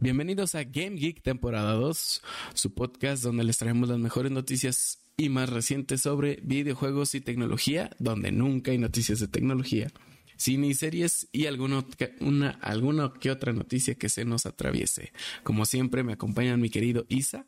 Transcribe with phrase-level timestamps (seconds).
[0.00, 2.22] Bienvenidos a Game Geek temporada 2,
[2.54, 7.90] su podcast donde les traemos las mejores noticias y más recientes sobre videojuegos y tecnología,
[7.98, 9.88] donde nunca hay noticias de tecnología,
[10.36, 11.84] cine y series y alguna,
[12.20, 15.12] una, alguna que otra noticia que se nos atraviese.
[15.42, 17.46] Como siempre me acompaña mi querido Isa.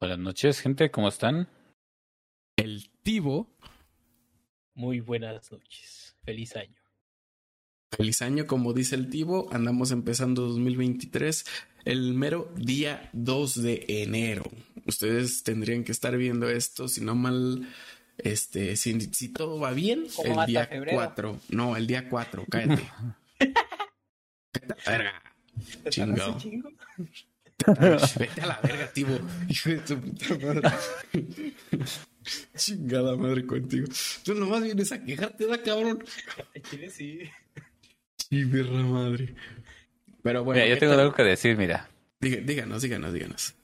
[0.00, 1.48] Buenas noches, gente, ¿cómo están?
[2.56, 3.54] El Tivo.
[4.74, 6.16] Muy buenas noches.
[6.22, 6.79] Feliz año.
[7.90, 11.44] Feliz año, como dice el Tivo, andamos empezando 2023
[11.84, 14.44] el mero día 2 de enero.
[14.86, 17.68] Ustedes tendrían que estar viendo esto, si no mal,
[18.18, 21.40] este, si, si todo va bien, el día 4.
[21.48, 22.88] No, el día 4, cállate.
[24.86, 25.22] verga.
[25.88, 26.38] Chingado.
[28.18, 29.18] Vete a la verga, Tivo.
[29.48, 30.70] Hijo de tu puta madre.
[32.56, 33.88] Chingada madre contigo.
[34.24, 36.04] Tú nomás vienes a quejarte, da cabrón.
[36.70, 37.20] Chile sí.
[38.30, 39.34] Sí, perra madre.
[40.22, 40.62] Pero bueno.
[40.62, 41.90] Mira, yo tengo algo que decir, mira.
[42.20, 43.54] díganos, díganos, díganos.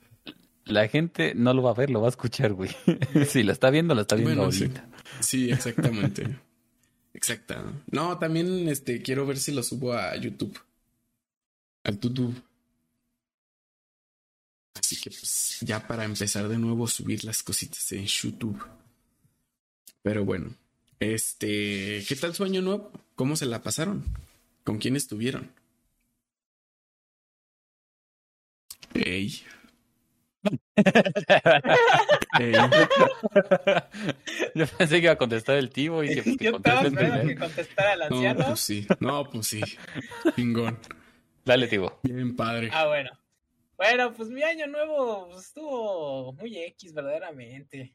[0.65, 2.71] La gente no lo va a ver, lo va a escuchar, güey.
[3.29, 4.89] si lo está viendo, lo está viendo ahorita.
[5.21, 6.27] Sí, exactamente.
[7.15, 7.65] Exacta.
[7.91, 10.59] No, también este quiero ver si lo subo a YouTube.
[11.85, 12.35] Al YouTube.
[14.75, 18.63] Así que pues ya para empezar de nuevo subir las cositas en YouTube.
[20.03, 20.51] Pero bueno,
[21.01, 22.91] este, ¿qué tal su año nuevo?
[23.15, 24.05] ¿Cómo se la pasaron?
[24.67, 25.53] ¿Con quién estuvieron?
[28.95, 29.33] Ey.
[32.41, 32.53] Ey.
[34.57, 37.93] Yo pensé que iba a contestar el tío y que, Yo estaba esperando que contestara
[37.93, 38.41] el anciano.
[38.41, 39.63] No, pues sí, no, pues sí.
[40.35, 40.81] Pingón.
[41.45, 42.01] Dale, tío.
[42.03, 42.69] Bien padre.
[42.73, 43.13] Ah, bueno.
[43.77, 47.95] Bueno, pues mi año nuevo pues, estuvo muy X, verdaderamente.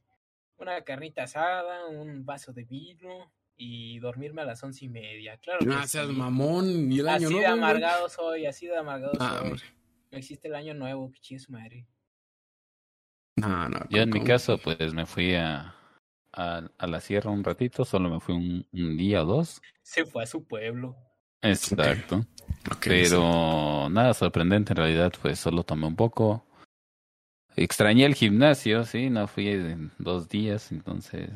[0.55, 5.38] Una carnita asada, un vaso de vino, y dormirme a las once y media.
[5.38, 5.66] Claro.
[5.66, 6.91] No seas mamón.
[6.91, 7.39] ¿Y el año así nuevo?
[7.39, 9.47] de amargado soy, así de amargado ah, soy.
[9.49, 9.63] Hombre.
[10.11, 11.88] No existe el año nuevo, que su madre.
[13.38, 13.80] No, no.
[13.89, 14.21] Yo en ¿cómo?
[14.21, 15.73] mi caso, pues me fui a,
[16.33, 19.61] a, a, la sierra un ratito, solo me fui un, un día o dos.
[19.81, 20.95] Se fue a su pueblo.
[21.42, 22.26] Exacto.
[22.76, 23.93] Okay, Pero sí.
[23.93, 26.45] nada sorprendente en realidad, pues solo tomé un poco.
[27.55, 31.30] Extrañé el gimnasio, sí, no fui en dos días, entonces...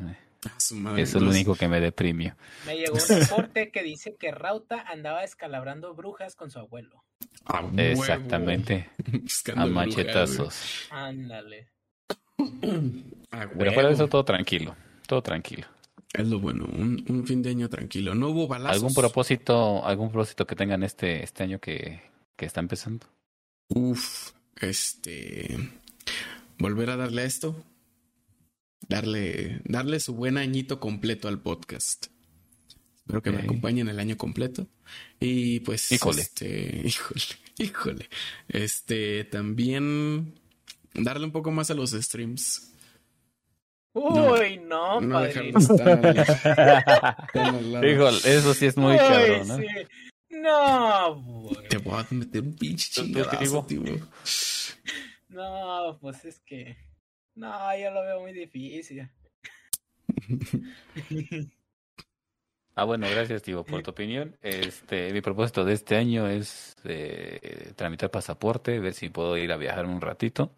[0.58, 2.36] Eso es lo único que me deprimió.
[2.66, 7.04] Me llegó un reporte que dice que Rauta andaba escalabrando brujas con su abuelo.
[7.46, 8.90] ¡A Exactamente.
[9.56, 10.88] A machetazos.
[10.90, 11.70] Ándale.
[12.38, 14.76] Pero fuera de eso, todo tranquilo.
[15.08, 15.68] Todo tranquilo.
[16.14, 18.16] Es lo bueno, un, un, fin de año tranquilo.
[18.16, 18.78] No hubo balazos.
[18.78, 22.02] ¿Algún propósito, algún propósito que tengan este, este año que,
[22.38, 23.08] que está empezando?
[23.68, 25.58] Uf, este.
[26.58, 27.66] Volver a darle a esto
[28.88, 32.08] darle, darle su buen añito completo al podcast.
[32.96, 33.42] Espero que okay.
[33.42, 34.68] me acompañen el año completo.
[35.20, 36.22] Y pues, híjole.
[36.22, 37.22] este, híjole,
[37.58, 38.10] híjole.
[38.48, 40.40] Este, también
[40.94, 42.72] darle un poco más a los streams.
[43.94, 45.54] Uy, no, no padre.
[47.92, 49.58] Híjole, eso sí es muy Uy, cabrón, ¿no?
[49.58, 49.66] Sí.
[50.30, 51.68] No, güey.
[51.70, 53.82] Te voy a meter un pinche chingadazo, tío.
[55.30, 56.76] No, pues es que
[57.36, 59.10] no, yo lo veo muy difícil.
[62.76, 64.38] ah, bueno, gracias, Tivo, por tu opinión.
[64.42, 69.58] Este, mi propósito de este año es eh, tramitar pasaporte, ver si puedo ir a
[69.58, 70.56] viajar un ratito.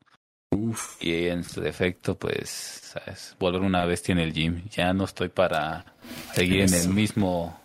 [0.52, 1.02] Uf.
[1.02, 3.36] Y en su defecto, pues, ¿sabes?
[3.40, 4.64] volver una bestia en el gym.
[4.70, 5.86] Ya no estoy para
[6.34, 6.76] seguir eso.
[6.76, 7.60] en el mismo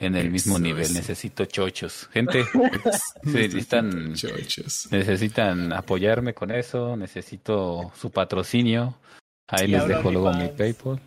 [0.00, 0.92] en el mismo eso, nivel.
[0.94, 2.08] Necesito chochos.
[2.12, 2.44] Gente,
[3.22, 4.88] necesitan, chochos.
[4.90, 6.96] necesitan apoyarme con eso.
[6.96, 8.96] Necesito su patrocinio.
[9.46, 10.42] Ahí y les dejo luego fans.
[10.42, 11.00] mi PayPal.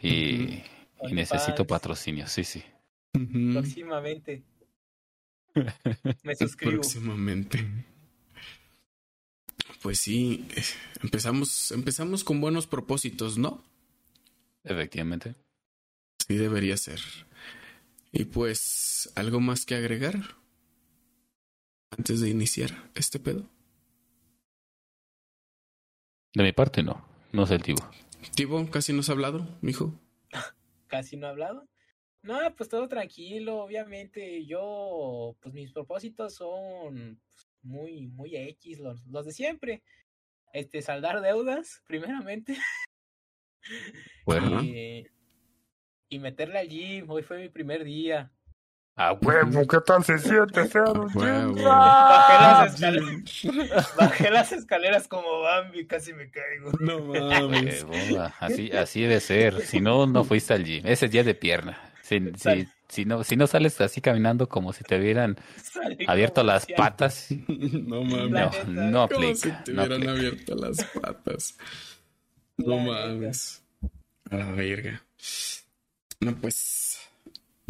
[0.00, 1.10] Y, uh -huh.
[1.10, 2.62] y necesito patrocinio, sí, sí.
[3.52, 4.42] Próximamente.
[6.22, 6.72] Me suscribo.
[6.74, 7.66] Próximamente.
[9.82, 10.46] Pues sí,
[11.02, 13.64] empezamos, empezamos con buenos propósitos, ¿no?
[14.62, 15.34] Efectivamente.
[16.26, 17.00] Sí, debería ser.
[18.12, 20.16] Y pues, ¿algo más que agregar?
[21.90, 23.48] Antes de iniciar este pedo.
[26.34, 27.04] De mi parte, no.
[27.32, 27.88] No sé el Tibo.
[28.34, 29.98] Tibo, casi no has hablado, mijo.
[30.86, 31.68] ¿Casi no ha hablado?
[32.22, 34.44] No, pues todo tranquilo, obviamente.
[34.44, 37.20] Yo, pues mis propósitos son
[37.62, 39.82] muy, muy X, los, los de siempre.
[40.52, 42.56] Este, saldar deudas, primeramente.
[44.24, 44.62] Bueno.
[44.62, 45.06] Y,
[46.10, 47.08] y meterle al gym.
[47.08, 48.30] Hoy fue mi primer día.
[48.96, 49.66] ¡A huevo!
[49.66, 51.54] ¿Qué tal se siente ser un huevo.
[51.54, 56.72] Bajé las, escaleras, bajé las escaleras como Bambi, casi me caigo.
[56.80, 57.86] No mames.
[58.40, 59.62] Así, así debe ser.
[59.62, 60.86] Si no, no fuiste al gym.
[60.86, 61.78] Ese es día de pierna.
[62.02, 65.36] Si, si, si no, si no sales así caminando como si te hubieran
[66.06, 67.28] abierto las patas.
[67.48, 68.66] no mames.
[68.66, 69.22] No, no aplica.
[69.22, 71.56] Como si te hubieran abierto las patas.
[72.58, 73.64] No mames.
[74.30, 75.02] A la verga.
[76.20, 76.98] No, pues.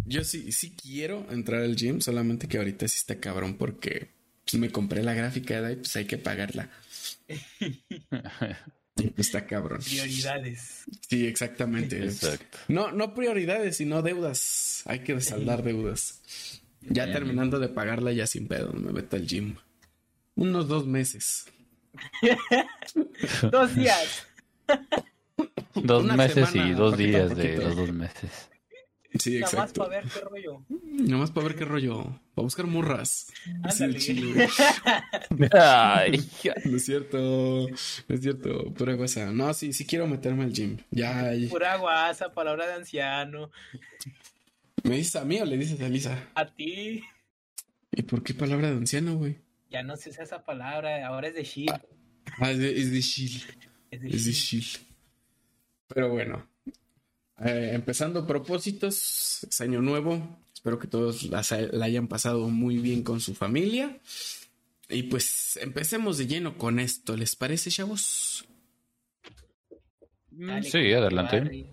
[0.04, 4.08] Yo sí, sí quiero entrar al gym, solamente que ahorita sí está cabrón porque
[4.58, 6.68] me compré la gráfica y pues hay que pagarla.
[9.16, 9.80] Está cabrón.
[9.82, 10.84] Prioridades.
[11.08, 12.04] Sí, exactamente.
[12.04, 12.58] Exacto.
[12.68, 14.82] No, no prioridades, sino deudas.
[14.84, 16.20] Hay que saldar deudas.
[16.82, 19.56] Ya terminando de pagarla, ya sin pedo, me meto al gym.
[20.34, 21.46] Unos dos meses.
[23.50, 24.26] dos días.
[25.74, 28.50] dos meses y dos días de los dos meses.
[29.18, 29.88] Sí, exacto.
[29.88, 30.64] Nada más para ver qué rollo.
[30.68, 32.20] Nada más para ver qué rollo.
[32.34, 33.26] Para buscar morras.
[35.52, 36.30] Ay,
[36.64, 37.18] no es cierto.
[38.08, 38.72] No es cierto.
[38.72, 39.32] Pura guasa.
[39.32, 40.78] No, sí, sí quiero meterme al gym.
[40.90, 41.32] Ya.
[41.48, 43.50] Pura guasa, palabra de anciano.
[44.84, 46.28] ¿Me dices a mí o le dices a Lisa?
[46.34, 47.02] A ti.
[47.90, 49.38] ¿Y por qué palabra de anciano, güey?
[49.70, 51.04] Ya no sé esa palabra.
[51.06, 51.80] Ahora es de shield.
[52.38, 53.42] Ah, es de, es de shield.
[53.90, 54.86] Es de, shield.
[55.92, 56.46] Pero bueno,
[57.38, 60.38] eh, empezando propósitos, es año nuevo.
[60.52, 61.42] Espero que todos la,
[61.84, 63.98] hayan pasado muy bien con su familia.
[64.88, 67.16] Y pues empecemos de lleno con esto.
[67.16, 68.46] ¿Les parece, chavos?
[70.62, 71.66] sí, adelante.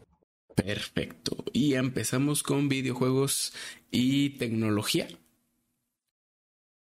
[0.56, 1.44] Perfecto.
[1.54, 3.54] Y empezamos con videojuegos
[3.92, 5.08] y tecnología.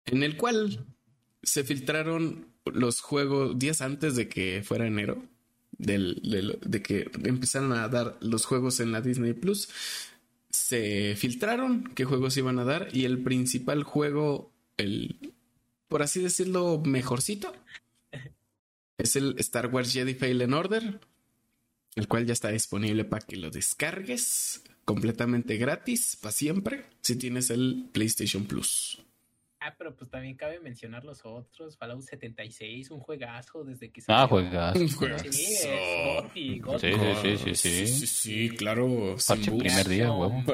[0.07, 0.87] En el cual
[1.43, 5.23] se filtraron los juegos días antes de que fuera enero
[5.79, 9.69] de que empezaron a dar los juegos en la Disney Plus,
[10.51, 15.35] se filtraron qué juegos iban a dar y el principal juego, el,
[15.89, 17.53] por así decirlo, mejorcito,
[18.99, 21.01] es el Star Wars Jedi Fallen Order,
[21.95, 27.51] el cual ya está disponible para que lo descargues completamente gratis para siempre si tienes
[27.51, 29.03] el PlayStation Plus.
[29.61, 31.77] Ah, pero pues también cabe mencionar los otros.
[31.77, 34.79] Fallout 76, un juegazo desde que Ah, juegazo.
[34.79, 35.33] Un juegazo.
[35.33, 35.61] Sí, es
[36.81, 38.07] sí, sí, sí, sí, sí.
[38.07, 39.17] Sí, claro.
[39.27, 40.45] Parche primer día, huevo.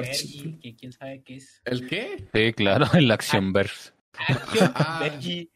[0.61, 1.61] que quién sabe qué es.
[1.65, 2.23] ¿El qué?
[2.33, 3.91] Sí, claro, el Actionverse.
[4.17, 5.51] Action Bergy.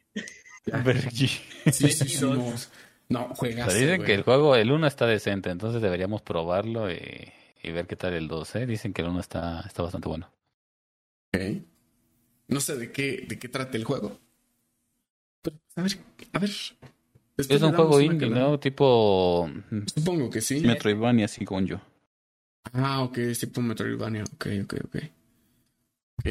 [0.65, 1.27] Bergy.
[1.27, 2.25] Sí, sí, sí.
[2.25, 2.53] No,
[3.09, 3.69] no juegazo.
[3.69, 7.31] Pero dicen que el juego, el 1 está decente, entonces deberíamos probarlo y,
[7.63, 8.65] y ver qué tal el 2, ¿eh?
[8.67, 10.31] Dicen que el 1 está, está bastante bueno.
[11.33, 11.63] Ok.
[12.49, 14.19] No sé de qué, de qué trata el juego.
[15.41, 15.97] Pero, a ver,
[16.33, 16.51] a ver.
[17.37, 18.59] es un juego indie, ¿no?
[18.59, 19.49] Tipo.
[19.95, 20.59] Supongo que sí.
[20.59, 21.79] Metroidvania, así con yo.
[22.73, 24.23] Ah, ok, es tipo Metroidvania.
[24.33, 24.95] Ok, ok, ok.
[26.17, 26.29] Ok.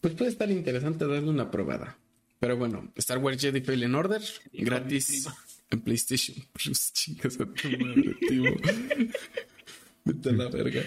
[0.00, 1.96] Pues puede estar interesante darle una probada.
[2.38, 4.22] Pero bueno, Star Wars Jedi Fallen Order,
[4.52, 5.28] gratis
[5.70, 6.92] en PlayStation Plus.
[6.92, 8.44] Chicas a tu madre, tío.
[10.04, 10.82] Vete a la verga.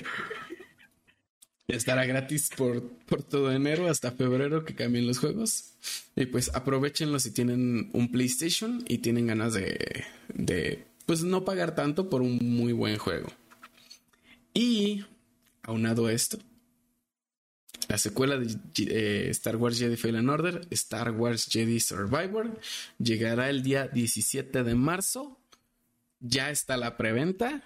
[1.67, 5.73] Estará gratis por, por todo enero hasta febrero que cambien los juegos.
[6.15, 11.73] Y pues aprovechenlo si tienen un PlayStation y tienen ganas de, de pues no pagar
[11.73, 13.29] tanto por un muy buen juego.
[14.53, 15.05] Y
[15.63, 16.37] aunado esto,
[17.87, 22.59] la secuela de eh, Star Wars Jedi Fallen Order, Star Wars Jedi Survivor,
[22.99, 25.39] llegará el día 17 de marzo.
[26.19, 27.63] Ya está la preventa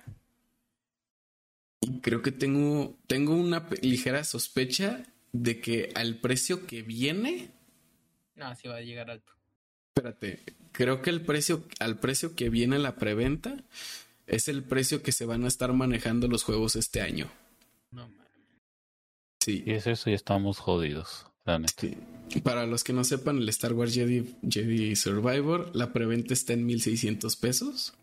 [1.87, 7.51] y creo que tengo, tengo una ligera sospecha de que al precio que viene.
[8.35, 9.31] No, sí va a llegar alto.
[9.95, 13.63] Espérate, creo que el precio, al precio que viene la preventa,
[14.27, 17.31] es el precio que se van a estar manejando los juegos este año.
[17.91, 18.27] No mames.
[19.39, 19.63] Sí.
[19.65, 21.25] Y es eso, y estamos jodidos.
[21.79, 21.95] Sí.
[22.43, 26.65] Para los que no sepan, el Star Wars Jedi, Jedi Survivor, la preventa está en
[26.65, 27.93] 1600 pesos.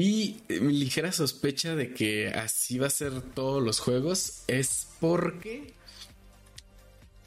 [0.00, 5.74] Y mi ligera sospecha de que así va a ser todos los juegos es porque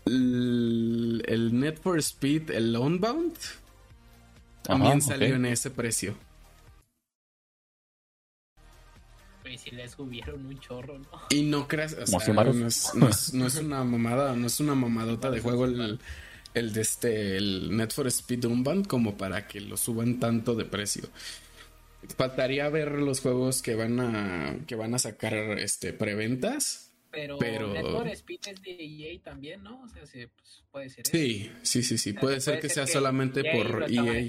[0.05, 3.37] el, el Net for Speed, el Unbound,
[4.63, 6.15] también salió en ese precio.
[9.43, 11.07] Pues si le subieron un chorro, ¿no?
[11.29, 15.29] Y no creas, o sea, no, es, no, es, una mamada, no es una mamadota
[15.29, 15.99] de juego el,
[16.55, 20.65] el de este, el Net for Speed Unbound como para que lo suban tanto de
[20.65, 21.07] precio.
[22.17, 26.91] Faltaría ver los juegos que van a que van a sacar este preventas.
[27.11, 28.03] Pero, pero...
[28.07, 29.83] Speed es de EA también, ¿no?
[29.83, 31.05] O sea, pues, puede ser.
[31.05, 32.13] Sí, sí, sí, sí.
[32.13, 34.27] puede, ser que sea solamente e por EA.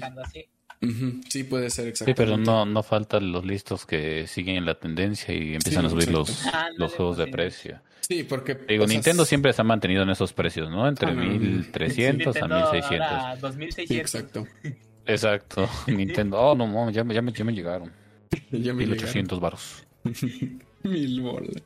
[1.29, 2.05] Sí, puede ser exactamente.
[2.05, 5.89] Sí, pero no, no faltan los listos que siguen en la tendencia y empiezan a
[5.89, 6.45] subir los,
[6.77, 7.81] los juegos de precio.
[8.01, 8.55] Sí, porque.
[8.55, 10.87] Digo, Nintendo siempre se ha mantenido en esos precios, ¿no?
[10.87, 13.41] Entre 1300 a 1600.
[13.41, 13.97] 2600.
[13.97, 14.47] exacto.
[15.05, 16.39] Exacto, Nintendo.
[16.39, 17.91] Oh, no, ya, ya, me, ya me llegaron.
[18.51, 19.85] ya me 1800 baros.
[20.83, 21.63] Mil bolas.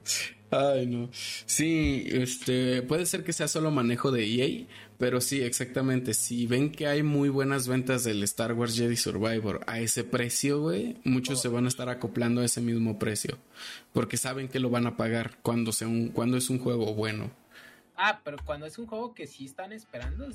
[0.51, 1.09] Ay, no.
[1.11, 4.65] Sí, este, puede ser que sea solo manejo de EA,
[4.97, 6.13] pero sí, exactamente.
[6.13, 10.61] Si ven que hay muy buenas ventas del Star Wars Jedi Survivor a ese precio,
[10.61, 13.37] güey, muchos se van a estar acoplando a ese mismo precio.
[13.93, 17.29] Porque saben que lo van a pagar cuando, sea un, cuando es un juego bueno.
[17.95, 20.27] Ah, pero cuando es un juego que sí están esperando,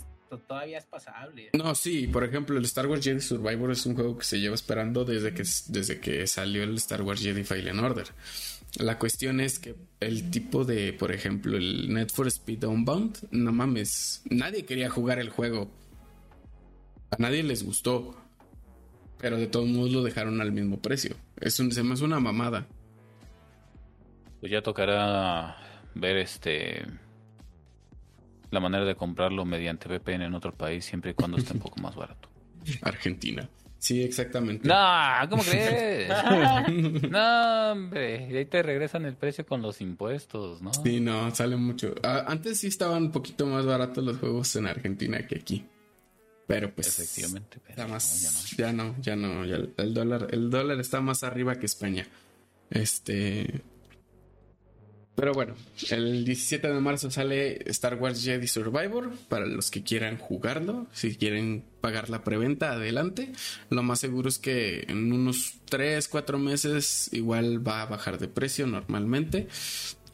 [0.47, 1.51] todavía es pasable.
[1.53, 4.55] No, sí, por ejemplo, el Star Wars Jedi Survivor es un juego que se lleva
[4.55, 8.09] esperando desde que, desde que salió el Star Wars Jedi Fallen Order.
[8.79, 13.53] La cuestión es que el tipo de, por ejemplo, el Net for Speed Unbound, no
[13.53, 15.71] mames, nadie quería jugar el juego.
[17.11, 18.17] A nadie les gustó.
[19.19, 21.17] Pero de todos modos lo dejaron al mismo precio.
[21.41, 22.67] Es un, se me hace una mamada.
[24.41, 25.57] Pues ya tocará
[25.95, 26.85] ver este
[28.55, 31.81] la manera de comprarlo mediante VPN en otro país siempre y cuando esté un poco
[31.81, 32.29] más barato.
[32.83, 33.49] Argentina.
[33.79, 34.67] Sí, exactamente.
[34.67, 34.75] No,
[35.29, 36.09] ¿cómo crees?
[37.11, 40.73] no, hombre, y ahí te regresan el precio con los impuestos, ¿no?
[40.73, 41.95] Sí, no, sale mucho.
[42.03, 45.67] Ah, antes sí estaban un poquito más baratos los juegos en Argentina que aquí.
[46.47, 51.03] Pero pues efectivamente, pero más, ya no, ya no, ya el dólar, el dólar está
[51.03, 52.07] más arriba que España.
[52.71, 53.63] Este,
[55.15, 55.55] pero bueno,
[55.91, 60.89] el 17 de marzo sale Star Wars Jedi Survivor para los que quieran jugarlo.
[60.93, 63.31] Si quieren pagar la preventa, adelante.
[63.71, 68.27] Lo más seguro es que en unos 3, 4 meses igual va a bajar de
[68.27, 69.47] precio normalmente.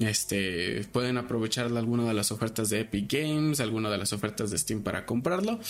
[0.00, 4.58] Este, pueden aprovechar alguna de las ofertas de Epic Games, alguna de las ofertas de
[4.58, 5.60] Steam para comprarlo.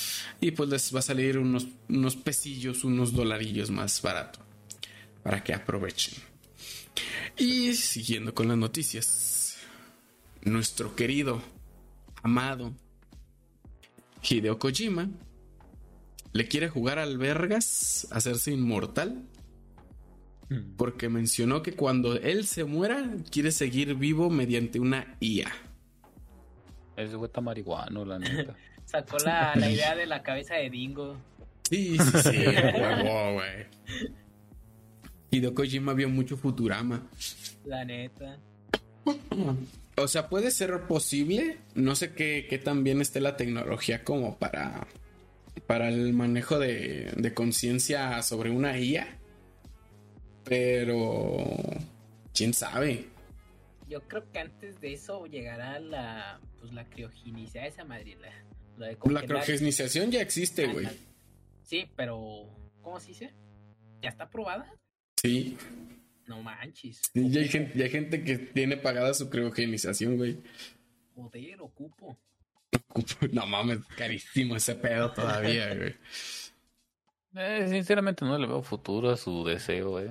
[0.41, 4.41] Y pues les va a salir unos, unos pesillos, unos dolarillos más barato.
[5.23, 6.30] Para que aprovechen.
[7.37, 9.57] Y siguiendo con las noticias,
[10.43, 11.43] nuestro querido,
[12.23, 12.75] amado
[14.23, 15.09] Hideo Kojima
[16.33, 19.25] le quiere jugar al Vergas, hacerse inmortal,
[20.49, 20.77] hmm.
[20.77, 25.51] porque mencionó que cuando él se muera, quiere seguir vivo mediante una IA.
[26.97, 28.55] Güey está marihuano, la neta.
[28.85, 31.17] Sacó la, la, idea de la cabeza de Dingo.
[31.69, 33.67] Sí, sí, sí, güey.
[35.31, 37.07] Hideo Kojima vio mucho Futurama.
[37.65, 38.39] La neta.
[39.97, 41.59] O sea, puede ser posible.
[41.75, 44.87] No sé qué, qué tan bien esté la tecnología como para,
[45.67, 49.19] para el manejo de, de conciencia sobre una IA.
[50.45, 51.37] Pero...
[52.35, 53.09] ¿Quién sabe?
[53.89, 58.17] Yo creo que antes de eso llegará la, pues, la criogenización esa madre.
[58.79, 60.89] La, la criogenización ya existe, güey.
[61.63, 62.49] Sí, pero...
[62.83, 63.35] ¿Cómo se dice?
[64.01, 64.73] ¿Ya está probada?
[65.23, 65.57] Sí.
[66.27, 67.01] No manches.
[67.15, 70.39] ya, hay gente, que tiene pagada su criogenización, güey.
[71.15, 72.17] Joder, ocupo.
[73.33, 75.95] No mames, carísimo ese pedo todavía, güey.
[77.35, 80.09] Eh, sinceramente no le veo futuro a su deseo, güey.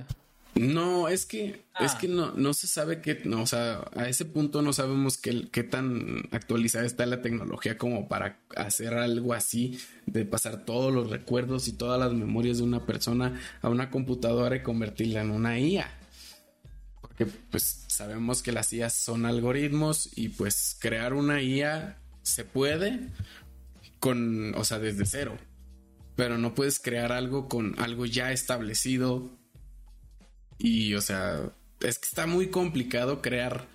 [0.56, 2.12] No, es que, es que ah.
[2.12, 5.64] no, no se sabe qué, no, o sea, a ese punto no sabemos qué, qué
[5.64, 11.68] tan actualizada está la tecnología como para hacer algo así, de pasar todos los recuerdos
[11.68, 15.90] y todas las memorias de una persona a una computadora y convertirla en una IA.
[17.00, 23.00] Porque pues sabemos que las IA son algoritmos y pues crear una IA se puede
[24.00, 25.38] con, o sea, desde cero.
[26.16, 29.39] Pero no puedes crear algo con algo ya establecido
[30.60, 31.50] y, o sea,
[31.80, 33.66] es que está muy complicado crear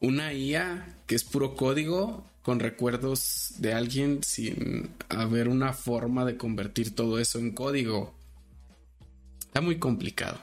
[0.00, 6.36] una IA que es puro código con recuerdos de alguien sin haber una forma de
[6.36, 8.14] convertir todo eso en código.
[9.38, 10.40] Está muy complicado.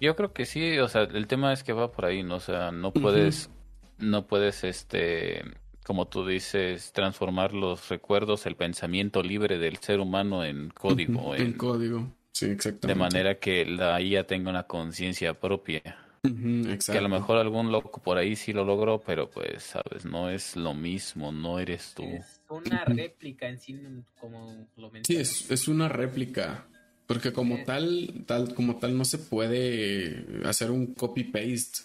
[0.00, 2.36] Yo creo que sí, o sea, el tema es que va por ahí, ¿no?
[2.36, 3.50] O sea, no puedes,
[3.98, 5.42] no puedes, este,
[5.84, 11.34] como tú dices, transformar los recuerdos, el pensamiento libre del ser humano en código.
[11.34, 12.12] en código.
[12.36, 12.88] Sí, exactamente.
[12.88, 15.80] De manera que la IA tenga una conciencia propia.
[16.22, 20.28] que a lo mejor algún loco por ahí sí lo logró, pero pues, sabes, no
[20.28, 22.02] es lo mismo, no eres tú.
[22.02, 23.80] Es una réplica en sí,
[24.20, 25.28] como lo mencionas.
[25.28, 26.66] Sí, es, una réplica.
[27.06, 31.84] Porque como tal, tal, como tal, no se puede hacer un copy-paste.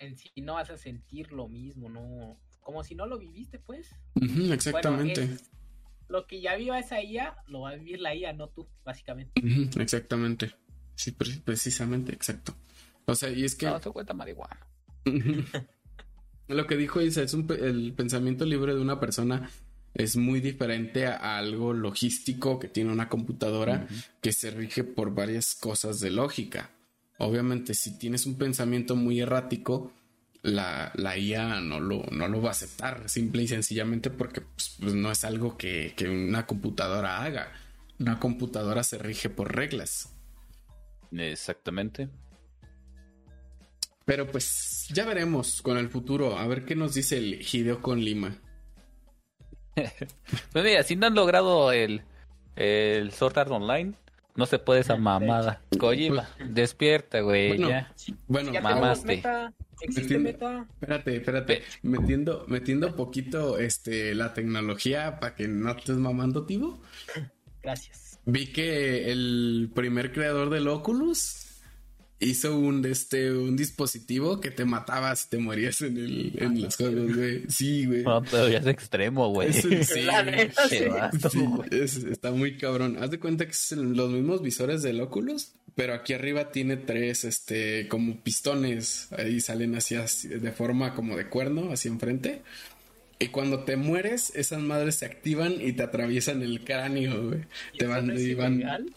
[0.00, 2.38] En sí no vas a sentir lo mismo, no.
[2.60, 3.88] Como si no lo viviste, pues.
[4.50, 5.30] exactamente
[6.08, 9.40] lo que ya viva esa IA, lo va a vivir la IA, no tú, básicamente.
[9.80, 10.54] exactamente.
[10.94, 12.54] Sí, precisamente, exacto.
[13.06, 13.66] O sea, y es que.
[13.66, 14.58] No, se cuenta marihuana.
[16.48, 19.48] lo que dijo Isa es un, el pensamiento libre de una persona
[19.94, 23.86] es muy diferente a, algo logístico que tiene una computadora
[24.20, 26.70] que se rige por varias cosas de lógica.
[27.18, 29.92] Obviamente, si tienes un pensamiento muy errático,
[30.42, 34.76] la, la IA no lo, no lo va a aceptar, simple y sencillamente porque pues,
[34.80, 37.52] pues, no es algo que, una computadora haga.
[37.98, 40.14] Una computadora se rige por reglas.
[41.10, 42.08] Exactamente.
[44.04, 48.02] Pero pues ya veremos con el futuro, a ver qué nos dice el Hideo con
[48.02, 48.36] Lima.
[50.52, 52.02] pues mira, si no han logrado el,
[52.56, 53.94] el Sword Art Online,
[54.36, 55.60] no se puede esa mamada.
[55.78, 57.92] Kojima, despierta, güey, Bueno, ya.
[58.28, 59.06] Bueno, Ya mamaste.
[59.06, 59.52] meta.
[59.80, 60.66] Existe meta.
[60.74, 66.80] espérate, espérate, metiendo, metiendo poquito este la tecnología para que no estés mamando, Tibo.
[67.62, 68.18] Gracias.
[68.24, 71.44] Vi que el primer creador del Oculus
[72.20, 76.76] hizo un este un dispositivo que te mataba si te morías en el en los
[76.76, 77.44] juegos, güey.
[77.48, 78.02] Sí, güey.
[78.02, 79.50] No, pero ya es extremo, güey.
[79.50, 79.78] Es sí.
[81.30, 81.68] Sí, güey.
[81.70, 82.96] es- está muy cabrón.
[83.00, 87.22] Haz de cuenta que son los mismos visores del Oculus, pero aquí arriba tiene tres,
[87.22, 89.06] este, como pistones.
[89.16, 92.42] Ahí salen así, así, de forma como de cuerno, hacia enfrente.
[93.20, 97.42] Y cuando te mueres, esas madres se activan y te atraviesan el cráneo, güey.
[97.74, 98.92] ¿Y Te van, y van- ilegal?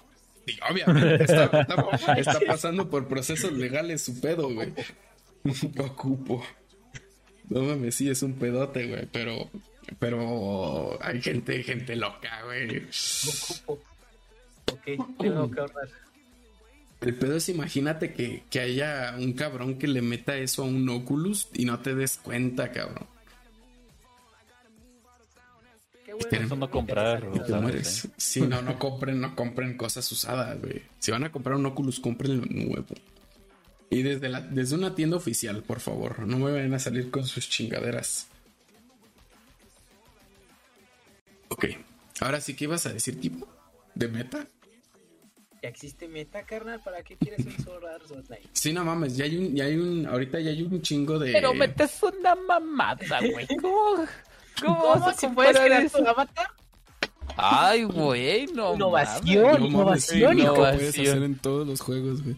[0.48, 4.74] Sí, obviamente, está, está- está pasando por procesos legales su pedo, güey.
[5.78, 6.44] Ocupo.
[7.50, 9.52] No mames, sí, es un pedote, güey, pero...
[10.00, 12.88] Pero hay gente, gente loca, güey.
[13.28, 13.84] Ocupo.
[14.72, 15.90] Ok, tengo que ahorrar.
[17.02, 20.88] El pedo es, imagínate que, que haya un cabrón que le meta eso a un
[20.88, 23.08] Oculus y no te des cuenta, cabrón.
[26.06, 26.28] Qué bueno.
[26.30, 27.28] Pero Eso no comprar.
[28.18, 30.84] Sí, no, no compren, no compren cosas usadas, güey.
[31.00, 32.94] Si van a comprar un Oculus, compren nuevo.
[33.90, 36.20] Y desde, la, desde una tienda oficial, por favor.
[36.20, 38.28] No me vayan a salir con sus chingaderas.
[41.50, 41.66] Ok.
[42.20, 43.48] Ahora sí, ¿qué ibas a decir, tipo?
[43.96, 44.46] ¿De meta?
[45.62, 46.80] Ya existe meta, carnal.
[46.84, 48.50] ¿Para qué quieres un Sword Art Online?
[48.54, 51.32] Sí, no mames, ya hay un, ya hay un, ahorita ya hay un chingo de.
[51.32, 53.46] Pero metes una mamada, güey.
[53.62, 54.06] ¿Cómo?
[54.64, 56.00] ¿Cómo, vas ¿Cómo a si puedes crear eso?
[56.00, 56.48] tu avatar?
[57.38, 59.44] Ay, güey, no Innovación.
[59.44, 59.60] mames.
[59.60, 60.40] No mames, innovación, puedes
[60.98, 61.08] innovación.
[61.08, 62.36] hacer en todos los juegos, güey.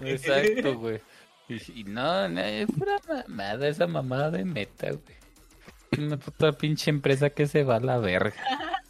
[0.00, 1.00] Exacto, güey.
[1.48, 6.04] Y, y no, no, es pura mamada esa mamada de meta, güey.
[6.06, 8.34] Una puta pinche empresa que se va a la verga.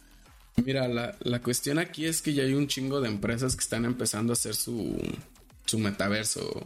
[0.63, 3.85] Mira, la, la cuestión aquí es que ya hay un chingo de empresas que están
[3.85, 4.97] empezando a hacer su,
[5.65, 6.65] su metaverso.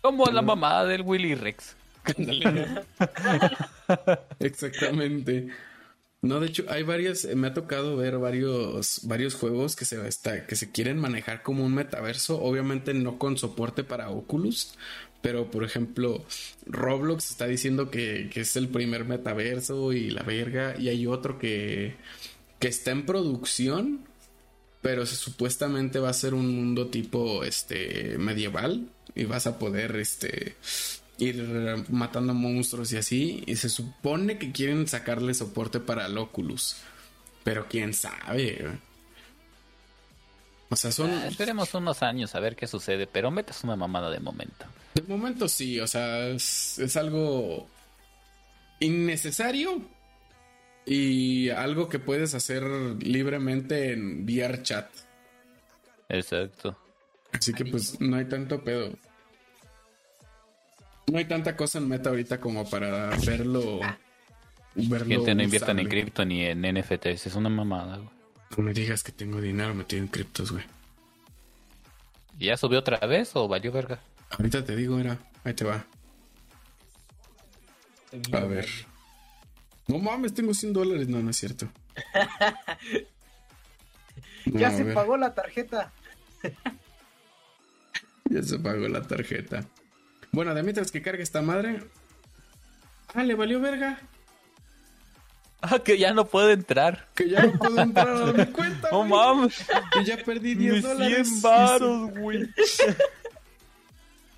[0.00, 1.74] Como la mamada del Willy Rex.
[4.38, 5.48] Exactamente.
[6.20, 10.46] No, de hecho, hay varios, me ha tocado ver varios, varios juegos que se, está,
[10.46, 14.74] que se quieren manejar como un metaverso, obviamente no con soporte para Oculus,
[15.20, 16.24] pero por ejemplo,
[16.66, 21.40] Roblox está diciendo que, que es el primer metaverso y la verga, y hay otro
[21.40, 21.96] que,
[22.62, 24.06] que está en producción,
[24.82, 29.96] pero se- supuestamente va a ser un mundo tipo este medieval y vas a poder
[29.96, 30.54] este
[31.18, 36.76] ir matando monstruos y así y se supone que quieren sacarle soporte para el Oculus
[37.44, 38.66] pero quién sabe
[40.70, 44.08] o sea son Ah, esperemos unos años a ver qué sucede, pero metas una mamada
[44.10, 44.64] de momento.
[44.94, 47.68] de momento sí o sea es, es algo
[48.80, 49.80] innecesario
[50.84, 52.64] y algo que puedes hacer
[53.00, 54.90] libremente en VR chat
[56.08, 56.76] Exacto.
[57.32, 58.92] Así que pues no hay tanto pedo.
[61.10, 63.80] No hay tanta cosa en meta ahorita como para verlo.
[64.74, 68.10] verlo Gente no inviertan en cripto ni en NFTs, es una mamada, güey.
[68.56, 70.64] No me digas que tengo dinero metido en criptos, güey.
[72.38, 74.00] ¿Y ¿Ya subió otra vez o valió verga?
[74.30, 75.18] Ahorita te digo, era.
[75.44, 75.86] Ahí te va.
[78.32, 78.68] A ver.
[79.88, 81.08] No mames, tengo 100 dólares.
[81.08, 81.68] No, no es cierto.
[84.44, 84.94] No, Ya se ver.
[84.94, 85.92] pagó la tarjeta.
[88.24, 89.64] Ya se pagó la tarjeta.
[90.30, 91.82] Bueno, de mientras que cargue esta madre.
[93.14, 93.98] Ah, le valió verga.
[95.60, 97.08] Ah, que ya no puedo entrar.
[97.14, 98.88] Que ya no puedo entrar a mi cuenta.
[98.90, 99.10] No güey.
[99.10, 99.64] mames.
[99.92, 101.28] Que ya perdí 10 dólares.
[101.28, 102.48] 100 varos, güey.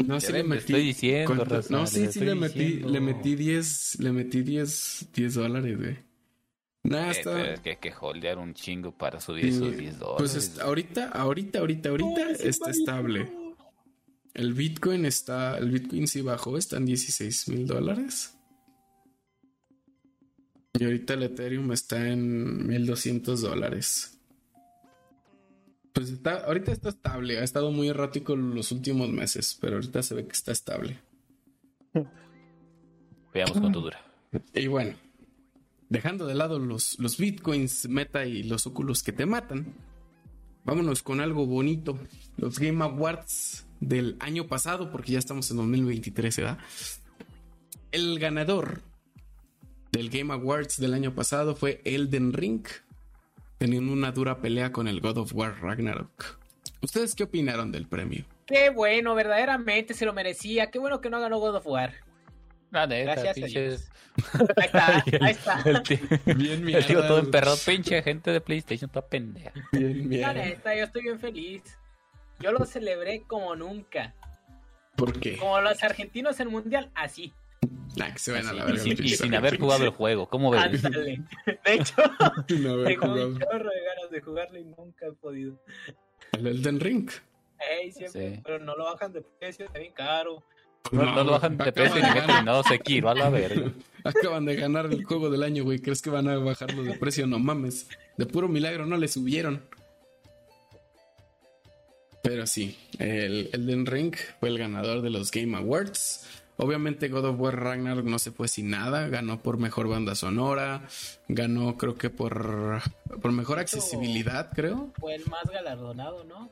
[0.07, 0.61] No, sí le me metí.
[0.73, 2.89] estoy diciendo, raza, no, sí, sí le metí, diciendo.
[2.89, 5.99] le metí 10, le metí 10, 10 dólares, güey.
[6.85, 7.33] Nada, Eh, está.
[7.33, 10.19] pero es que hay que holdear un chingo para subir sí, esos 10 dólares.
[10.19, 13.33] Pues es- ahorita, ahorita, ahorita, ahorita está estable.
[14.35, 18.35] El Bitcoin está, el Bitcoin sí bajó, está en 16 mil dólares.
[20.79, 24.14] Y ahorita el Ethereum está en 1200 dólares.
[25.95, 30.17] Pues está, ahorita está estable, ha estado muy errático los últimos meses, pero ahorita se
[30.17, 30.99] ve que está estable.
[33.33, 34.05] Veamos cuánto dura.
[34.53, 34.95] Y bueno,
[35.89, 39.73] dejando de lado los, los bitcoins, meta y los óculos que te matan,
[40.65, 41.97] vámonos con algo bonito.
[42.37, 46.59] Los Game Awards del año pasado, porque ya estamos en 2023, ¿verdad?
[47.93, 48.83] El ganador
[49.93, 52.65] del Game Awards del año pasado fue Elden Ring,
[53.59, 56.39] teniendo una dura pelea con el God of War Ragnarok.
[56.81, 58.25] ¿Ustedes qué opinaron del premio?
[58.47, 60.71] Qué bueno, verdaderamente se lo merecía.
[60.71, 61.95] Qué bueno que no ganó God of War.
[62.71, 63.91] La neta, Gracias pinches.
[64.57, 65.63] Ahí está, ahí está.
[65.65, 65.99] El tío,
[66.37, 67.19] Bien el tío todo mierda.
[67.21, 69.51] emperrado, pinche gente de PlayStation, toda pendeja.
[69.73, 70.33] Bien La mierda.
[70.35, 71.63] neta, yo estoy bien feliz.
[72.39, 74.15] Yo lo celebré como nunca.
[74.97, 75.37] ¿Por qué?
[75.37, 77.33] Como los argentinos en mundial, así.
[77.97, 78.83] Nah, que se ven a la Y verga.
[79.17, 80.63] sin, y haber jugado el juego, ¿cómo ves?
[80.85, 81.23] Ándale.
[81.47, 81.95] De hecho,
[82.49, 85.59] Sin haber tengo un chorro de ganas de jugarlo y nunca he podido.
[86.33, 87.11] El Elden Ring.
[87.81, 88.41] Ey, siempre, Sí.
[88.45, 90.43] pero no lo bajan de precio, está bien caro.
[90.93, 93.73] No, no lo bajan de precio de meten, no, Sekiro, a la verga.
[94.05, 95.79] acaban de ganar el juego del año, güey.
[95.79, 97.27] ¿Crees que van a bajarlo de precio?
[97.27, 97.89] No mames.
[98.19, 99.63] De puro milagro no le subieron.
[102.23, 106.27] Pero sí, el Elden Ring fue el ganador de los Game Awards.
[106.57, 110.83] Obviamente God of War Ragnarok no se fue sin nada, ganó por mejor banda sonora,
[111.27, 112.81] ganó creo que por,
[113.21, 114.93] por mejor accesibilidad, creo.
[115.01, 116.51] Fue el más galardonado, ¿no?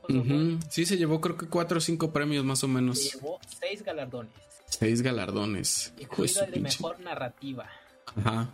[0.69, 3.13] Sí, se llevó creo que cuatro o cinco premios más o Se menos.
[3.13, 4.33] llevó seis galardones,
[4.67, 5.93] Seis galardones.
[5.95, 7.69] Su el de mejor narrativa.
[8.17, 8.49] Ajá.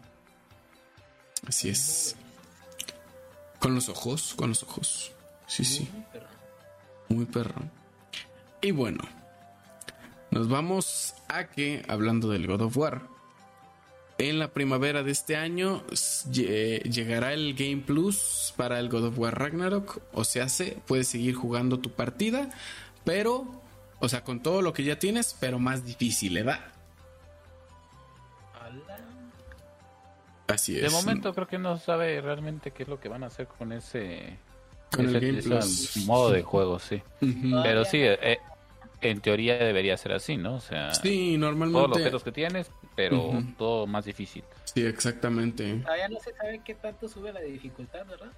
[1.48, 2.16] Así es.
[3.60, 5.12] Con los ojos, con los ojos.
[5.48, 5.90] Sí, sí.
[5.92, 6.26] Ujú, pero-
[7.10, 7.62] Muy perro.
[8.62, 9.00] Y bueno,
[10.32, 13.02] nos vamos a que, hablando del God of War,
[14.18, 15.82] en la primavera de este año
[16.34, 20.02] llegará el Game Plus para el God of War Ragnarok.
[20.14, 22.50] O sea, se puedes seguir jugando tu partida,
[23.06, 23.46] pero,
[24.00, 26.60] o sea, con todo lo que ya tienes, pero más difícil, ¿verdad?
[28.62, 28.98] Ala.
[30.48, 30.82] Así es.
[30.82, 33.72] De momento creo que no sabe realmente qué es lo que van a hacer con
[33.72, 34.38] ese,
[34.92, 35.98] Con el Game ese Plus.
[36.06, 37.02] modo de juego, sí.
[37.64, 38.38] Pero sí, eh,
[39.02, 40.56] en teoría debería ser así, ¿no?
[40.56, 42.00] O sea, Sí, todos los normalmente.
[42.00, 44.44] objetos que tienes, pero todo más difícil.
[44.66, 45.76] Sí, exactamente.
[45.84, 48.32] Todavía no se sabe qué tanto sube la dificultad, ¿verdad?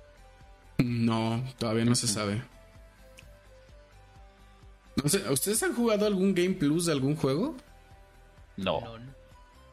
[0.78, 2.42] No, todavía no se sabe.
[5.02, 7.56] No sé, ¿ustedes han jugado algún Game Plus de algún juego?
[8.58, 9.12] No, No, no.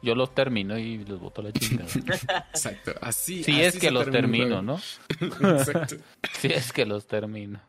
[0.01, 1.89] yo los termino y los boto a la chingada.
[2.53, 3.43] Exacto, así.
[3.43, 4.61] si así es que los termino.
[4.61, 4.79] ¿no?
[5.19, 5.97] Exacto.
[6.39, 7.59] Si es que los termino.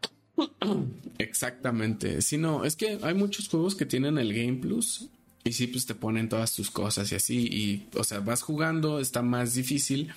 [1.19, 2.23] Exactamente.
[2.23, 5.09] Sí, no, es que hay muchos juegos que tienen el Game Plus
[5.45, 7.47] y sí, pues te ponen todas tus cosas y así.
[7.47, 10.13] Y, o sea, vas jugando, está más difícil,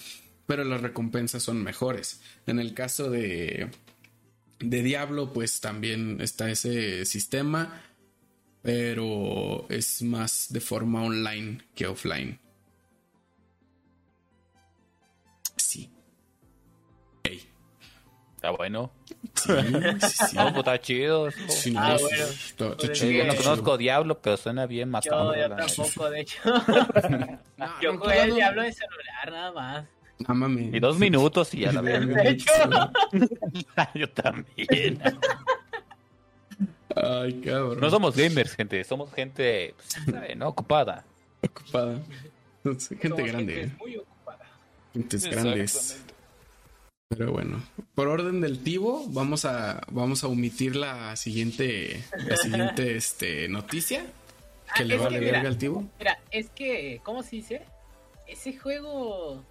[0.45, 2.21] pero las recompensas son mejores.
[2.45, 3.69] En el caso de,
[4.59, 7.81] de Diablo, pues también está ese sistema,
[8.61, 12.39] pero es más de forma online que offline.
[18.43, 18.91] Está bueno.
[19.35, 20.35] Sí, sí, sí.
[20.35, 21.27] No, pues está chido.
[21.29, 21.39] eso.
[21.47, 22.23] Sí, no, Ah, bueno.
[22.25, 23.77] está- está Pues chido, yo no conozco chido.
[23.77, 26.39] Diablo, pero suena bien más Yo, yo tampoco, de hecho.
[27.57, 29.85] No, Yo no, jugué el diablo de celular nada más.
[30.27, 30.73] No mames.
[30.73, 32.01] Y dos minutos y ya la veo.
[32.01, 32.51] De hecho.
[33.95, 34.99] Yo también.
[36.95, 37.79] Ay, cabrón.
[37.79, 38.83] No somos gamers, gente.
[38.83, 40.49] Somos gente, pues, ¿sabe, ¿no?
[40.49, 41.05] Ocupada.
[41.41, 41.97] ocupada.
[42.63, 42.79] Gente
[43.09, 43.53] Somos grande.
[43.55, 44.45] gente muy ocupada.
[44.93, 46.03] Gentes grandes.
[47.17, 47.63] Pero bueno,
[47.95, 54.05] por orden del tivo, vamos a, vamos a omitir la siguiente, la siguiente este, noticia.
[54.75, 55.83] Que Ah, le vale verga al tivo.
[55.99, 57.61] Mira, es que, ¿cómo se dice?
[58.27, 59.43] Ese juego,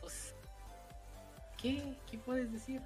[0.00, 0.34] pues,
[1.62, 2.80] ¿qué, qué puedes decir?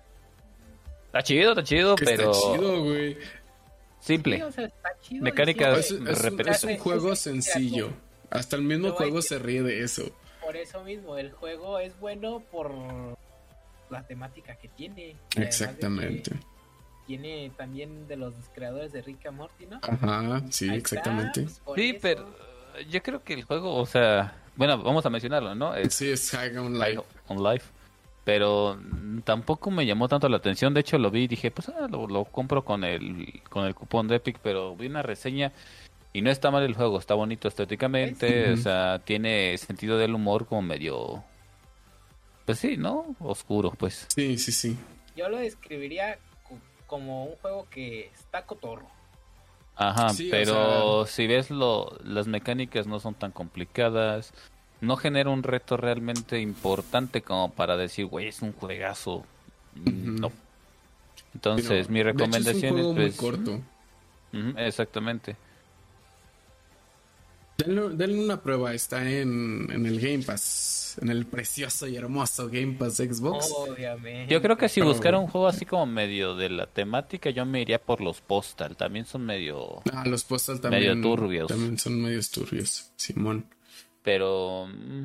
[1.07, 3.17] Está chido, está chido, Que pero está chido, güey.
[4.01, 4.37] simple.
[4.37, 5.23] Sí, o sea, está chido.
[5.25, 7.91] Mecánicas Es, es un, es un juego sencillo.
[8.31, 10.05] Hasta el mismo juego se ríe de eso.
[10.41, 12.73] Por eso mismo, el juego es bueno por
[13.93, 15.17] la temática que tiene.
[15.37, 16.33] Exactamente.
[17.07, 19.81] Tiene también de los creadores de Rick and Morty, ¿no?
[19.83, 21.47] Ajá, sí, Ahí está, exactamente.
[21.65, 21.99] pues, Sí, eso.
[22.01, 22.29] pero
[22.79, 25.75] eh, yo creo que el juego, o sea, bueno, vamos a mencionarlo, ¿no?
[25.75, 27.03] Es Sí, es High on High Life.
[27.29, 27.67] on Life.
[28.25, 28.79] Pero
[29.25, 30.73] tampoco me llamó tanto la atención.
[30.75, 33.75] De hecho, lo vi y dije, pues ah, lo, lo compro con el, con el
[33.75, 34.39] cupón de Epic.
[34.41, 35.51] Pero vi una reseña
[36.13, 37.01] y no está mal el juego.
[37.01, 38.47] Está bonito estéticamente.
[38.47, 38.53] Sí.
[38.53, 41.25] O sea, tiene sentido del humor como medio.
[42.45, 43.15] Pues sí, ¿no?
[43.21, 44.07] Oscuro, pues.
[44.15, 44.77] Sí, sí, sí.
[45.17, 48.87] Yo lo describiría co- como un juego que está cotorro.
[49.77, 54.33] Ajá, Sí, o pero si ves lo, las mecánicas no son tan complicadas.
[54.81, 59.25] No genera un reto realmente importante como para decir, güey, es un juegazo.
[59.77, 60.33] No.
[61.35, 63.61] Entonces, Pero, mi de hecho, recomendación es un juego es, muy pues, corto.
[64.59, 65.37] exactamente.
[67.59, 70.43] Denle, denle una prueba, está en, en el Game Pass,
[70.99, 73.53] en el precioso y hermoso Game Pass Xbox.
[73.57, 74.33] Obviamente.
[74.33, 77.61] Yo creo que si buscara un juego así como medio de la temática, yo me
[77.63, 78.77] iría por los Postal.
[78.77, 79.83] También son medio...
[79.93, 80.99] Ah, los Postal también.
[81.01, 81.49] Medio turbios.
[81.49, 83.47] También son medios turbios, Simón.
[84.03, 84.67] Pero...
[84.67, 85.05] mm,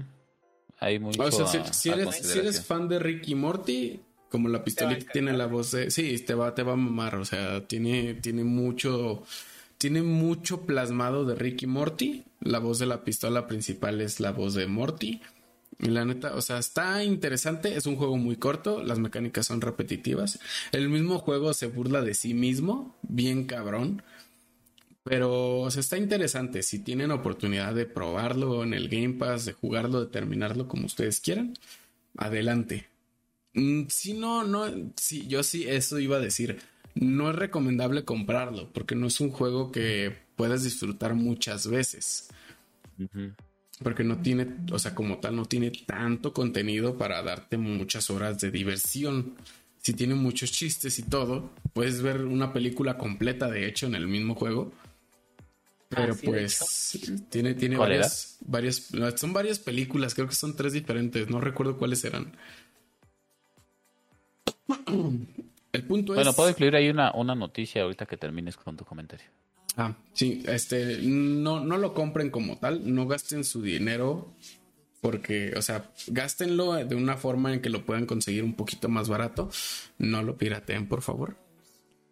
[0.79, 2.23] hay mucho O sea, si, a- si a eres, si eres
[2.59, 2.63] consideración.
[2.65, 5.89] fan de Rick y Morty, Como la pistolita tiene la voz de.
[5.89, 7.15] Sí, te va, te va a mamar.
[7.15, 9.23] O sea, tiene, tiene mucho.
[9.77, 12.23] Tiene mucho plasmado de Ricky Morty.
[12.41, 15.21] La voz de la pistola principal es la voz de Morty.
[15.79, 17.75] La neta, o sea, está interesante.
[17.75, 18.83] Es un juego muy corto.
[18.83, 20.39] Las mecánicas son repetitivas.
[20.71, 22.95] El mismo juego se burla de sí mismo.
[23.03, 24.01] Bien cabrón.
[25.03, 26.63] Pero, está interesante.
[26.63, 31.21] Si tienen oportunidad de probarlo en el Game Pass, de jugarlo, de terminarlo como ustedes
[31.21, 31.53] quieran,
[32.17, 32.87] adelante.
[33.53, 34.65] Mm, si no, no,
[34.97, 36.59] sí, yo sí, eso iba a decir.
[36.95, 42.29] No es recomendable comprarlo porque no es un juego que puedas disfrutar muchas veces.
[43.83, 48.39] Porque no tiene, o sea, como tal, no tiene tanto contenido para darte muchas horas
[48.39, 49.35] de diversión.
[49.81, 54.07] Si tiene muchos chistes y todo, puedes ver una película completa, de hecho, en el
[54.07, 54.73] mismo juego.
[55.89, 61.29] Pero ah, pues tiene, tiene varias, varias, son varias películas, creo que son tres diferentes,
[61.29, 62.35] no recuerdo cuáles eran.
[65.71, 66.17] El punto es.
[66.17, 69.27] Bueno, puedo incluir ahí una, una noticia ahorita que termines con tu comentario.
[69.77, 74.35] Ah, sí, este, no, no lo compren como tal, no gasten su dinero
[75.01, 79.07] porque, o sea, gástenlo de una forma en que lo puedan conseguir un poquito más
[79.07, 79.49] barato.
[79.99, 81.37] No lo pirateen, por favor.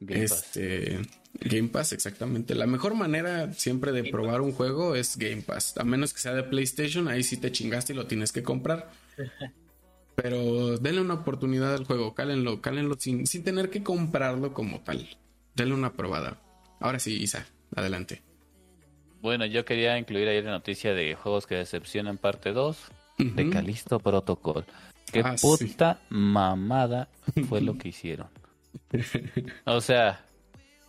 [0.08, 1.00] este,
[1.42, 2.54] Game Pass, exactamente.
[2.54, 5.78] La mejor manera siempre de probar un juego es Game Pass.
[5.78, 8.92] A menos que sea de PlayStation, ahí sí te chingaste y lo tienes que comprar.
[10.16, 15.10] Pero denle una oportunidad al juego, cálenlo, cálenlo sin, sin tener que comprarlo como tal.
[15.56, 16.42] Denle una probada.
[16.80, 18.22] Ahora sí, Isa, adelante.
[19.22, 22.78] Bueno, yo quería incluir ahí la noticia de juegos que decepcionan parte 2
[23.18, 24.66] de Calisto Protocol.
[25.12, 27.08] Qué ah, puta mamada
[27.48, 28.28] fue lo que hicieron.
[29.66, 30.26] o sea,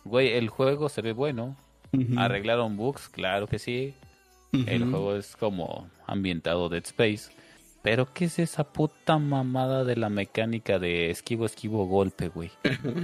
[0.03, 1.55] güey, el juego se ve bueno.
[2.17, 3.95] Arreglaron bugs, claro que sí.
[4.51, 7.31] El juego es como ambientado Dead Space.
[7.81, 12.51] Pero ¿qué es esa puta mamada de la mecánica de esquivo, esquivo, golpe, güey?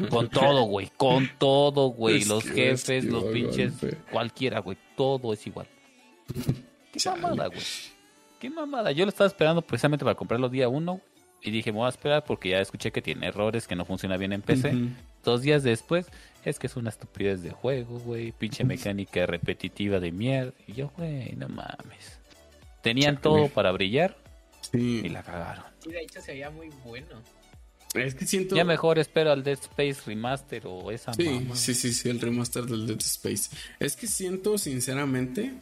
[0.10, 2.26] Con todo, güey, con todo, güey.
[2.26, 3.74] Los jefes, los pinches,
[4.12, 4.78] cualquiera, güey.
[4.98, 5.68] Todo es igual.
[6.92, 7.64] ¿Qué mamada, güey?
[8.40, 8.92] ¿Qué mamada?
[8.92, 11.00] Yo lo estaba esperando precisamente para comprarlo día uno.
[11.42, 14.18] Y dije, me voy a esperar porque ya escuché que tiene errores, que no funciona
[14.18, 14.74] bien en PC.
[15.24, 16.08] Dos días después,
[16.46, 18.32] es que es una estupidez de juego, güey.
[18.32, 20.54] Pinche mecánica repetitiva de mierda.
[20.68, 22.20] Y yo, güey, no mames.
[22.82, 24.23] Tenían todo para brillar
[24.74, 25.66] y la cagaron.
[25.84, 27.22] Sí, de hecho se veía muy bueno.
[27.94, 28.56] Es que siento.
[28.56, 31.14] Ya mejor espero al Dead Space Remaster o esa.
[31.14, 33.56] Sí, sí, sí, sí, el remaster del Dead Space.
[33.80, 35.54] Es que siento, sinceramente,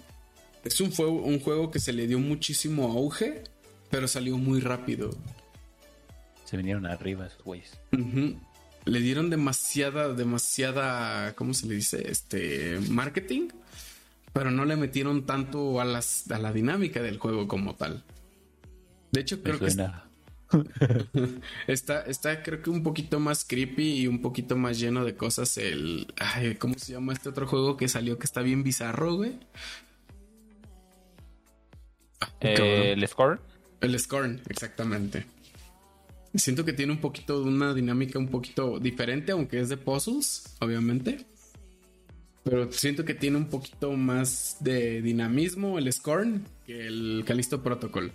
[0.64, 3.44] es un, un juego que se le dio muchísimo auge,
[3.90, 5.10] pero salió muy rápido.
[6.46, 7.78] Se vinieron arriba esos güeyes.
[8.86, 12.10] Le dieron demasiada, demasiada, ¿cómo se le dice?
[12.10, 13.50] Este, marketing,
[14.34, 18.04] pero no le metieron tanto a, las, a la dinámica del juego como tal.
[19.12, 19.68] De hecho, creo que
[21.68, 25.58] está, está, creo que un poquito más creepy y un poquito más lleno de cosas.
[25.58, 26.08] El.
[26.18, 29.40] Ay, ¿cómo se llama este otro juego que salió que está bien bizarro, güey?
[32.42, 33.40] Eh, ¿El Scorn?
[33.82, 35.26] El Scorn, exactamente.
[36.34, 40.56] Siento que tiene un poquito de una dinámica un poquito diferente, aunque es de puzzles,
[40.60, 41.26] obviamente.
[42.44, 48.12] Pero siento que tiene un poquito más de dinamismo el Scorn que el Calisto Protocol.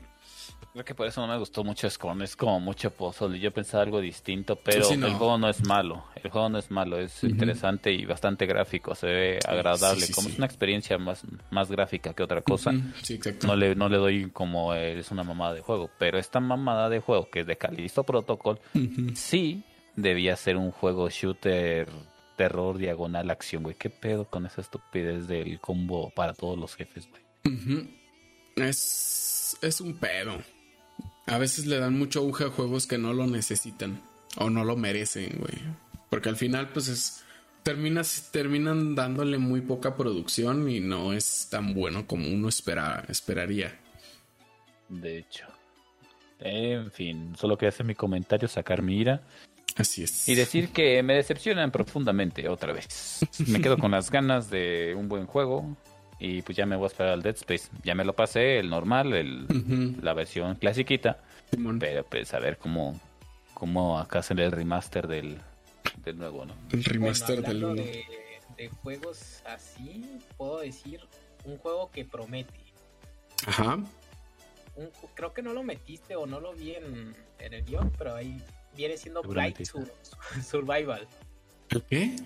[0.77, 3.41] Creo que por eso no me gustó mucho Scorn, es como mucho puzzle.
[3.41, 6.05] Yo pensaba algo distinto, pero el juego no es malo.
[6.23, 10.07] El juego no es malo, es interesante y bastante gráfico, se ve agradable.
[10.15, 14.31] como es una experiencia más, más gráfica que otra cosa, no, le, no le doy
[14.31, 15.89] como es una mamada de juego.
[15.99, 18.61] Pero esta mamada de juego, que es de Calisto Protocol,
[19.15, 21.89] sí debía ser un juego shooter
[22.37, 23.77] terror, diagonal, acción, güey.
[23.77, 27.89] ¿Qué pedo con esa estupidez del combo para todos los jefes, güey?
[28.57, 30.37] Es, es un pedo
[31.27, 34.01] a veces le dan mucho auge a juegos que no lo necesitan
[34.37, 35.59] o no lo merecen, güey.
[36.11, 37.23] Porque al final, pues es.
[37.63, 43.77] Terminas, terminan dándole muy poca producción y no es tan bueno como uno espera, esperaría.
[44.89, 45.47] De hecho.
[46.39, 49.23] En fin, solo que hacer mi comentario, sacar mi ira.
[49.77, 50.29] Así es.
[50.29, 53.27] Y decir que me decepcionan profundamente otra vez.
[53.49, 55.77] Me quedo con las ganas de un buen juego.
[56.19, 57.69] Y pues ya me voy a esperar al Dead Space.
[57.83, 59.47] Ya me lo pasé, el normal, el,
[60.03, 61.19] la versión clasiquita.
[61.79, 62.99] Pero pues a ver cómo,
[63.55, 65.39] cómo acá hacen el remaster del,
[66.05, 66.55] del nuevo, ¿no?
[66.73, 67.77] El remaster del nuevo.
[67.77, 68.05] De,
[68.57, 70.05] de juegos así,
[70.37, 71.01] puedo decir
[71.45, 72.61] un juego que promete.
[73.47, 73.79] Ajá.
[75.15, 78.43] creo que no lo metiste o no lo vi en, en el guion, pero ahí
[78.75, 79.59] viene siendo Blight
[80.43, 81.07] Survival.
[81.89, 82.17] ¿Qué?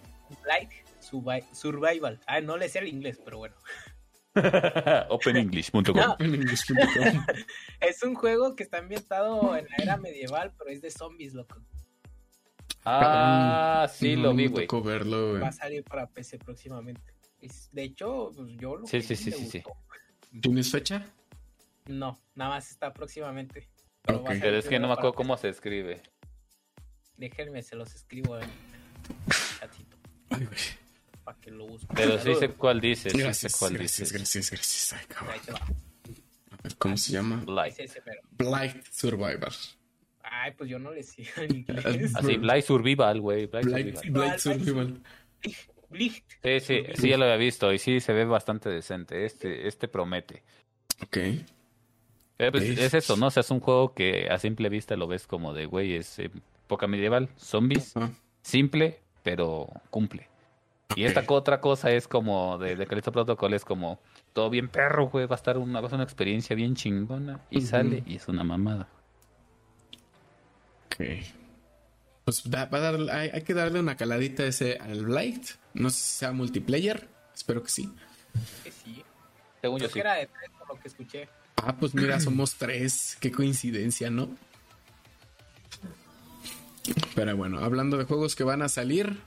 [0.42, 2.20] Blight Survival.
[2.26, 3.56] Ah, no le sé el inglés, pero bueno.
[5.08, 5.94] OpenEnglish.com.
[7.80, 11.56] es un juego que está ambientado en la era medieval, pero es de zombies, loco.
[12.84, 14.66] Ah, sí, No lo vi, güey.
[14.66, 17.14] Va a salir para PC próximamente.
[17.40, 19.62] Es- de hecho, pues, yo lo Sí, sí, sí, sí, sí.
[20.40, 21.04] ¿Tienes fecha?
[21.86, 23.68] No, nada más está próximamente.
[24.06, 24.14] Ok.
[24.14, 26.02] va a salir Pero es que no me acuerdo cómo se escribe.
[27.16, 28.48] Déjenme, se los escribo en
[29.58, 29.98] chatito
[30.30, 30.58] Ay, güey.
[31.30, 31.96] Para que lo busquen.
[31.96, 34.12] Pero sí sé cuál dices, sí sé Gracias, cuál gracias, dices.
[34.12, 34.92] gracias, gracias.
[34.92, 35.56] Ay, cabrón.
[36.50, 37.42] A ver, ¿Cómo se llama?
[37.46, 37.76] Blight.
[38.38, 39.52] Blight Survivor.
[40.22, 42.12] Ay, pues yo no le sé en inglés.
[42.14, 43.46] Así, Blight Survival, güey.
[43.46, 44.12] Blight Blight, Survival.
[44.12, 45.02] Blight Survival.
[45.88, 46.24] Blicht.
[46.42, 49.24] Sí, sí, sí, ya lo había visto y sí se ve bastante decente.
[49.24, 50.42] Este, este promete.
[51.02, 51.18] Ok.
[52.36, 52.74] Pero pues, Sí.
[52.78, 53.26] es eso, ¿no?
[53.26, 56.18] O sea, es un juego que a simple vista lo ves como de, güey, es
[56.20, 56.30] eh,
[56.64, 58.10] época medieval, zombies, Ah,
[58.42, 60.28] simple, pero cumple.
[60.96, 64.00] Y esta otra cosa es como de, de Callisto Protocol, es como
[64.32, 67.40] todo bien perro, güey, va a estar una, va a ser una experiencia bien chingona.
[67.50, 68.88] Y sale y es una mamada.
[70.86, 71.04] ok.
[72.24, 75.46] Pues da- va a dar- hay, hay que darle una caladita a ese al Blight.
[75.74, 77.08] No sé si sea multiplayer.
[77.34, 77.92] Espero que sí.
[78.64, 79.02] Que sí.
[79.60, 79.94] Según yo sí.
[79.94, 81.28] que era de tres por lo que escuché.
[81.56, 83.16] Ah, pues mira, somos tres.
[83.20, 84.28] Qué coincidencia, ¿no?
[87.14, 89.20] Pero bueno, hablando de juegos que van a salir,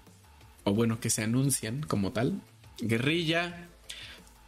[0.63, 2.41] o bueno, que se anuncian como tal,
[2.80, 3.67] Guerrilla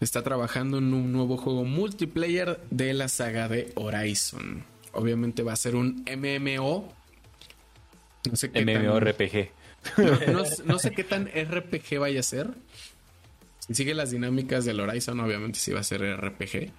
[0.02, 4.64] está trabajando en un nuevo juego multiplayer de la saga de Horizon.
[4.94, 6.94] Obviamente va a ser un MMO.
[8.30, 8.86] No sé qué tan-
[10.32, 12.50] no- no sé qué tan RPG vaya a ser.
[13.60, 16.72] Si sigue las dinámicas del Horizon, obviamente sí va a ser RPG.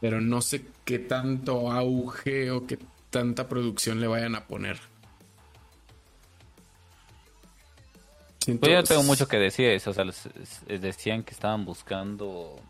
[0.00, 2.78] Pero no sé qué tanto auge o qué
[3.10, 4.78] tanta producción le vayan a poner.
[8.46, 9.90] Pues yo no tengo mucho que decir eso.
[9.90, 10.04] O sea,
[10.68, 12.60] decían que estaban buscando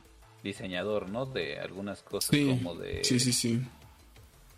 [0.42, 1.26] diseñador, ¿no?
[1.26, 3.62] De algunas cosas Sí, como de, sí, sí, sí.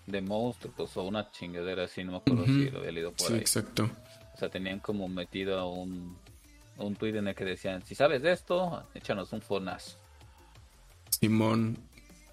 [0.07, 3.33] de monstruos o una chingadera así, no me acuerdo si lo había leído por Sí,
[3.35, 3.38] ahí.
[3.40, 3.88] exacto.
[4.35, 6.16] O sea, tenían como metido a un,
[6.79, 9.96] un tweet en el que decían, si sabes de esto, échanos un fonazo.
[11.20, 11.79] Simón.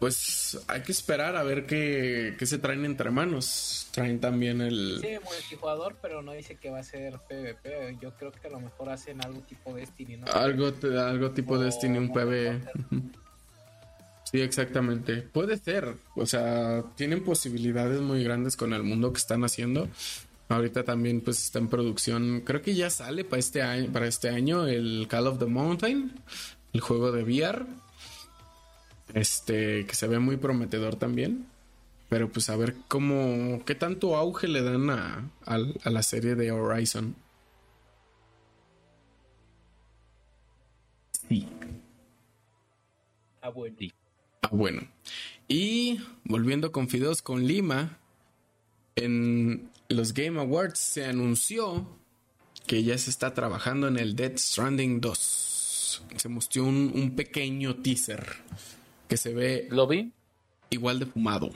[0.03, 3.87] Pues hay que esperar a ver qué, qué se traen entre manos.
[3.91, 4.99] Traen también el...
[5.01, 7.99] Dice multijugador, pero no dice que va a ser PvP.
[8.01, 10.27] Yo creo que a lo mejor hacen algo tipo Destiny, ¿no?
[10.27, 12.09] Algo, algo tipo O Destiny, un.
[12.09, 13.01] Ujú.
[14.29, 15.21] Sí, exactamente.
[15.21, 15.95] Puede ser.
[16.17, 19.87] O sea, tienen posibilidades muy grandes con el mundo que están haciendo.
[20.49, 22.41] Ahorita también pues está en producción.
[22.41, 26.11] Creo que ya sale para este año, para este año el Call of the Mountain,
[26.73, 27.65] el juego de VR.
[29.13, 31.45] Este, que se ve muy prometedor también.
[32.09, 36.35] Pero pues a ver cómo, qué tanto auge le dan a, al- a la serie
[36.35, 37.15] de Horizon.
[41.29, 41.47] Sí.
[43.41, 43.75] Ah, bueno.
[43.79, 43.93] Sí.
[44.41, 44.81] Ah, bueno.
[45.47, 47.97] Y volviendo con Fideos con Lima,
[48.95, 51.87] en los Game Awards se anunció
[52.67, 56.03] que ya se está trabajando en el Dead Stranding 2.
[56.15, 58.25] Se mostró un, un pequeño teaser
[59.13, 60.11] que se ve ¿Lo vi?
[60.71, 61.51] igual de fumado.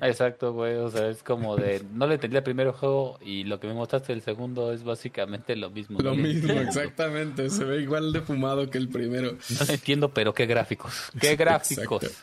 [0.00, 0.76] Exacto, güey.
[0.76, 3.74] O sea, es como de, no le entendí el primer juego y lo que me
[3.74, 5.98] mostraste el segundo es básicamente lo mismo.
[6.00, 7.50] Lo No mismo, exactamente.
[7.50, 9.32] Se ve igual de fumado que el primero.
[9.32, 11.10] No lo entiendo, pero qué gráficos.
[11.20, 12.02] Qué gráficos.
[12.02, 12.18] Exacto.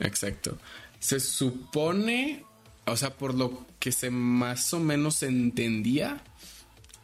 [0.00, 0.58] Exacto.
[0.98, 2.44] Se supone,
[2.86, 6.24] o sea, por lo que se más o menos entendía,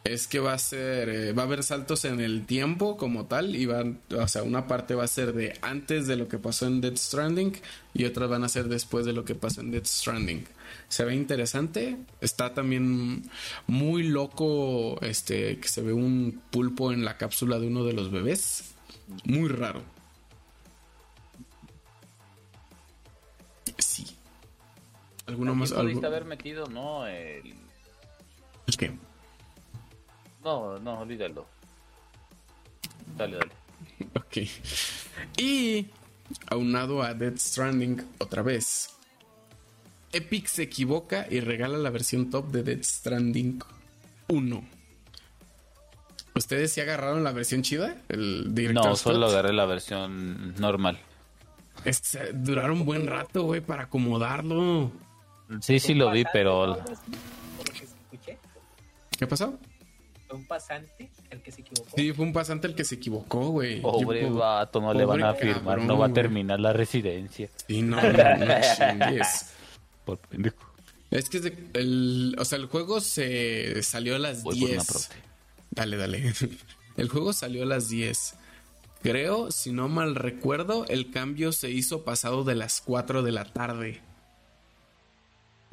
[0.03, 3.55] es que va a ser, eh, va a haber saltos en el tiempo como tal,
[3.55, 6.67] y van, o sea, una parte va a ser de antes de lo que pasó
[6.67, 7.53] en Dead Stranding
[7.93, 10.45] y otras van a ser después de lo que pasó en Dead Stranding.
[10.87, 13.29] Se ve interesante, está también
[13.67, 18.09] muy loco, este, que se ve un pulpo en la cápsula de uno de los
[18.09, 18.71] bebés,
[19.25, 19.83] muy raro.
[23.77, 24.07] Sí.
[25.27, 25.71] ¿Alguno más?
[25.71, 27.05] Algo- haber metido, ¿no?
[27.07, 27.53] El...
[28.67, 28.91] ¿El qué?
[30.43, 31.45] No, no, olvídalo.
[33.17, 33.51] Dale, dale.
[34.15, 34.37] Ok.
[35.37, 35.87] Y
[36.47, 38.95] aunado a Dead Stranding otra vez.
[40.13, 43.61] Epic se equivoca y regala la versión top de Dead Stranding
[44.29, 44.63] 1.
[46.35, 47.97] ¿Ustedes sí agarraron la versión chida?
[48.07, 50.99] El No, solo agarré la versión normal.
[51.83, 54.91] Este, duraron un buen rato, güey, para acomodarlo.
[55.61, 56.83] Sí, sí lo vi, pero.
[59.17, 59.57] ¿Qué pasó?
[60.29, 61.89] Fue un pasante el que se equivocó.
[61.95, 63.81] Sí, fue un pasante el que se equivocó, güey.
[63.81, 66.13] pobre Yo- vato, no le van a firmar, cabrón, no va a güey.
[66.13, 67.49] terminar la residencia.
[67.67, 69.53] Sí, no, no, no chingues.
[70.05, 70.57] Por pendejo.
[71.09, 71.37] Es que
[71.73, 74.87] el, o sea, el juego se salió a las Voy por una 10.
[74.87, 75.15] prote.
[75.71, 76.33] Dale, dale.
[76.97, 78.35] El juego salió a las 10.
[79.01, 83.45] Creo, si no mal recuerdo, el cambio se hizo pasado de las 4 de la
[83.45, 84.01] tarde.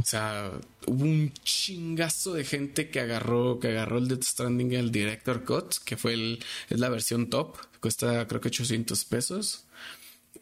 [0.07, 0.53] Sea,
[0.87, 5.77] hubo un chingazo de gente que agarró, que agarró el Death Stranding el Director Cut,
[5.85, 9.65] que fue el, es la versión top, cuesta creo que 800 pesos.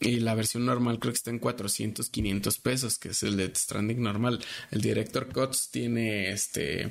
[0.01, 3.57] Y la versión normal creo que está en 400, 500 pesos, que es el Death
[3.57, 4.41] Stranding normal.
[4.71, 6.91] El Director Cuts tiene este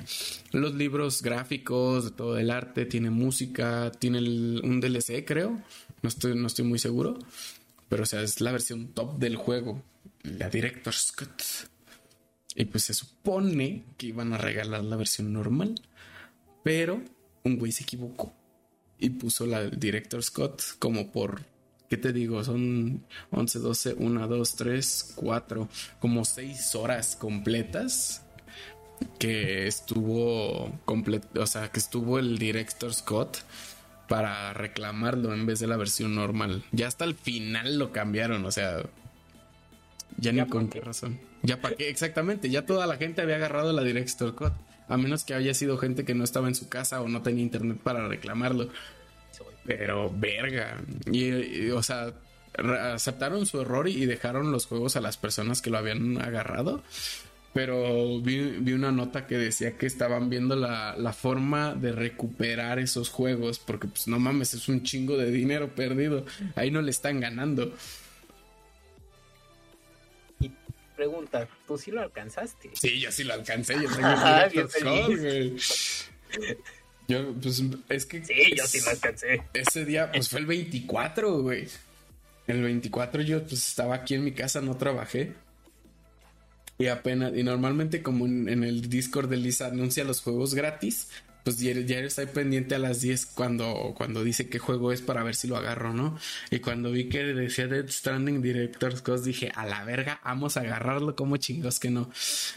[0.51, 5.61] los libros gráficos, todo el arte, tiene música, tiene un DLC, creo.
[6.01, 7.19] No estoy, no estoy muy seguro.
[7.89, 9.83] Pero o sea, es la versión top del juego.
[10.23, 11.72] La Director's Cut.
[12.55, 15.75] Y pues se supone que iban a regalar la versión normal.
[16.63, 17.01] Pero
[17.43, 18.33] un güey se equivocó.
[18.99, 21.41] Y puso la Director's Cut como por
[21.93, 22.43] ¿qué te digo?
[22.43, 28.23] Son 11, 12, 1, 2, 3, 4, como 6 horas completas
[29.19, 33.37] que estuvo completo, o sea, que estuvo el director Scott
[34.07, 36.63] para reclamarlo en vez de la versión normal.
[36.71, 38.81] Ya hasta el final lo cambiaron, o sea,
[40.17, 41.19] ya, ni con qué razón.
[41.43, 44.53] Ya para qué, exactamente, ya toda la gente había agarrado la director Scott,
[44.87, 47.43] a menos que haya sido gente que no estaba en su casa o no tenía
[47.43, 48.69] internet para reclamarlo.
[49.65, 50.77] Pero verga.
[51.11, 52.13] Y, o sea,
[52.93, 56.83] aceptaron su error y dejaron los juegos a las personas que lo habían agarrado.
[57.53, 63.09] Pero vi, una nota que decía que estaban viendo la, la, forma de recuperar esos
[63.09, 63.59] juegos.
[63.59, 66.25] Porque, pues, no mames, es un chingo de dinero perdido.
[66.55, 67.73] Ahí no le están ganando.
[70.95, 72.71] Pregunta, ¿tú sí lo alcanzaste?
[72.73, 73.75] Sí, yo sí lo alcancé.
[73.75, 74.47] Yo tengo ah,
[77.07, 78.23] yo, pues, es que.
[78.23, 79.43] Sí, yo sí lo alcancé.
[79.53, 81.67] Ese día, pues fue el 24, güey.
[82.47, 85.33] El 24 yo, pues, estaba aquí en mi casa, no trabajé.
[86.77, 91.09] Y apenas, y normalmente, como en, en el Discord de Lisa anuncia los juegos gratis,
[91.43, 95.35] pues diario, estoy pendiente a las 10 cuando, cuando dice qué juego es para ver
[95.35, 96.17] si lo agarro, ¿no?
[96.51, 100.61] Y cuando vi que decía Dead Stranding Director's Cos, dije, a la verga, vamos a
[100.61, 102.09] agarrarlo, como chingos que no.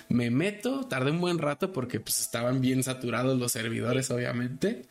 [0.09, 4.87] Me meto, tardé un buen rato porque pues estaban bien saturados los servidores, obviamente.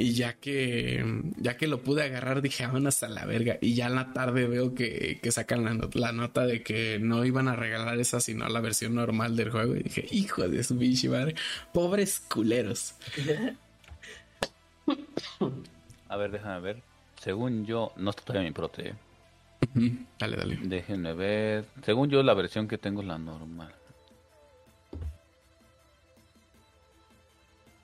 [0.00, 1.04] Y ya que,
[1.36, 3.58] ya que lo pude agarrar, dije, vámonos a la verga.
[3.60, 7.56] Y ya en la tarde veo que, sacan la, nota de que no iban a
[7.56, 9.76] regalar esa, sino la versión normal del juego.
[9.76, 11.34] Y dije, hijo de su bichi madre,
[11.72, 12.94] pobres culeros.
[16.08, 16.82] A ver, déjame ver.
[17.20, 18.94] Según yo, no está todavía mi prote.
[20.18, 20.58] Dale, dale.
[20.62, 21.66] Déjenme ver.
[21.84, 23.74] Según yo, la versión que tengo es la normal.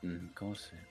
[0.03, 0.86] Mm, ¿Cómo se?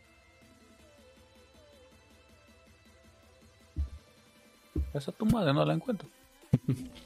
[4.93, 6.07] Esa tu madre no la encuentro.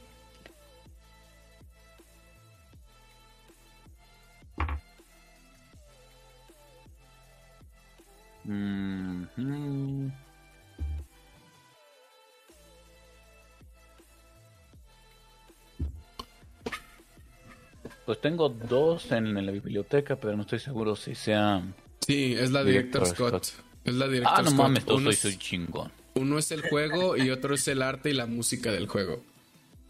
[18.09, 21.61] Pues tengo dos en, la biblioteca, pero no estoy seguro si sea.
[21.99, 23.49] Sí, es la Director, Scott.
[23.83, 25.91] Es la Director ah, no mames, soy, soy chingón.
[26.19, 29.23] Uno es el juego y otro es el arte y la música del juego.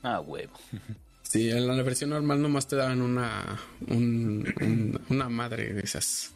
[0.04, 0.54] Ah, huevo.
[1.24, 6.32] Sí, en la versión normal nomás te dan una, una madre de esas.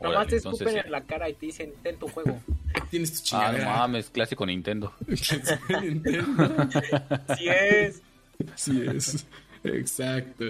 [0.00, 2.40] Nomás te escupen en la cara y te dicen, ten tu juego.
[2.90, 3.64] Tienes tu chingadera.
[3.64, 4.92] Ah, no mames, clásico Nintendo.
[5.06, 6.68] clásico Nintendo.
[7.28, 8.02] Así es.
[8.52, 9.26] Así es.
[9.62, 10.44] Exacto.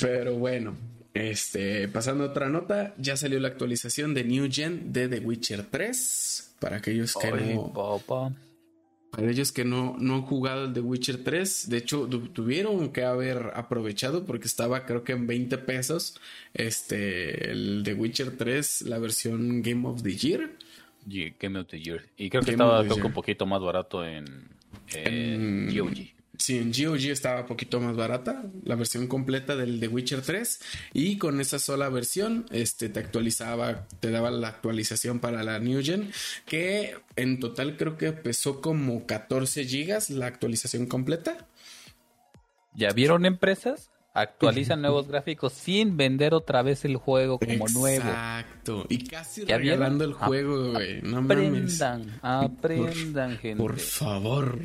[0.00, 0.76] Pero bueno,
[1.12, 5.64] este, pasando a otra nota, ya salió la actualización de New Gen de The Witcher
[5.64, 6.45] 3.
[6.60, 7.72] Para aquellos que no.
[9.10, 13.04] Para ellos que no, no han jugado el The Witcher 3, de hecho tuvieron que
[13.04, 16.20] haber aprovechado porque estaba creo que en 20 pesos
[16.52, 20.50] este el The Witcher 3, la versión Game of the Year.
[21.06, 22.04] Game of the Year.
[22.16, 24.48] Y creo que estaba un poquito más barato en,
[24.92, 26.15] en GOG.
[26.38, 30.60] Sí, en GOG estaba un poquito más barata, la versión completa del The Witcher 3
[30.92, 35.82] y con esa sola versión este te actualizaba, te daba la actualización para la New
[35.82, 36.12] Gen
[36.44, 41.48] que en total creo que pesó como 14 gigas la actualización completa.
[42.74, 43.90] ¿Ya vieron empresas?
[44.12, 48.08] Actualizan nuevos gráficos sin vender otra vez el juego como nuevo.
[48.08, 48.86] Exacto.
[48.88, 51.02] Y casi regalando el juego, güey.
[51.02, 53.62] No aprendan, aprendan, gente.
[53.62, 54.58] Por favor.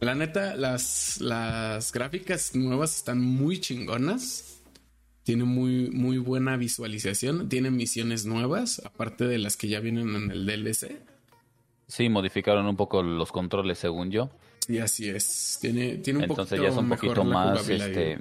[0.00, 4.62] La neta, las, las gráficas nuevas están muy chingonas.
[5.22, 7.48] Tiene muy, muy buena visualización.
[7.48, 11.00] Tiene misiones nuevas, aparte de las que ya vienen en el DLC.
[11.88, 14.30] Sí, modificaron un poco los controles, según yo.
[14.66, 15.58] Sí, así es.
[15.60, 18.18] Tiene, tiene un Entonces ya es un poquito más, este,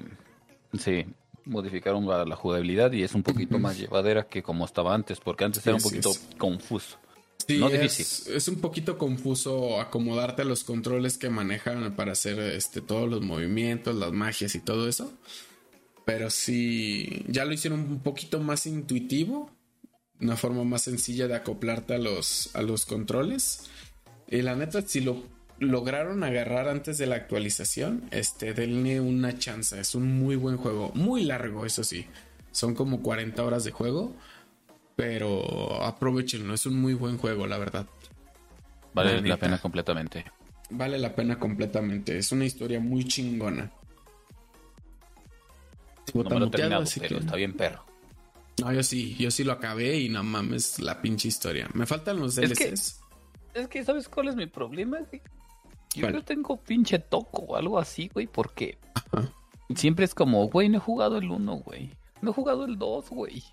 [0.78, 1.06] sí,
[1.46, 5.66] modificaron la, jugabilidad y es un poquito más llevadera que como estaba antes, porque antes
[5.66, 6.98] era un poquito confuso.
[7.48, 12.40] Sí, no es, es, un poquito confuso acomodarte a los controles que manejan para hacer
[12.40, 15.14] este, todos los movimientos, las magias y todo eso.
[16.06, 19.52] Pero sí, ya lo hicieron un poquito más intuitivo,
[20.20, 23.70] una forma más sencilla de acoplarte a los, a los controles.
[24.28, 25.24] Y la neta, si lo
[25.60, 29.80] lograron agarrar antes de la actualización, este, denle una chance.
[29.80, 32.06] Es un muy buen juego, muy largo, eso sí.
[32.52, 34.16] Son como 40 horas de juego
[34.96, 37.86] pero aprovechenlo, es un muy buen juego, la verdad.
[38.94, 40.26] Vale la, pena completamente.
[40.70, 42.18] Vale la pena completamente.
[42.18, 43.72] Es una historia muy chingona.
[46.14, 47.84] No me lo terminado, pero está bien perro.
[48.62, 51.68] No, yo sí, yo sí lo acabé y no mames la pinche historia.
[51.74, 53.02] Me faltan los DLCs.
[53.54, 55.00] Es que, ¿sabes cuál es mi problema?
[55.94, 58.78] Yo no tengo pinche toco o algo así, güey, porque
[59.76, 61.92] siempre es como, güey, no he jugado el 1, güey.
[62.22, 63.44] No he jugado el 2, güey.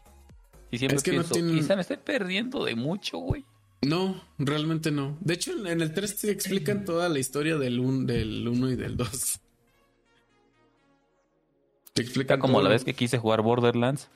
[0.73, 3.45] Y siempre es que pienso, no quizá me estoy perdiendo de mucho, güey.
[3.83, 5.19] No, realmente no.
[5.21, 8.77] De hecho, en el 3 te explican toda la historia del 1 del uno y
[8.77, 9.41] del 2.
[11.93, 14.09] Te explican como la vez que quise jugar Borderlands.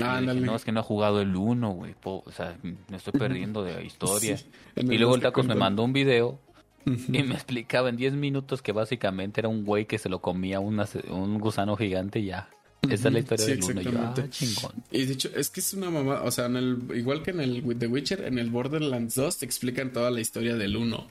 [0.00, 1.94] Ah, no, es que no ha jugado el 1, güey.
[2.04, 4.38] O sea, me estoy perdiendo de la historia.
[4.76, 6.38] y luego el Tacos me mandó un video
[6.84, 10.60] y me explicaba en 10 minutos que básicamente era un güey que se lo comía
[10.60, 12.50] un gusano gigante y ya.
[12.88, 14.14] Esa es la historia del uno.
[14.16, 14.72] Ah, chingón.
[14.90, 16.22] Y de hecho, es que es una mamá.
[16.22, 19.46] O sea, en el, igual que en el The Witcher, en el Borderlands 2 te
[19.46, 21.06] explican toda la historia del 1.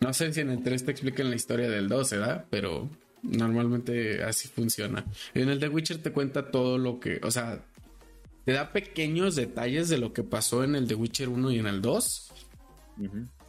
[0.00, 2.44] No sé si en el 3 te explican la historia del 2, ¿verdad?
[2.50, 2.90] Pero
[3.22, 5.04] normalmente así funciona.
[5.34, 7.20] En el The Witcher te cuenta todo lo que.
[7.22, 7.64] O sea,
[8.44, 11.66] te da pequeños detalles de lo que pasó en el The Witcher 1 y en
[11.66, 12.32] el 2.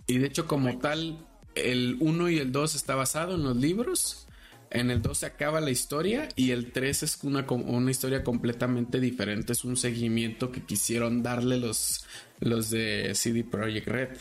[0.08, 1.26] Y de hecho, como tal,
[1.56, 4.27] el 1 y el 2 está basado en los libros.
[4.70, 9.00] En el 2 se acaba la historia y el 3 es una, una historia completamente
[9.00, 9.54] diferente.
[9.54, 12.06] Es un seguimiento que quisieron darle los,
[12.40, 14.18] los de CD Projekt Red.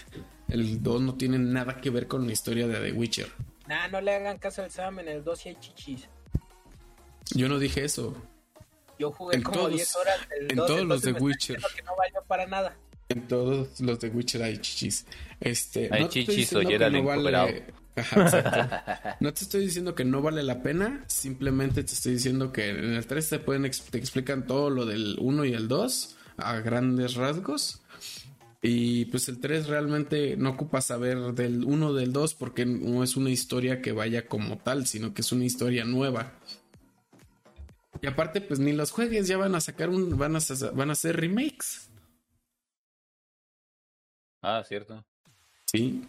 [0.49, 3.29] El 2 no tiene nada que ver con la historia de The Witcher.
[3.67, 6.09] Nah, no le hagan caso al Sam, en el 2 sí hay chichis.
[7.35, 8.17] Yo no dije eso.
[8.99, 10.19] Yo jugué como 10 horas.
[10.49, 11.61] en todos los de Witcher.
[11.75, 12.77] Que no valió para nada.
[13.09, 15.07] En todos los de Witcher hay chichis.
[15.41, 17.65] Este, hay chichis o ya no vale,
[19.21, 22.95] No te estoy diciendo que no vale la pena, simplemente te estoy diciendo que en
[22.95, 27.15] el 3 te, pueden, te explican todo lo del 1 y el 2 a grandes
[27.15, 27.83] rasgos.
[28.63, 33.17] Y pues el 3 realmente no ocupa saber del 1 del 2 porque no es
[33.17, 36.33] una historia que vaya como tal, sino que es una historia nueva.
[38.03, 40.19] Y aparte, pues ni los juegues ya van a sacar un.
[40.19, 40.41] van a,
[40.75, 41.91] van a hacer remakes.
[44.43, 45.05] Ah, cierto.
[45.67, 46.05] Sí.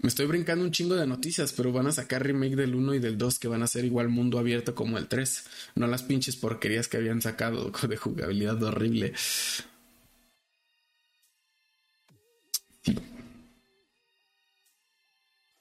[0.00, 2.98] Me estoy brincando un chingo de noticias, pero van a sacar remake del 1 y
[3.00, 5.44] del 2 que van a ser igual mundo abierto como el 3.
[5.74, 9.12] No las pinches porquerías que habían sacado de jugabilidad horrible.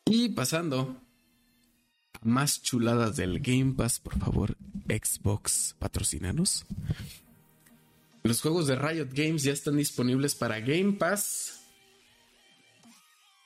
[0.06, 1.02] Y pasando
[2.14, 4.56] a más chuladas del Game Pass, por favor,
[4.88, 6.66] Xbox, patrocinanos.
[8.22, 11.57] Los juegos de Riot Games ya están disponibles para Game Pass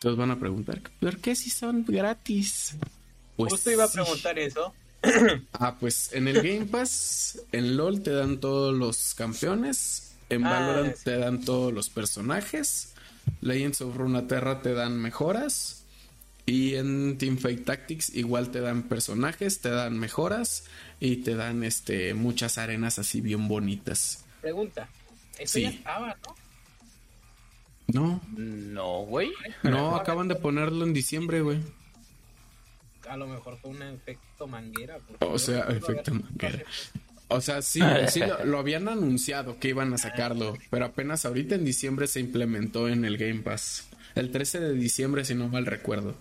[0.01, 2.75] entonces van a preguntar, ¿por qué si son gratis?
[3.35, 4.73] Pues, Justo iba a preguntar eso.
[5.53, 10.49] ah, pues en el Game Pass, en LOL te dan todos los campeones, en ah,
[10.49, 12.95] Valorant te dan todos los personajes,
[13.41, 15.83] Legends of Runeterra te dan mejoras
[16.47, 20.63] y en Teamfight Tactics igual te dan personajes, te dan mejoras
[20.99, 24.25] y te dan este muchas arenas así bien bonitas.
[24.41, 24.89] Pregunta,
[25.37, 26.35] eso ya estaba, ¿no?
[27.93, 28.21] No.
[28.35, 29.31] No, güey.
[29.63, 31.59] No, acaban de ponerlo en diciembre, güey.
[33.09, 34.97] A lo mejor fue un efecto manguera.
[35.19, 36.63] O sea, efecto manguera.
[37.27, 37.79] O sea, sí,
[38.09, 42.89] sí lo, habían anunciado que iban a sacarlo, pero apenas ahorita en diciembre se implementó
[42.89, 43.87] en el Game Pass.
[44.15, 46.15] El 13 de diciembre, si no mal recuerdo.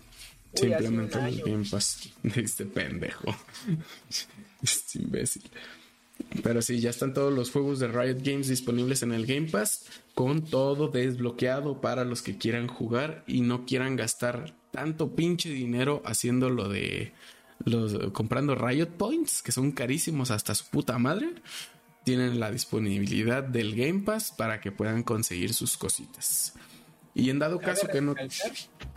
[0.54, 2.10] se implementó en el Game Pass.
[2.22, 3.36] Este pendejo.
[4.62, 5.50] este imbécil.
[6.42, 9.86] Pero sí, ya están todos los juegos de Riot Games disponibles en el Game Pass,
[10.20, 16.02] con todo desbloqueado para los que quieran jugar y no quieran gastar tanto pinche dinero
[16.04, 17.14] haciendo lo de
[17.64, 21.36] los comprando Riot Points, que son carísimos hasta su puta madre.
[22.04, 26.52] Tienen la disponibilidad del Game Pass para que puedan conseguir sus cositas.
[27.14, 28.14] Y en dado caso que no.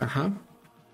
[0.00, 0.30] Ajá.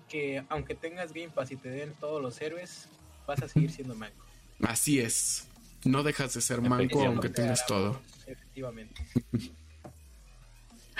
[0.07, 2.87] Que aunque tengas Game Pass y te den todos los héroes,
[3.27, 4.25] vas a seguir siendo manco.
[4.61, 5.49] Así es.
[5.83, 7.99] No dejas de ser manco aunque tengas todo.
[8.25, 9.05] Efectivamente.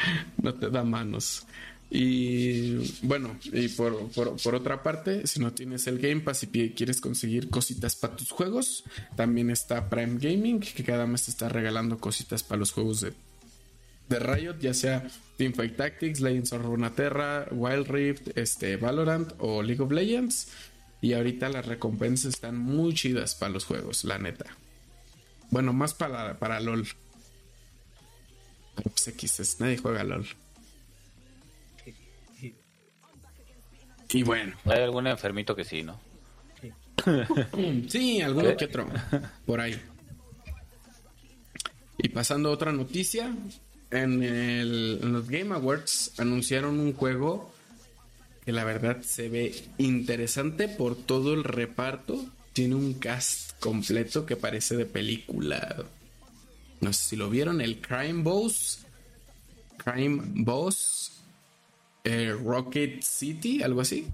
[0.41, 1.45] no te da manos.
[1.93, 7.01] Y bueno, y por, por, otra parte, si no tienes el Game Pass y quieres
[7.01, 8.85] conseguir cositas para tus juegos,
[9.17, 13.11] también está Prime Gaming, que cada mes está regalando cositas para los juegos de,
[14.07, 19.81] de Riot, ya sea Teamfight Tactics, Legends of Runeterra, Wild Rift, este, Valorant o League
[19.83, 20.47] of Legends.
[21.01, 24.45] Y ahorita las recompensas están muy chidas para los juegos, la neta.
[25.49, 26.87] Bueno, más para, para LOL.
[28.75, 30.27] Pues X, nadie juega LOL.
[34.13, 34.55] Y bueno.
[34.65, 35.99] Hay algún enfermito que sí, ¿no?
[37.87, 38.87] Sí, alguno que otro.
[39.45, 39.79] Por ahí.
[41.97, 43.33] Y pasando a otra noticia,
[43.91, 47.53] en, el, en los Game Awards anunciaron un juego
[48.43, 52.25] que la verdad se ve interesante por todo el reparto.
[52.53, 55.85] Tiene un cast completo que parece de película.
[56.81, 58.85] No sé si lo vieron, el Crime Boss.
[59.77, 61.23] Crime Boss.
[62.03, 64.07] Eh, Rocket City, algo así.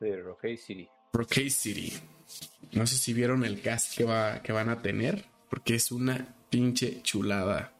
[0.00, 0.88] Rocket City.
[1.12, 1.92] Rocket City.
[2.72, 6.34] No sé si vieron el cast que, va, que van a tener, porque es una
[6.50, 7.72] pinche chulada.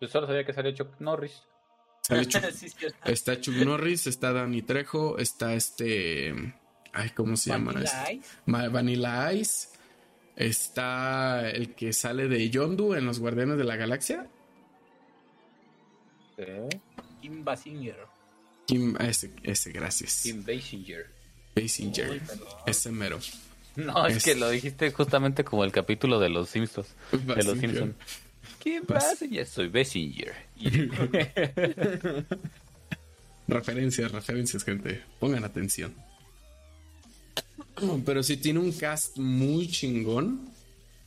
[0.00, 1.42] Yo solo sabía que salió Chuck Norris.
[3.04, 6.34] está Chuck Norris, está Danny Trejo, está este.
[6.92, 7.72] Ay, ¿cómo se llama?
[7.72, 8.28] Vanilla Ice.
[8.46, 9.68] Vanilla Ice.
[10.40, 14.26] Está el que sale de Yondu en los Guardianes de la Galaxia.
[17.20, 17.98] Kim Basinger.
[18.64, 20.22] Kim, ese, ese, gracias.
[20.22, 21.10] Kim Basinger.
[21.54, 22.22] Basinger.
[22.64, 23.18] ese mero.
[23.76, 26.88] No, es, que lo dijiste justamente como el capítulo de los Simpsons.
[27.12, 27.94] De los Simpsons.
[28.60, 29.26] ¿Qué pasa?
[29.26, 30.34] Ya soy Basinger.
[33.46, 35.02] referencias, referencias, gente.
[35.18, 35.94] Pongan atención.
[38.04, 40.48] Pero sí tiene un cast muy chingón.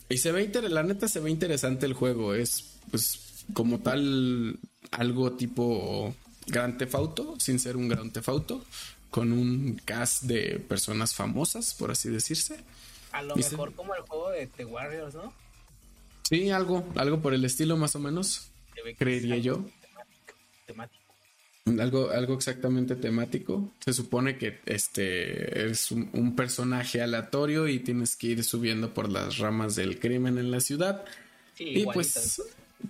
[0.09, 2.33] Y se ve la neta se ve interesante el juego.
[2.33, 4.59] Es pues como tal
[4.91, 6.13] algo tipo
[6.47, 8.63] Gran Tefauto, sin ser un Gran Tefauto,
[9.09, 12.57] con un cast de personas famosas, por así decirse.
[13.11, 15.33] A lo mejor como el juego de The Warriors, ¿no?
[16.23, 18.49] Sí, algo, algo por el estilo más o menos,
[18.97, 19.65] creería yo.
[20.65, 21.02] Temático,
[21.65, 23.71] Algo, algo exactamente temático.
[23.79, 29.37] Se supone que este es un, personaje aleatorio y tienes que ir subiendo por las
[29.37, 31.05] ramas del crimen en la ciudad.
[31.55, 32.41] Sí, y pues,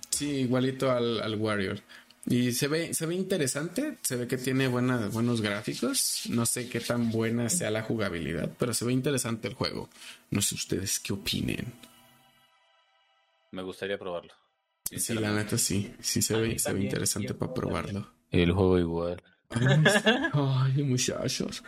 [0.10, 1.82] sí, igualito al, al Warrior.
[2.26, 6.24] Y se ve, se ve interesante, se ve que tiene buena, buenos gráficos.
[6.30, 9.90] No sé qué tan buena sea la jugabilidad, pero se ve interesante el juego.
[10.32, 11.74] No sé ustedes qué opinen.
[13.52, 14.34] Me gustaría probarlo.
[14.86, 15.94] Sí, la neta sí.
[16.00, 18.13] Sí se ve, se ve interesante para probarlo.
[18.34, 19.24] El juego igual.
[20.34, 21.64] Ay, muchachos.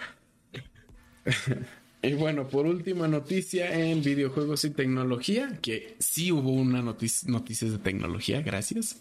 [2.01, 7.77] y bueno, por última noticia en videojuegos y tecnología, que sí hubo una noticia, de
[7.77, 8.99] tecnología, gracias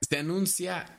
[0.00, 0.96] se anuncia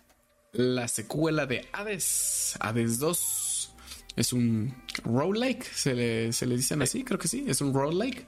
[0.53, 3.73] la secuela de Hades, Hades 2.
[4.15, 8.25] Es un roguelike, se le, se le dicen así, creo que sí, es un roguelike.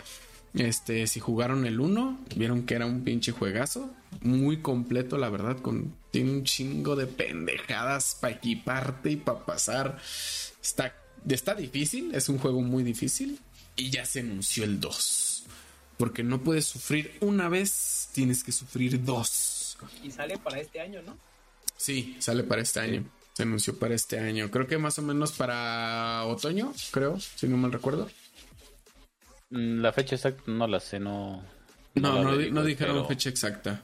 [0.54, 3.92] Este, si jugaron el 1, vieron que era un pinche juegazo,
[4.22, 10.00] muy completo, la verdad, con tiene un chingo de pendejadas para equiparte y para pasar.
[10.62, 10.96] Está,
[11.28, 13.40] está difícil, es un juego muy difícil
[13.76, 15.46] y ya se anunció el 2.
[15.98, 19.78] Porque no puedes sufrir una vez, tienes que sufrir dos.
[20.04, 21.18] Y sale para este año, ¿no?
[21.78, 23.04] Sí, sale para este año.
[23.34, 24.52] Se anunció para este año.
[24.52, 28.10] Creo que más o menos para otoño, creo, si no mal recuerdo.
[29.54, 31.44] Mm, la fecha exacta no la sé, no.
[31.94, 33.84] No, no, dijeron fecha exacta.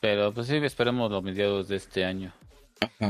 [0.00, 2.32] Pero pues sí, esperemos los mediados de este año.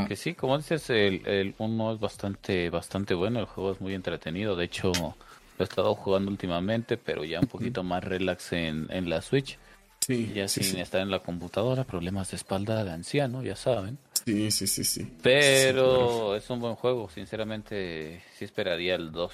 [0.09, 3.95] Que sí, como dices, el, el uno es bastante, bastante bueno, el juego es muy
[3.95, 4.57] entretenido.
[4.57, 5.14] De hecho, lo
[5.59, 9.57] he estado jugando últimamente, pero ya un poquito más relax en, en la Switch.
[10.01, 13.99] Sí, ya sin estar en la computadora, problemas de espalda de anciano, ya saben.
[14.24, 15.12] Sí, sí, sí, sí.
[15.22, 19.32] Pero es un buen juego, sinceramente sí esperaría el 2.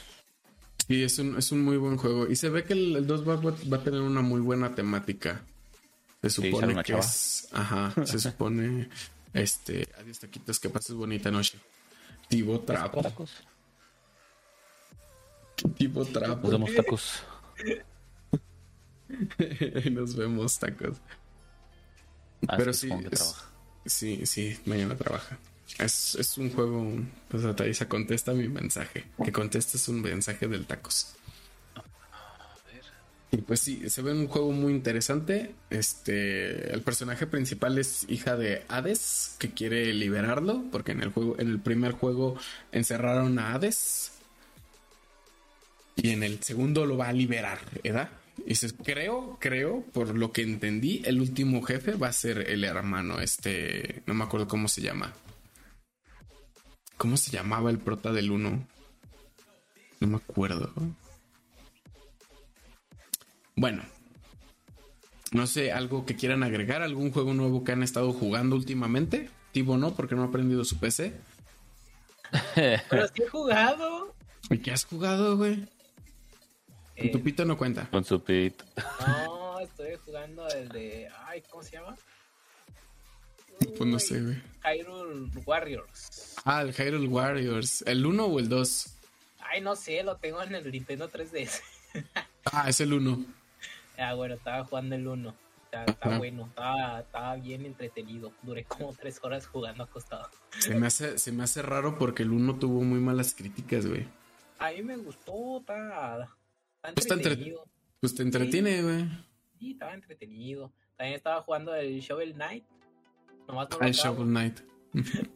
[0.86, 2.28] Sí, es un, es un muy buen juego.
[2.28, 5.42] Y se ve que el, 2 va, va, a tener una muy buena temática.
[6.20, 7.48] Se supone que es...
[7.52, 8.88] Ajá, se supone...
[9.32, 9.88] este...
[9.98, 11.58] Adiós taquitos, que pases bonita noche.
[12.28, 13.02] Tipo trapo.
[15.76, 16.58] Tipo trapo.
[16.58, 17.22] Nos tacos.
[19.90, 20.96] Nos vemos, tacos.
[22.48, 22.90] Ah, Pero sí,
[23.86, 25.38] sí, sí, mañana trabaja.
[25.78, 26.92] Es, es un juego,
[27.28, 29.04] pues Thaisa contesta mi mensaje.
[29.24, 31.14] Que contestes un mensaje del tacos.
[33.34, 35.54] Y pues sí, se ve un juego muy interesante.
[35.70, 41.36] Este, el personaje principal es hija de Hades, que quiere liberarlo, porque en el juego,
[41.38, 42.36] en el primer juego
[42.72, 44.12] encerraron a Hades.
[45.96, 48.10] Y en el segundo lo va a liberar, ¿verdad?
[48.44, 52.64] Y dices, creo, creo, por lo que entendí, el último jefe va a ser el
[52.64, 55.14] hermano, este, no me acuerdo cómo se llama.
[56.96, 58.68] ¿Cómo se llamaba el prota del 1?
[60.00, 60.72] No me acuerdo.
[63.56, 63.82] Bueno,
[65.32, 69.30] No sé, algo que quieran agregar, algún juego nuevo que han estado jugando últimamente.
[69.52, 71.14] Tibo no, porque no ha aprendido su PC.
[72.54, 74.14] Pero sí he jugado.
[74.50, 75.66] ¿Y qué has jugado, güey?
[76.96, 77.88] Eh, tu pito no cuenta.
[77.90, 78.62] Con su pit.
[79.00, 81.08] No, estoy jugando el de.
[81.26, 81.96] Ay, ¿cómo se llama?
[83.58, 84.42] Pues no sé, güey.
[84.64, 86.36] Hyrule Warriors.
[86.44, 87.82] Ah, el Hyrule Warriors.
[87.86, 88.86] ¿El 1 o el 2?
[89.40, 91.60] Ay, no sé, lo tengo en el Nintendo 3DS.
[92.50, 93.24] Ah, es el 1.
[93.98, 95.34] ah, bueno, estaba jugando el 1.
[95.70, 98.32] Está, bueno, estaba, estaba bien entretenido.
[98.42, 100.28] Duré como tres horas jugando acostado.
[100.58, 104.06] Se me hace, se me hace raro porque el 1 tuvo muy malas críticas, güey.
[104.58, 106.28] A mí me gustó, está,
[106.76, 107.64] está Pues entretenido.
[108.00, 109.04] Pues te entretiene, güey.
[109.58, 110.72] Sí, estaba entretenido.
[110.96, 112.64] También estaba jugando el Shovel Knight.
[113.52, 114.60] Nomás no lo Shovel Knight.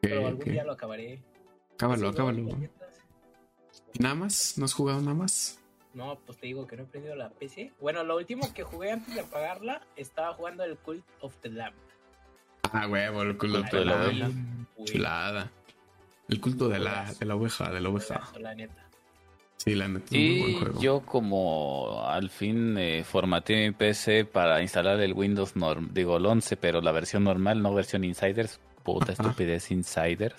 [0.00, 0.48] pero algún ok.
[0.48, 1.22] día lo acabaré.
[1.74, 2.48] Acábalo, Sí, no, acábalo.
[3.94, 4.58] ¿Y nada más?
[4.58, 5.58] ¿No has jugado nada más?
[5.94, 7.72] No, pues te digo que no he prendido la PC.
[7.80, 11.74] Bueno, lo último que jugué antes de apagarla, estaba jugando el Cult of the Lamb.
[12.72, 14.26] Ah, huevo, el culto Culto de la oveja.
[14.26, 14.40] oveja.
[14.84, 15.50] Chulada.
[16.28, 18.30] El culto de la, de la oveja, de la oveja.
[18.38, 18.84] La neta.
[19.62, 20.80] Sí, la neta, un muy buen Y juego.
[20.80, 26.24] yo como al fin eh, formateé mi PC para instalar el Windows norm, digo el
[26.24, 28.58] 11, pero la versión normal, no versión Insiders.
[28.82, 29.22] Puta Ajá.
[29.22, 30.34] estupidez Insiders.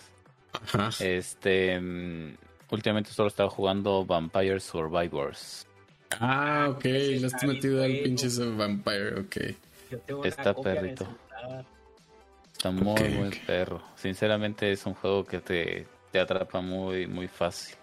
[0.53, 0.89] Ajá.
[1.05, 2.33] Este, mm,
[2.71, 5.67] últimamente solo estaba jugando Vampire Survivors.
[6.19, 9.35] Ah, ok, le has metido al pinche Vampire, ok.
[9.91, 11.07] Yo tengo una Está perrito.
[12.53, 13.35] Está muy Ok, buen ok.
[13.45, 13.81] perro.
[13.95, 17.75] Sinceramente es un juego que te, te atrapa muy, muy fácil.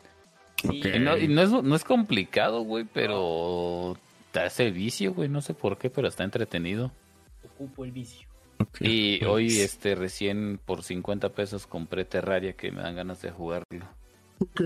[0.65, 3.97] Y no, y no es, no es complicado, güey, pero
[4.33, 5.29] te hace vicio, güey.
[5.29, 6.91] No sé por qué, pero está entretenido.
[7.45, 8.27] ocupo el vicio.
[8.81, 13.31] Y Pues, hoy, este, recién por 50 pesos compré Terraria que me dan ganas de
[13.31, 13.87] jugarlo.
[14.41, 14.61] ok.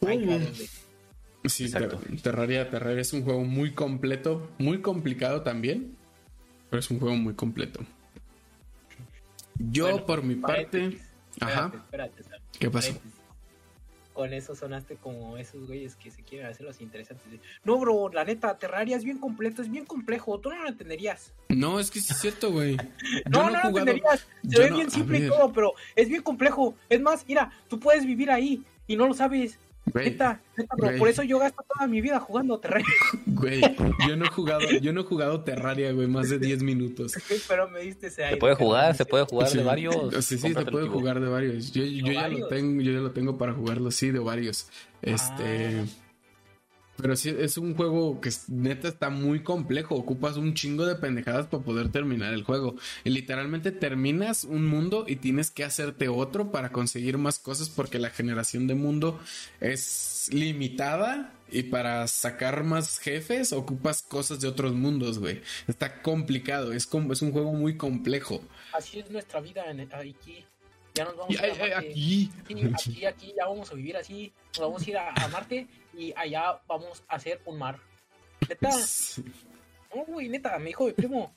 [0.00, 0.52] ¿dónde?
[1.46, 1.98] Sí, Exacto.
[1.98, 5.96] Ter- Terraria, Terraria es un juego muy completo, muy complicado también,
[6.70, 7.80] pero es un juego muy completo.
[9.58, 10.98] Yo, Bueno, por mi parte,
[11.40, 12.44] ajá, Espérate, espérate, espérate.
[12.58, 12.92] ¿qué pasó?
[14.14, 17.26] Con eso sonaste como esos güeyes que se quieren hacer los interesantes.
[17.64, 20.38] No, bro, la neta, Terraria es bien completo, es bien complejo.
[20.38, 21.32] Tú no lo entenderías.
[21.48, 22.76] No, es que sí es cierto, güey.
[23.28, 24.26] No, no, he lo entenderías.
[24.48, 26.74] Se ve no- bien simple y todo, pero es bien complejo.
[26.88, 29.58] Es más, mira, tú puedes vivir ahí y no lo sabes.
[29.86, 30.86] Güey, Neta, neta, bro.
[30.88, 30.98] güey.
[30.98, 32.86] Por eso yo gasto toda mi vida jugando Terraria.
[33.26, 33.60] güey,
[34.08, 37.12] yo no he jugado, yo no he jugado Terraria, güey, más de 10 minutos.
[37.48, 40.24] pero me diste ese Se aire, puede pero jugar, se puede jugar Sí, de varios.
[40.24, 41.70] Sí, sí, se puede jugar de varios.
[41.72, 42.48] Yo, yo ya lo varios?
[42.48, 44.68] tengo, yo ya lo tengo para jugarlo, sí, de varios.
[45.02, 45.80] Este.
[45.80, 46.03] Ah.
[46.96, 49.94] Pero sí, es un juego que neta está muy complejo.
[49.96, 52.76] Ocupas un chingo de pendejadas para poder terminar el juego.
[53.02, 57.98] Y literalmente terminas un mundo y tienes que hacerte otro para conseguir más cosas porque
[57.98, 59.20] la generación de mundo
[59.60, 61.32] es limitada.
[61.50, 65.40] Y para sacar más jefes ocupas cosas de otros mundos, güey.
[65.68, 66.72] Está complicado.
[66.72, 68.42] Es, es un juego muy complejo.
[68.72, 70.44] Así es nuestra vida en aquí.
[70.94, 71.74] Ya nos vamos Y, a ir a Marte.
[71.74, 72.30] aquí.
[72.46, 74.32] Sí, aquí, aquí ya vamos a vivir así.
[74.58, 75.66] Nos vamos a ir a, a Marte
[75.96, 77.78] y allá vamos a hacer un mar.
[78.48, 79.24] Neta, Sí,
[79.94, 81.32] no, güey, neta, me dijo mi primo,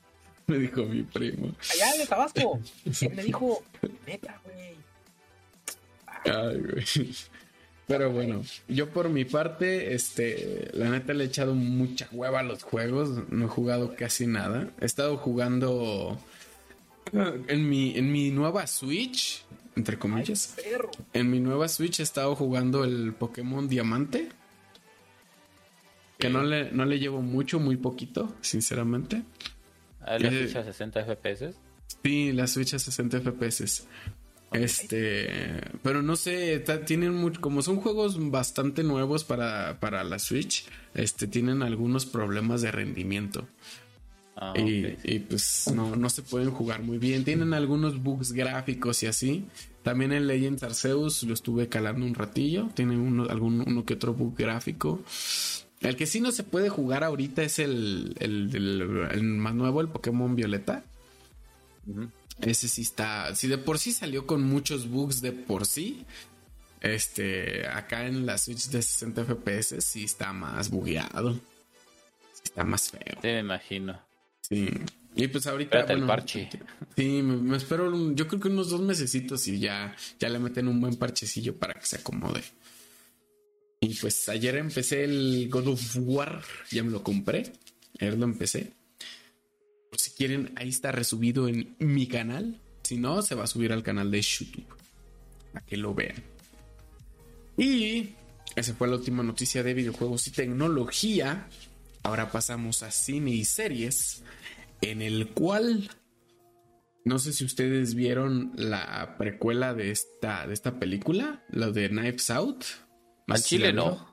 [0.46, 1.52] Me dijo mi primo.
[1.74, 2.60] allá de Tabasco.
[3.00, 3.62] Él me dijo,
[4.06, 4.76] neta, güey.
[6.24, 7.14] Ay, güey.
[7.86, 12.42] Pero bueno, yo por mi parte, este, la neta le he echado mucha hueva a
[12.42, 13.30] los juegos.
[13.30, 14.68] No he jugado casi nada.
[14.80, 16.20] He estado jugando
[17.12, 19.44] en mi, en mi nueva Switch,
[19.76, 20.54] entre Ay, comillas.
[20.56, 20.90] perro.
[21.12, 24.28] En mi nueva Switch he estado jugando el Pokémon Diamante.
[26.18, 29.22] Que no le, no le llevo mucho, muy poquito, sinceramente.
[30.00, 31.54] Ah, la Eh, ficha 60 FPS.
[32.02, 33.86] Sí, la Switch a 60 FPS.
[34.50, 40.64] Este, pero no sé, tienen mucho, como son juegos bastante nuevos para, para la Switch,
[40.94, 43.46] este, tienen algunos problemas de rendimiento.
[44.40, 47.24] Ah, y, pues no, no se pueden jugar muy bien.
[47.24, 49.44] Tienen algunos bugs gráficos y así.
[49.82, 52.68] También en Legends Arceus lo estuve calando un ratillo.
[52.74, 55.02] Tienen uno, algún, uno que otro bug gráfico.
[55.80, 59.80] El que sí no se puede jugar ahorita es el, el, el- el más nuevo,
[59.80, 60.84] el Pokémon Violeta.
[62.40, 63.34] Ese sí está.
[63.34, 66.04] Si de por sí salió con muchos bugs de por sí.
[66.80, 67.66] Este.
[67.66, 71.34] Acá en la Switch de 60 FPS sí está más bugueado.
[72.34, 73.14] Sí está más feo.
[73.20, 74.00] Sí, me imagino.
[74.48, 74.68] Sí.
[75.14, 75.78] Y pues ahorita.
[75.80, 76.48] Espérate el parche.
[76.96, 77.88] Sí, me, me espero.
[77.92, 81.56] un- yo creo que unos dos mesecitos y ya, ya le meten un buen parchecillo
[81.56, 82.42] para que se acomode.
[83.80, 86.42] Y pues ayer empecé el God of War.
[86.70, 87.52] Ya me lo compré.
[88.00, 88.72] Ayer lo empecé.
[89.90, 92.60] Por si quieren, ahí está resubido en mi canal.
[92.82, 94.66] Si no, se va a subir al canal de YouTube.
[95.52, 96.22] Para que lo vean.
[97.56, 98.10] Y
[98.54, 101.48] esa fue la última noticia de videojuegos y tecnología.
[102.02, 104.22] Ahora pasamos a cine y series,
[104.80, 105.90] en el cual
[107.04, 112.30] no sé si ustedes vieron la precuela de esta, de esta película, lo de Knives
[112.30, 112.64] Out.
[113.28, 114.06] Al Chile no.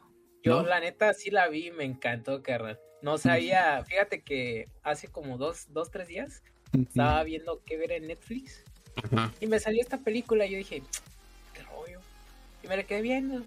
[0.44, 2.80] Yo la neta sí la vi, me encantó, carnal.
[3.02, 6.44] No sabía, fíjate que hace como dos, dos, tres días
[6.74, 8.64] estaba viendo qué ver en Netflix
[9.40, 10.82] y me salió esta película y yo dije,
[11.54, 12.00] qué rollo.
[12.64, 13.44] Y me la quedé viendo.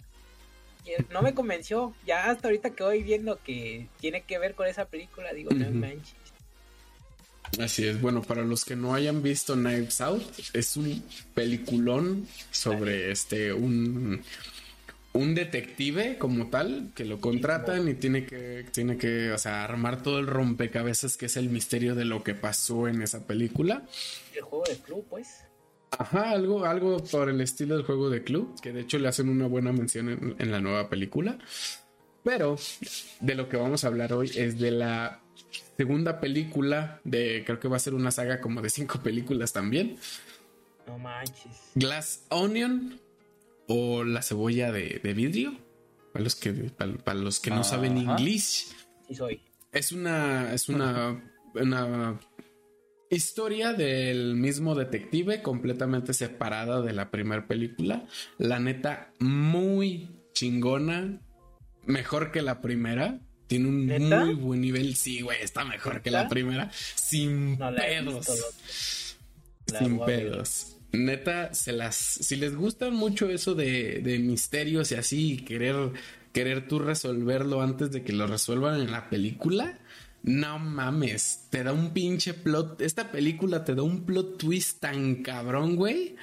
[0.85, 1.95] Y no me convenció.
[2.07, 5.71] Ya hasta ahorita que voy viendo que tiene que ver con esa película, digo, no
[5.71, 6.15] manches.
[7.61, 10.23] Así es, bueno, para los que no hayan visto Knives Out,
[10.53, 11.03] es un
[11.35, 14.23] peliculón sobre este, un,
[15.13, 20.03] un detective como tal, que lo contratan y tiene que, tiene que, o sea, armar
[20.03, 23.83] todo el rompecabezas que es el misterio de lo que pasó en esa película.
[24.35, 25.29] El juego de club, pues.
[25.91, 29.29] Ajá, algo, algo por el estilo del juego de club, que de hecho le hacen
[29.29, 31.39] una buena mención en la nueva película.
[32.23, 32.57] Pero
[33.21, 35.23] de lo que vamos a hablar hoy es de la
[35.79, 39.97] segunda película de, creo que va a ser una saga como de cinco películas también.
[40.89, 41.71] No manches.
[41.77, 43.01] Glass Onion
[43.69, 45.57] o la cebolla de, vidrio.
[46.13, 48.75] Para los que, para, los que no saben inglés.
[49.07, 49.41] Sí soy.
[49.71, 51.23] Es una, es una,
[51.55, 52.19] una
[53.09, 58.05] historia del mismo detective completamente separada de la primera película.
[58.37, 61.21] La neta, muy chingona.
[61.85, 63.21] Mejor que la primera.
[63.49, 64.95] Tiene un muy buen nivel.
[64.95, 66.71] Sí, güey, está mejor que la primera.
[66.73, 69.17] Sin pedos.
[69.67, 70.77] Sin pedos.
[70.93, 71.97] Neta, se las.
[71.97, 75.93] Si les gusta mucho eso de, de misterios y así, y querer,
[76.33, 79.79] querer tú resolverlo antes de que lo resuelvan en la película.
[80.23, 82.83] No mames, te da un pinche plot.
[82.83, 86.17] Esta película te da un plot twist tan cabrón, güey,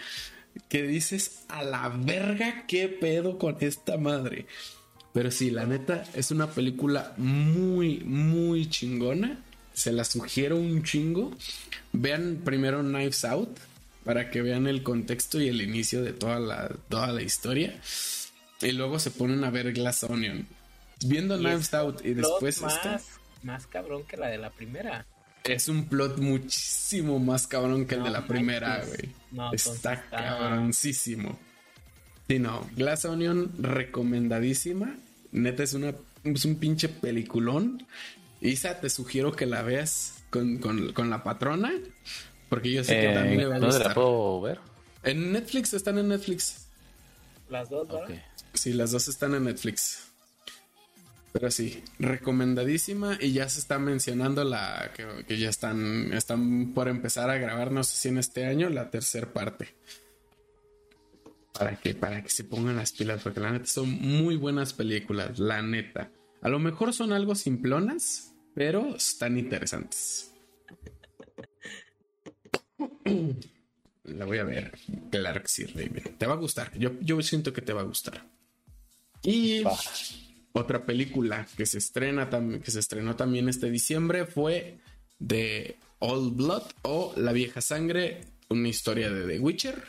[0.70, 4.46] que dices a la verga, qué pedo con esta madre.
[5.16, 9.40] Pero sí, la neta es una película muy, muy chingona.
[9.74, 11.32] Se la sugiero un chingo.
[11.94, 13.58] Vean primero Knives Out
[14.04, 17.80] para que vean el contexto y el inicio de toda la, toda la historia.
[18.62, 20.46] Y luego se ponen a ver Glass Onion.
[21.06, 22.78] Viendo Knives Out y después más,
[23.42, 25.06] Más cabrón que la de la primera.
[25.46, 29.14] Es un plot muchísimo más cabrón que el de la primera, güey.
[29.32, 31.40] No, está, está cabroncísimo.
[32.28, 32.68] Sí, no.
[32.76, 34.98] Glass Onion recomendadísima.
[35.36, 37.86] Neta es una es un pinche peliculón.
[38.42, 41.72] Isa, te sugiero que la veas con, la patrona.
[42.50, 44.60] Porque yo sé que también le va a ¿Dónde la puedo ver?
[45.04, 46.68] En Netflix, están en Netflix.
[47.50, 48.24] Las dos, ¿verdad?
[48.54, 50.04] Sí, las dos están en Netflix.
[51.34, 53.18] Pero sí, recomendadísima.
[53.20, 57.72] Y ya se está mencionando la que, que, ya están, están por empezar a grabar,
[57.72, 59.76] no sé si en este año, la tercera parte
[61.58, 65.40] para que, para que se pongan las pilas, porque la neta son muy buenas películas,
[65.40, 66.12] la neta.
[66.42, 70.32] A lo mejor son algo simplonas, pero están interesantes.
[74.04, 74.78] La voy a ver.
[75.10, 76.16] Claro que sí, Raven.
[76.18, 76.78] Te va a gustar.
[76.78, 78.24] Yo, yo siento que te va a gustar.
[79.24, 79.64] Y
[80.54, 82.30] otra película que se estrena
[82.64, 84.78] que se estrenó también este diciembre fue
[85.26, 89.84] The Old Blood o La Vieja Sangre, una historia de The Witcher,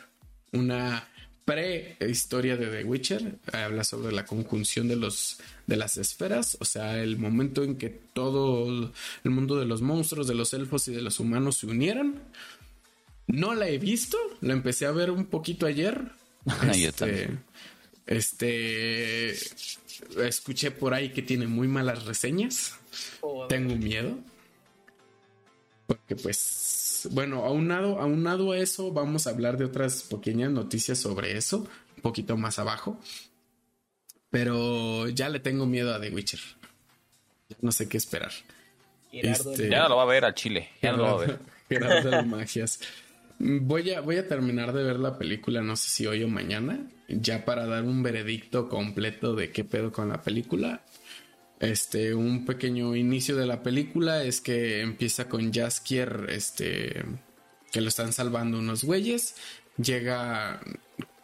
[0.53, 1.07] una
[1.47, 3.35] pre-historia de The Witcher.
[3.53, 7.89] Habla sobre la conjunción de, los, de las esferas, o sea, el momento en que
[7.89, 8.91] todo
[9.23, 12.19] el mundo de los monstruos, de los elfos y de los humanos se unieron.
[13.27, 16.11] No la he visto, la empecé a ver un poquito ayer.
[16.73, 17.29] este,
[18.05, 19.31] este
[20.27, 22.73] escuché por ahí que tiene muy malas reseñas.
[23.47, 24.17] Tengo miedo.
[25.87, 26.37] Porque pues
[27.11, 32.01] bueno, aunado, aunado a eso, vamos a hablar de otras pequeñas noticias sobre eso, un
[32.01, 32.99] poquito más abajo.
[34.29, 36.39] Pero ya le tengo miedo a The Witcher.
[37.61, 38.31] no sé qué esperar.
[39.11, 40.69] Este, ya no lo va a ver a Chile.
[40.81, 41.39] Ya no lo va a ver.
[41.69, 42.79] Gerardo de magias.
[43.39, 46.79] Voy a, voy a terminar de ver la película, no sé si hoy o mañana,
[47.07, 50.81] ya para dar un veredicto completo de qué pedo con la película.
[51.59, 57.03] Este, un pequeño inicio de la película es que empieza con Jaskier, este,
[57.71, 59.35] que lo están salvando unos güeyes.
[59.77, 60.61] Llega,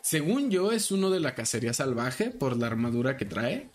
[0.01, 3.69] según yo, es uno de la cacería salvaje por la armadura que trae.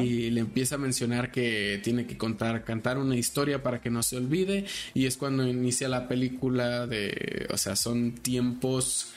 [0.00, 4.02] Y le empieza a mencionar que tiene que contar, cantar una historia para que no
[4.02, 4.66] se olvide.
[4.94, 9.12] Y es cuando inicia la película de, o sea, son tiempos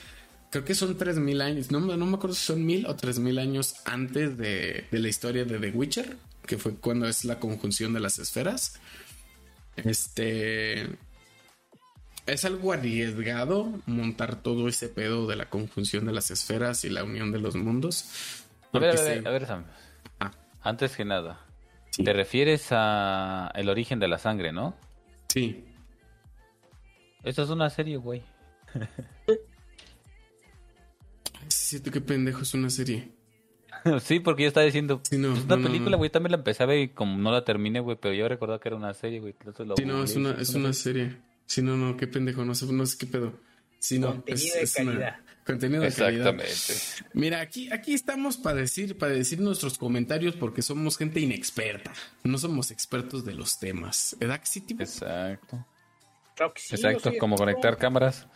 [0.49, 3.75] creo que son 3.000 años, no, no me acuerdo si son 1.000 o 3.000 años
[3.85, 8.19] antes de, la historia de The Witcher, que fue cuando es la conjunción de las
[8.19, 8.79] esferas.
[9.75, 10.89] Este...
[12.25, 17.03] Es algo arriesgado montar todo ese pedo de la conjunción de las esferas y la
[17.03, 18.05] unión de los mundos.
[18.71, 19.65] A ver, a ver, a ver, Sam.
[20.19, 20.31] Ah.
[20.61, 21.43] Antes que nada,
[21.91, 24.75] Te refieres a El origen de la sangre, ¿no?
[25.27, 25.65] Sí.
[27.23, 28.21] Esa es una serie, güey.
[31.69, 33.11] Siento que pendejo es una serie.
[34.01, 35.97] sí, porque yo estaba diciendo, Sí, no, es una no, película, no.
[35.97, 38.59] güey, también la empecé a ver y como no la terminé, güey, pero yo recordaba
[38.59, 39.35] que era una serie, güey.
[39.77, 41.17] Sí, no, es una, es una serie.
[41.45, 43.33] Sí, no, no, qué pendejo, no sé, no sé qué pedo.
[43.79, 45.15] Sí, no, Contenido es, de es una- calidad.
[45.45, 46.35] contenido de calidad.
[46.39, 47.09] Exactamente.
[47.13, 51.93] Mira, aquí, aquí estamos para decir, para decir nuestros comentarios porque somos gente inexperta.
[52.23, 54.15] No somos expertos de los temas.
[54.19, 54.81] ¿Edad sí, tipo?
[54.81, 55.65] Exacto.
[56.71, 58.27] Exacto, como conectar cámaras.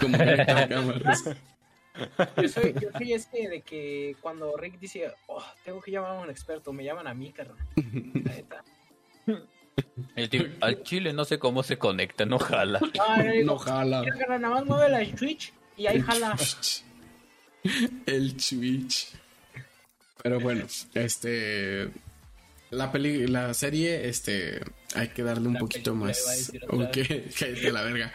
[0.00, 1.24] Como conectar cámaras.
[2.42, 6.20] Yo soy, yo soy ese de que cuando Rick dice, oh, tengo que llamar a
[6.20, 7.56] un experto, me llaman a mí, carnal.
[10.16, 12.80] El tío, al chile no sé cómo se conecta, no jala.
[12.80, 14.00] No, yo digo, No jala.
[14.02, 16.36] "Mira, carnal, nada más mueve la Twitch y ahí jala.
[18.06, 19.12] El Twitch.
[20.22, 21.90] Pero bueno, este.
[22.76, 24.60] La peli, la serie, este,
[24.94, 26.20] hay que darle un La poquito más.
[26.22, 26.98] iba a decir otra Ok,
[27.38, 28.12] cállate la verga.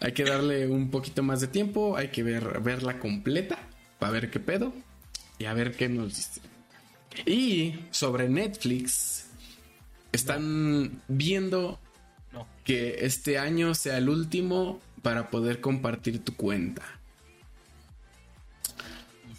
[0.00, 3.58] Hay que darle un poquito más de tiempo, hay que ver, verla completa
[3.98, 4.72] para ver qué pedo
[5.38, 6.40] y a ver qué nos dice.
[7.26, 9.26] Y sobre Netflix,
[10.12, 11.78] están viendo
[12.32, 12.46] No.
[12.64, 16.82] que este año sea el último para poder compartir tu cuenta.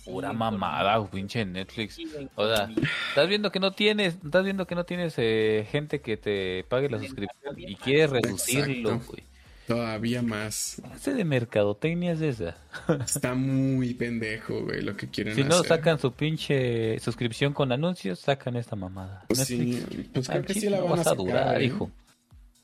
[0.03, 1.97] Sí, Pura mamada, pinche Netflix.
[2.35, 2.69] O sea,
[3.09, 6.89] estás viendo que no tienes, estás viendo que no tienes eh, gente que te pague
[6.89, 9.23] la suscripción y quieres reducirlo, güey.
[9.65, 10.81] Todavía más.
[10.93, 12.57] Ese de mercadotecnia es esa.
[13.05, 15.67] Está muy pendejo, güey, lo que quieren Si no hacer.
[15.67, 19.23] sacan su pinche suscripción con anuncios, sacan esta mamada.
[19.29, 21.61] Pues sí, Netflix, pues creo que sí la no van a vas a sacar, durar,
[21.61, 21.65] ¿eh?
[21.65, 21.89] hijo.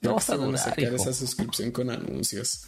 [0.01, 0.95] No vas sí a van a durar, sacar hijo.
[0.95, 2.65] esa suscripción con anuncios.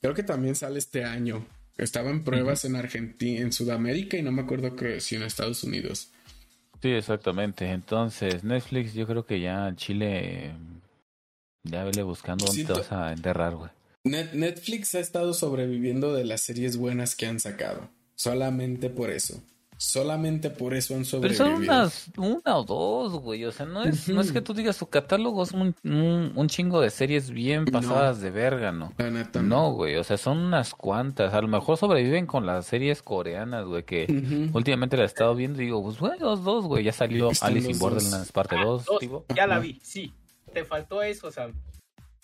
[0.00, 1.44] Creo que también sale este año.
[1.78, 5.62] Estaba en pruebas en Argentina, en Sudamérica y no me acuerdo que si en Estados
[5.64, 6.10] Unidos.
[6.82, 7.70] Sí, exactamente.
[7.70, 10.52] Entonces, Netflix, yo creo que ya en Chile
[11.64, 13.70] ya vele buscando dónde Siento- te vas a enterrar, güey.
[14.04, 17.88] Net- Netflix ha estado sobreviviendo de las series buenas que han sacado.
[18.14, 19.42] Solamente por eso.
[19.80, 21.44] Solamente por eso han Pero sobrevivido.
[21.46, 23.44] son unas, una o dos, güey.
[23.44, 26.48] O sea, no es, no es que tú digas su catálogo es un, un, un
[26.48, 27.70] chingo de series bien No.
[27.70, 28.92] pasadas de verga, ¿no?
[28.98, 29.94] La neta, No, güey.
[29.94, 31.32] O sea, son unas cuantas.
[31.32, 35.62] A lo mejor sobreviven con las series coreanas, güey, que últimamente la he estado viendo
[35.62, 36.82] y digo, pues bueno, los dos, güey.
[36.82, 37.78] Ya salió Están Alice in.
[37.78, 39.24] Borderlands parte Ah, 2, dos, tipo.
[39.36, 40.12] Ya la vi, sí.
[40.52, 41.50] Te faltó eso, o sea,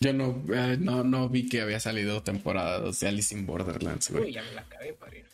[0.00, 4.10] Yo no, eh, no, no vi que había salido temporada 2 de Alice in Borderlands,
[4.10, 4.32] uy, güey.
[4.32, 5.28] ya me la acabé, padrino.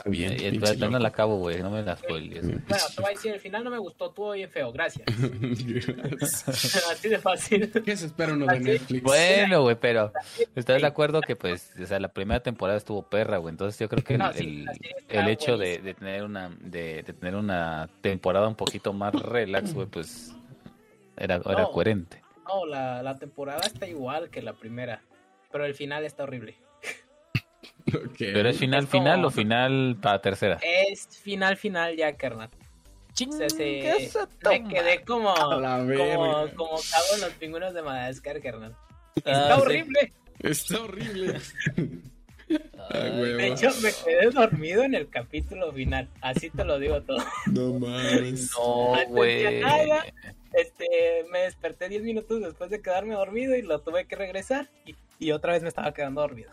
[0.00, 0.32] Está bien.
[0.32, 0.98] Eh, pinche no loco.
[0.98, 1.60] la acabo, güey.
[1.62, 2.44] No me la spoiles.
[2.44, 2.48] Mm.
[2.68, 5.06] Bueno, te voy a decir, el final no me gustó, estuvo bien feo, gracias.
[6.92, 7.70] Así de fácil.
[7.84, 8.60] ¿Qué se espera uno de.
[8.60, 9.02] Netflix?
[9.02, 10.12] Bueno, güey, pero
[10.54, 13.52] ¿estás de acuerdo que pues, o sea, la primera temporada estuvo perra, güey?
[13.52, 14.66] Entonces yo creo que el,
[15.08, 19.86] el- hecho de, tener una de, de tener una temporada un poquito más relax, güey,
[19.86, 20.32] pues
[21.16, 21.70] era, era No.
[21.70, 22.22] coherente.
[22.48, 25.02] No, la, la temporada está igual que la primera,
[25.52, 26.56] pero el final está horrible.
[27.88, 28.16] Ok.
[28.18, 30.58] Pero es final Es como- final o final para tercera.
[30.62, 32.50] Es final, final ya, carnal.
[33.28, 33.58] O sea, se-
[34.48, 35.58] me quedé como, como,
[36.54, 38.74] como cabo en los pingüinos de Madagascar, carnal.
[39.16, 39.60] Ah, Está sí.
[39.62, 40.12] horrible.
[40.38, 41.40] Está horrible.
[42.90, 43.10] Ay.
[43.34, 46.08] De hecho, me quedé dormido en el capítulo final.
[46.20, 47.18] Así te lo digo todo.
[47.52, 48.50] No mames.
[48.58, 49.62] No, güey.
[50.52, 54.68] Este, me desperté 10 minutos después de quedarme dormido y lo tuve que regresar.
[54.84, 56.50] Y, y otra vez me estaba quedando dormido.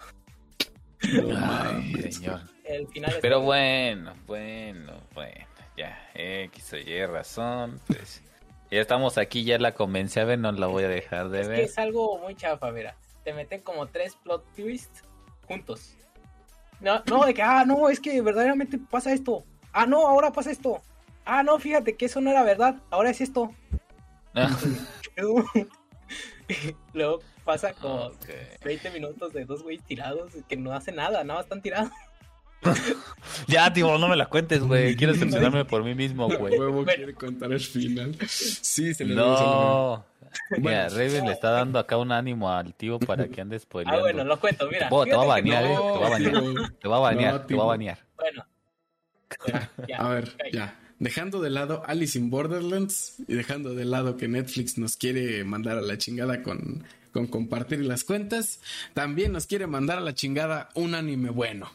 [1.13, 2.41] No Ay, señor.
[2.63, 5.45] El final está Pero bueno, bueno, bueno,
[5.77, 8.21] ya, X o Y razón, pues
[8.69, 11.47] ya estamos aquí, ya la comencé a ver, no la voy a dejar de Es
[11.47, 11.59] que ver.
[11.61, 12.95] es algo muy chafa, mira.
[13.23, 15.03] Te meten como tres plot twists
[15.47, 15.95] juntos.
[16.81, 19.43] No, no, de que, ah, no, es que verdaderamente pasa esto.
[19.71, 20.81] Ah, no, ahora pasa esto.
[21.25, 22.75] Ah, no, fíjate que eso no era verdad.
[22.89, 23.51] Ahora es esto.
[26.93, 28.27] Luego pasa como Ok.
[28.63, 31.89] 20 minutos de dos güeyes tirados que no hacen nada, nada más están tirados.
[33.47, 36.57] Ya, tío, no me la cuentes, güey, quiero decepcionarme por mí mismo, güey.
[36.57, 38.17] Huevo quiere contar el final.
[38.27, 39.13] Sí, se le.
[39.15, 40.03] No.
[40.57, 40.89] Mira, Bueno.
[40.89, 44.01] Raven le está dando acá un ánimo al tío para que ande Ah, spoileando.
[44.01, 44.89] bueno, lo cuento, mira.
[44.89, 46.33] Te voy a banear, no- eh, te voy a banear.
[46.33, 47.99] Pero- Te va a banear, No, te va a banear.
[48.17, 48.45] Bueno.
[49.45, 50.79] Bueno, ya, A ver, ya.
[50.99, 55.77] Dejando de lado Alice in Borderlands y dejando de lado que Netflix nos quiere mandar
[55.77, 58.59] a la chingada con, con compartir las cuentas,
[58.93, 61.71] también nos quiere mandar a la chingada un anime bueno.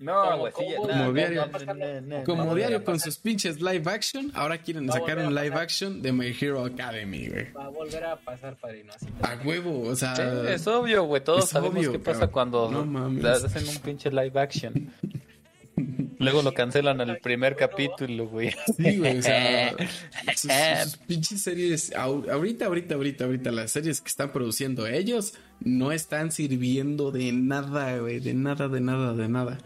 [0.00, 1.50] No, Como- güey, sí, ya- como- diario-
[2.24, 6.12] Como diario con sus pinches live action, ahora quieren Va sacar un live action de
[6.12, 7.50] My Hero Academy, güey.
[7.52, 8.92] Va a volver a pasar, padrino.
[8.94, 10.14] Así A huevo, o sea...
[10.14, 11.24] Sí, es obvio, güey.
[11.24, 12.30] Todos sabemos obvio, qué pasa cabrón.
[12.32, 13.24] cuando No mames.
[13.24, 14.92] hacen un pinche live action.
[16.18, 18.50] Luego lo cancelan al primer capítulo, güey.
[18.76, 19.74] Sí, güey, o sea,
[20.36, 20.50] sus,
[20.84, 26.32] sus pinches series, ahorita, ahorita, ahorita, ahorita, las series que están produciendo ellos no están
[26.32, 29.58] sirviendo de nada, güey, de nada, de nada, de nada.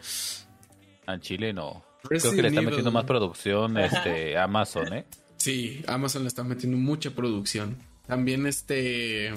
[1.07, 1.85] A Chile no.
[2.03, 5.05] Creo que le está metiendo más producción este Amazon, ¿eh?
[5.37, 7.77] Sí, Amazon le está metiendo mucha producción.
[8.07, 9.33] También este...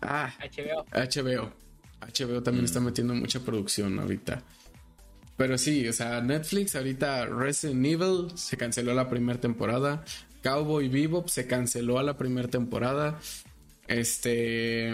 [0.00, 0.84] Ah, HBO.
[0.92, 1.52] HBO.
[2.00, 4.42] HBO también está metiendo mucha producción ahorita.
[5.36, 10.04] Pero sí, o sea, Netflix ahorita Resident Evil se canceló la primera temporada.
[10.42, 13.18] Cowboy Bebop se canceló a la primera temporada.
[13.88, 14.92] Este...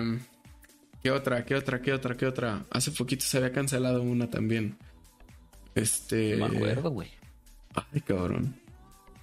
[1.02, 1.44] ¿Qué otra?
[1.44, 1.80] ¿Qué otra?
[1.80, 2.16] ¿Qué otra?
[2.16, 2.66] ¿Qué otra?
[2.70, 4.76] Hace poquito se había cancelado una también.
[5.74, 6.36] Este...
[6.36, 7.08] No me acuerdo, güey.
[7.74, 8.54] Ay, cabrón.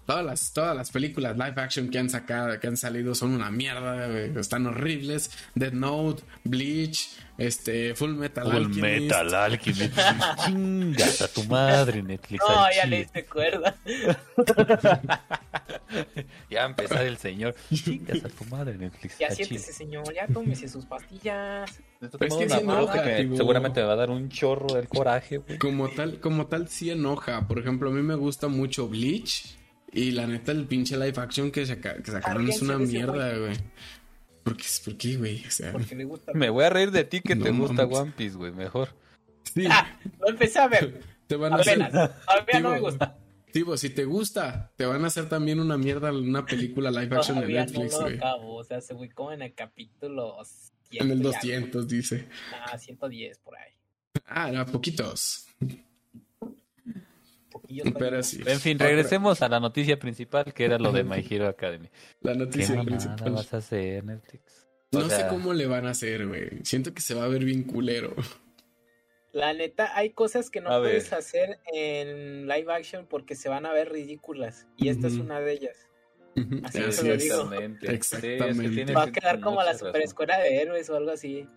[0.05, 3.49] Todas las, todas las películas live action que han sacado, que han salido son una
[3.49, 4.37] mierda, güey.
[4.37, 5.31] Están horribles.
[5.55, 8.81] Dead Note, Bleach, este, Full Metal Full Alchemist.
[8.83, 9.97] Metal Alchemist.
[10.45, 12.43] Chingas a tu madre, Netflix.
[12.47, 13.75] No, ya le diste cuerda.
[16.49, 17.55] Ya va a empezar el señor.
[17.73, 19.17] Chingas a tu madre, Netflix.
[19.17, 20.13] Ya siéntese, señor.
[20.13, 21.79] Ya tómese sus pastillas.
[22.01, 25.57] Es que enoja, que Seguramente me va a dar un chorro del coraje, güey.
[25.57, 27.47] Como tal, como tal, sí enoja.
[27.47, 29.57] Por ejemplo, a mí me gusta mucho Bleach.
[29.91, 33.37] Y la neta, el pinche live action que, saca- que sacaron es una de mierda,
[33.37, 33.55] güey.
[34.43, 35.45] ¿Por qué, ¿Por qué, güey?
[35.45, 36.31] O sea, Porque le gusta.
[36.33, 37.97] Me voy a reír de ti que No te gusta mames.
[37.99, 38.51] One Piece, güey.
[38.51, 38.89] Mejor.
[39.53, 41.01] sí, Ah, lo empecé a ver.
[41.27, 41.81] te van a hacer.
[41.81, 42.11] Apenas.
[42.25, 43.17] Todavía no me gusta.
[43.51, 47.37] Tipo, si te gusta, te van a hacer también una mierda, una película live action
[47.39, 48.17] de Todavía no Netflix, güey.
[48.17, 48.55] acabo.
[48.57, 50.35] O sea, se fue como en el capítulo
[50.89, 51.31] 100 En el y algo.
[51.31, 52.27] 200, dice.
[52.65, 53.71] Ah, 110 por ahí.
[54.25, 55.47] Ah, era poquitos.
[57.97, 58.41] Pero sí.
[58.45, 61.89] En fin, Otra- regresemos a la noticia principal, que era lo de My Hero Academy.
[62.21, 63.31] La ¿Qué noticia mamada principal.
[63.33, 64.67] vas a hacer, Netflix?
[64.93, 66.49] O No sé cómo le van a hacer, güey.
[66.63, 68.13] Siento que se va a ver bien culero.
[69.33, 70.91] La neta, hay cosas que no A ver.
[70.91, 74.65] puedes hacer en live action porque se van a ver ridículas.
[74.77, 75.77] Y esta es una de ellas.
[76.63, 77.35] Así Así te lo digo.
[77.35, 77.93] Exactamente.
[77.93, 78.69] Exactamente.
[78.73, 80.01] Sí, es que Va a quedar como la mucha super razón.
[80.03, 81.47] escuela de héroes o algo así.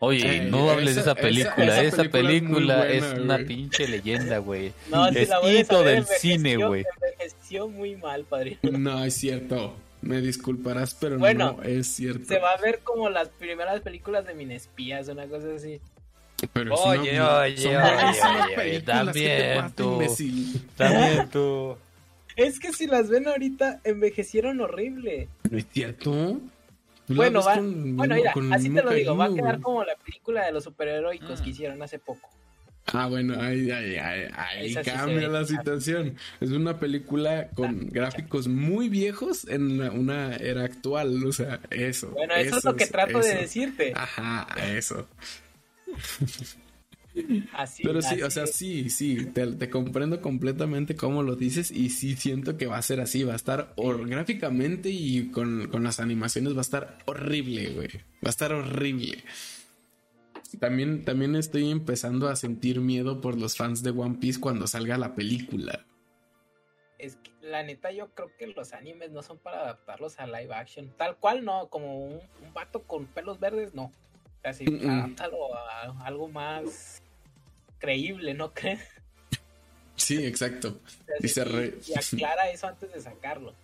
[0.00, 1.64] Oye, Eh, no hables de esa- película.
[1.64, 3.46] esa- Esa, esa película película es una güey.
[3.46, 4.72] pinche leyenda, güey.
[4.90, 6.84] No, Es la vuelves a hito del cine, güey.
[7.02, 8.58] Envejeció muy mal, padrino.
[8.72, 9.74] No es cierto.
[10.02, 12.26] Me disculparás, pero Bueno, no es cierto.
[12.26, 15.80] Se va a ver como las primeras películas de Minespías, una cosa así.
[16.52, 19.92] Pero es Oye, una- oye, son oye, oye, películas, ¿qué te también tú.
[19.94, 20.62] imbécil?
[20.76, 21.76] También tú.
[22.36, 25.28] Es que si las ven ahorita, envejecieron horrible.
[25.50, 26.38] ¿No es cierto?
[27.08, 29.62] Bueno, va- con Bueno, mira, con así te lo digo, va a cariño, quedar güey.
[29.62, 31.44] como la película de los superheroicos Mm.
[31.44, 32.28] que hicieron hace poco.
[32.92, 35.28] Ah, bueno, ahí, ahí, ahí, ahí sí cambia ve.
[35.28, 36.14] la situación.
[36.40, 41.24] Es una película con gráficos muy viejos en una, una era actual.
[41.26, 42.10] O sea, eso.
[42.10, 43.38] Bueno, eso, es lo que trato de eso.
[43.40, 43.92] decirte.
[43.96, 45.08] Ajá, eso.
[47.52, 51.70] Así, Pero sí, así o sea, sí, sí, te, te comprendo completamente cómo lo dices
[51.70, 53.74] y sí siento que va a ser así, va a estar
[54.06, 59.24] gráficamente y con, con las animaciones va a estar horrible, güey, va a estar horrible.
[60.60, 64.96] También, también estoy empezando a sentir miedo por los fans de One Piece cuando salga
[64.96, 65.84] la película.
[66.98, 70.54] Es que la neta yo creo que los animes no son para adaptarlos a live
[70.54, 70.90] action.
[70.96, 73.92] Tal cual no, como un, un vato con pelos verdes, no.
[74.42, 74.90] Así, Mm, mm.
[74.90, 77.02] adáptalo a algo más
[77.78, 78.80] creíble, ¿no crees?
[79.96, 80.80] Sí, exacto.
[81.22, 83.54] Y se re- y aclara eso antes de sacarlo.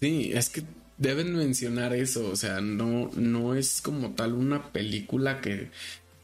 [0.00, 0.62] Sí, es que
[0.98, 5.70] deben mencionar eso, o sea, no, no es como tal una película que,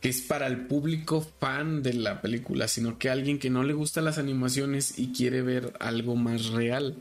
[0.01, 3.73] que es para el público fan de la película, sino que alguien que no le
[3.73, 7.01] gustan las animaciones y quiere ver algo más real.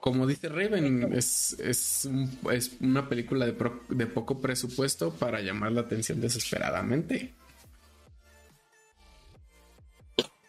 [0.00, 5.42] Como dice Raven, es, es, un- es una película de, pro- de poco presupuesto para
[5.42, 7.34] llamar la atención desesperadamente.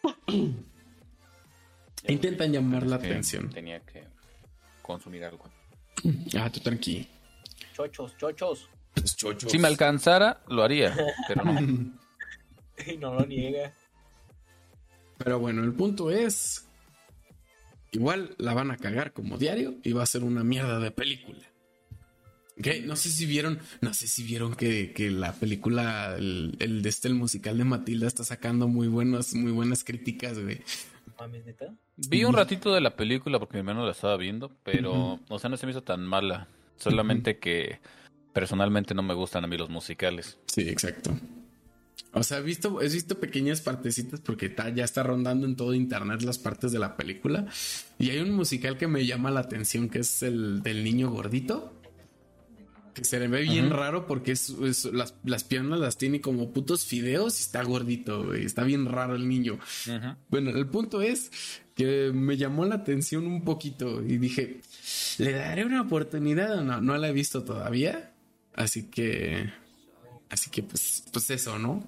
[2.08, 3.50] Intentan llamar la atención.
[3.50, 4.04] Tenía que
[4.82, 5.44] consumir algo.
[6.36, 7.08] Ah, tú tranqui.
[7.72, 8.68] Chochos, chochos.
[8.96, 9.50] Los chochos.
[9.50, 10.94] Si me alcanzara, lo haría,
[11.28, 11.92] pero no.
[12.86, 13.72] Y no lo niega.
[15.18, 16.66] Pero bueno, el punto es.
[17.92, 21.51] Igual la van a cagar como diario y va a ser una mierda de película.
[22.84, 26.88] No sé si vieron, no sé si vieron que, que la película, el, el de
[26.88, 30.60] este, el musical de Matilda está sacando muy buenas, muy buenas críticas, güey.
[31.18, 31.74] Mames, neta.
[31.96, 35.50] Vi un ratito de la película porque mi hermano la estaba viendo, pero, o sea,
[35.50, 36.48] no se me hizo tan mala.
[36.76, 37.78] Solamente que
[38.32, 40.38] personalmente no me gustan a mí los musicales.
[40.46, 41.10] Sí, exacto.
[42.14, 45.74] O sea, he visto, he visto pequeñas partecitas porque ta- ya está rondando en todo
[45.74, 47.46] internet las partes de la película.
[47.98, 51.72] Y hay un musical que me llama la atención que es el del niño gordito.
[52.94, 54.50] Que se le ve bien raro porque es,
[54.92, 58.44] las, las, piernas las tiene como putos fideos y está gordito, güey.
[58.44, 59.58] Está bien raro el niño.
[60.28, 61.30] Bueno, el punto es
[61.74, 64.60] que me llamó la atención un poquito y dije,
[65.18, 66.80] ¿le daré una oportunidad o no?
[66.80, 68.12] No la he visto todavía.
[68.54, 69.50] Así que,
[70.28, 71.82] así que pues, pues eso, ¿no?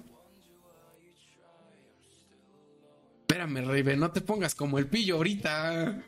[3.21, 6.03] Espérame, Raven, no te pongas como el pillo ahorita.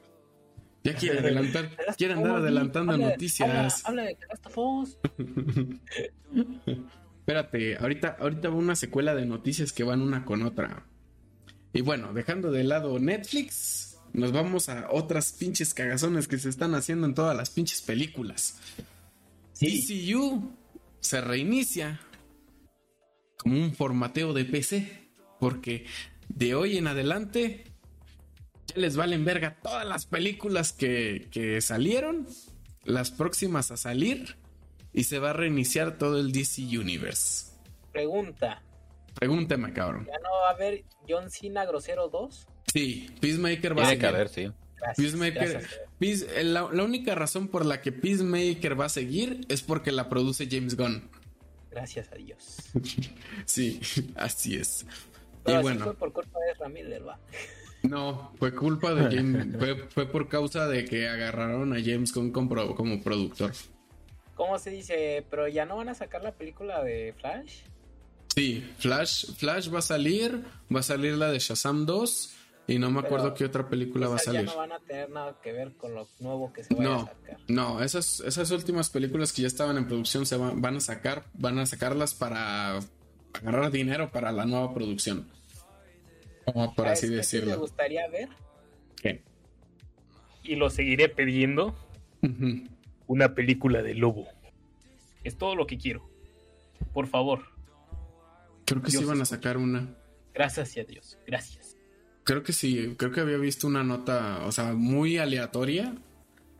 [0.87, 3.85] Ya quiere adelantar, quiere andar adelantando noticias.
[3.85, 4.17] Habla, de
[7.19, 10.85] Espérate, ahorita, ahorita va una secuela de noticias que van una con otra.
[11.73, 16.73] Y bueno, dejando de lado Netflix, nos vamos a otras pinches cagazones que se están
[16.73, 18.57] haciendo en todas las pinches películas.
[19.51, 20.13] Sí.
[20.13, 20.55] DCU
[21.01, 21.99] se reinicia
[23.35, 25.85] como un formateo de PC, porque
[26.29, 27.66] de hoy en adelante
[28.67, 32.27] ya les valen verga todas las películas que, que salieron,
[32.83, 34.37] las próximas a salir,
[34.93, 37.51] y se va a reiniciar todo el DC Universe.
[37.91, 38.61] Pregunta.
[39.13, 40.05] Pregúnteme, cabrón.
[40.07, 42.47] ¿Ya no va a haber John Cena Grosero 2?
[42.71, 43.99] Sí, Peacemaker va a seguir.
[44.01, 44.51] que haber, sí.
[44.95, 45.65] Peacemaker,
[46.45, 50.77] la, única razón por la que Peacemaker va a seguir es porque la produce James
[50.77, 51.09] Gunn.
[51.71, 52.57] Gracias a Dios.
[53.45, 53.79] sí,
[54.15, 54.85] así es.
[55.45, 55.83] y bueno.
[55.85, 57.19] fue por culpa de Ramírez, va.
[57.83, 59.47] No, fue culpa de James.
[59.89, 63.51] fue, por causa de que agarraron a James Gunn como, como productor.
[64.35, 65.25] ¿Cómo se dice?
[65.29, 67.61] Pero ya no van a sacar la película de Flash.
[68.35, 70.43] Sí, Flash, Flash va a salir,
[70.73, 72.35] va a salir la de Shazam 2
[72.67, 74.41] y no me acuerdo qué otra película va a salir.
[74.41, 77.05] Ya no van a tener nada que ver con lo nuevo que se va a
[77.05, 77.37] sacar.
[77.47, 81.57] No, esas, esas últimas películas que ya estaban en producción se van, a sacar, van
[81.59, 82.77] a sacarlas para
[83.33, 85.27] agarrar dinero para la nueva producción.
[86.53, 87.51] Como por así decirlo.
[87.51, 88.29] ¿Te gustaría ver?
[89.01, 89.21] ¿Qué?
[90.43, 91.75] Y lo seguiré pidiendo.
[93.05, 94.27] Una película de lobo.
[95.23, 96.09] Es todo lo que quiero.
[96.93, 97.43] Por favor.
[98.65, 99.93] Creo que sí van a sacar una.
[100.33, 101.17] Gracias a Dios.
[101.27, 101.75] Gracias.
[102.23, 102.95] Creo que sí.
[102.97, 105.95] Creo que había visto una nota, o sea, muy aleatoria.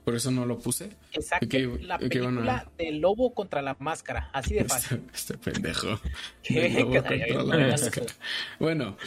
[0.03, 0.89] Por eso no lo puse.
[1.11, 1.47] Exacto.
[1.81, 4.30] la película del lobo contra la máscara.
[4.34, 5.01] Así de fácil.
[5.14, 5.88] Este, este pendejo.
[6.49, 8.07] lobo contra la máscara.
[8.59, 8.97] Bueno,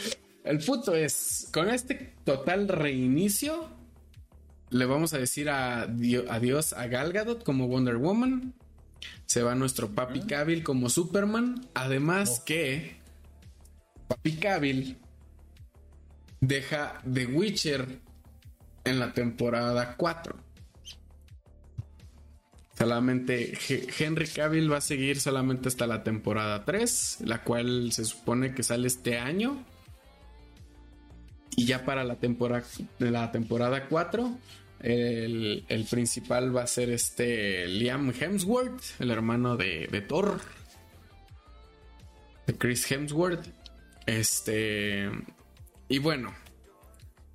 [0.43, 3.69] el punto es, con este total reinicio,
[4.69, 8.53] le vamos a decir adiós a Gal Gadot como Wonder Woman.
[9.25, 11.67] Se va nuestro Papi Cavill como Superman.
[11.73, 12.45] Además oh.
[12.45, 12.95] que
[14.07, 14.97] Papi Cavill
[16.39, 17.99] deja The Witcher
[18.83, 20.35] en la temporada 4.
[22.77, 23.57] Solamente
[23.99, 28.63] Henry Cavill va a seguir solamente hasta la temporada 3, la cual se supone que
[28.63, 29.63] sale este año.
[31.55, 32.65] Y ya para la temporada,
[32.99, 34.37] la temporada 4
[34.83, 40.39] el, principal va a ser este Liam Hemsworth, el hermano de, Thor.
[42.47, 43.45] De Chris Hemsworth.
[44.05, 45.09] Este.
[45.87, 46.33] Y bueno.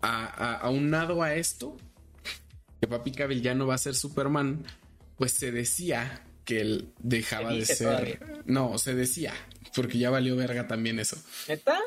[0.01, 1.77] aunado a esto.
[2.81, 4.65] Que Papi Cavill ya no va a ser Superman.
[5.17, 8.43] Pues se decía que él dejaba de ser.
[8.45, 9.33] No, se decía.
[9.75, 11.17] Porque ya valió verga también eso.
[11.49, 11.79] ¿Neta?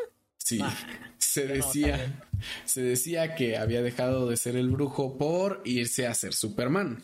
[0.50, 0.60] Sí,
[1.20, 2.28] se decía,
[2.66, 7.04] se decía que había dejado de ser el brujo por irse a ser Superman.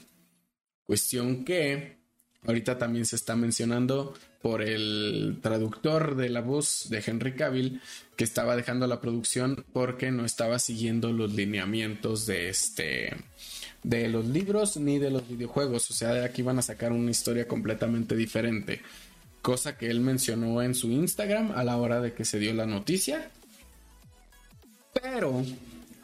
[0.84, 2.00] Cuestión que
[2.44, 7.82] ahorita también se está mencionando por el traductor de la voz de Henry Cavill
[8.16, 13.16] que estaba dejando la producción porque no estaba siguiendo los lineamientos de este
[13.84, 17.12] de los libros ni de los videojuegos, o sea, de aquí van a sacar una
[17.12, 18.82] historia completamente diferente
[19.46, 22.66] cosa que él mencionó en su Instagram a la hora de que se dio la
[22.66, 23.30] noticia.
[24.92, 25.46] Pero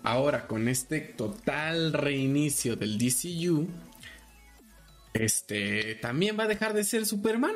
[0.03, 3.67] ahora con este total reinicio del DCU,
[5.15, 7.55] este también va a dejar de ser Superman.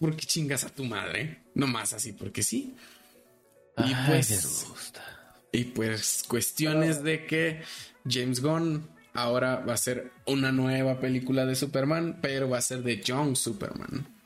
[0.00, 2.74] Porque chingas a tu madre, no más así porque sí.
[3.76, 4.66] Y pues
[5.52, 7.60] y pues cuestiones de que
[8.08, 12.82] James Gunn ahora va a ser una nueva película de Superman, pero va a ser
[12.82, 14.17] de Young Superman.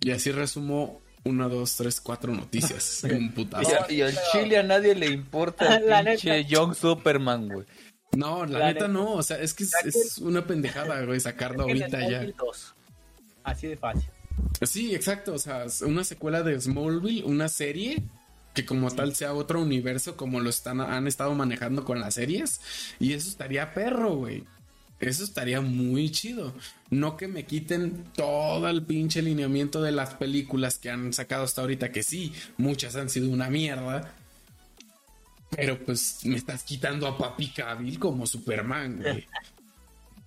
[0.00, 3.04] Y así resumo una, dos, tres, cuatro noticias.
[3.10, 3.70] un putazo.
[3.88, 7.66] Y, al Chile a nadie le importa el pinche Young Superman, güey.
[8.12, 9.12] No, la, neta, no.
[9.12, 12.26] O sea, es que es, una pendejada, güey, sacarlo ahorita ya.
[13.44, 14.10] Así de fácil.
[14.62, 15.34] Sí, exacto.
[15.34, 18.02] O sea, una secuela de Smallville, una serie
[18.54, 22.60] que como tal sea otro universo como lo están han estado manejando con las series
[22.98, 24.44] y eso estaría perro, güey.
[25.00, 26.54] Eso estaría muy chido.
[26.90, 31.62] No que me quiten todo el pinche lineamiento de las películas que han sacado hasta
[31.62, 34.12] ahorita, que sí, muchas han sido una mierda.
[35.50, 39.26] Pero pues me estás quitando a Papi Cavill como Superman, güey.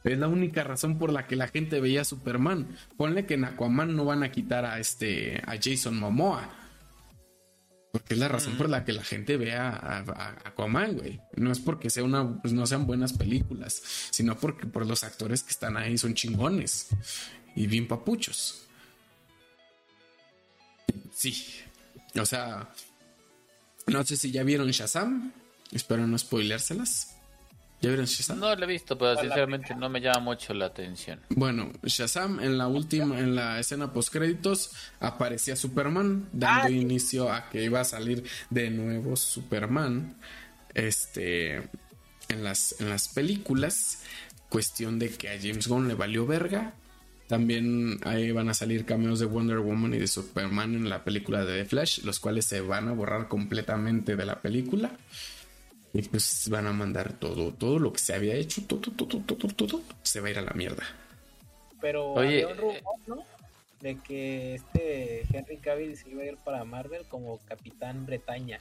[0.03, 2.67] Es la única razón por la que la gente veía a Superman.
[2.97, 6.62] Ponle que en Aquaman no van a quitar a este a Jason Momoa.
[7.93, 10.03] Porque es la razón por la que la gente ve a,
[10.45, 11.21] Aquaman, güey.
[11.35, 15.43] No es porque sea una, pues no sean buenas películas, sino porque por los actores
[15.43, 16.87] que están ahí son chingones
[17.55, 18.63] y bien papuchos.
[21.13, 21.45] Sí.
[22.19, 22.73] O sea,
[23.85, 25.31] no sé si ya vieron Shazam.
[25.71, 27.12] Espero no spoilérselas.
[27.83, 28.39] ¿Ya vieron Shazam?
[28.39, 31.19] No lo he visto, pero sinceramente no me llama mucho la atención.
[31.27, 37.49] Bueno, Shazam en la última, en la escena post créditos, aparecía Superman, dando inicio a
[37.49, 40.15] que iba a salir de nuevo Superman.
[40.73, 41.57] Este
[42.29, 44.03] en las, en las películas.
[44.47, 46.75] Cuestión de que a James Gunn le valió verga.
[47.27, 51.43] También ahí van a salir cameos de Wonder Woman y de Superman en la película
[51.43, 54.91] de The Flash, los cuales se van a borrar completamente de la película.
[55.93, 59.47] Y pues van a mandar todo, todo lo que se había hecho, todo, todo, todo,
[59.53, 60.83] todo, se va a ir a la mierda.
[61.79, 63.23] Pero había un rumor, ¿no?
[63.79, 68.59] De que este Henry Cavill se iba a ir para Marvel como Capitán Bretaña.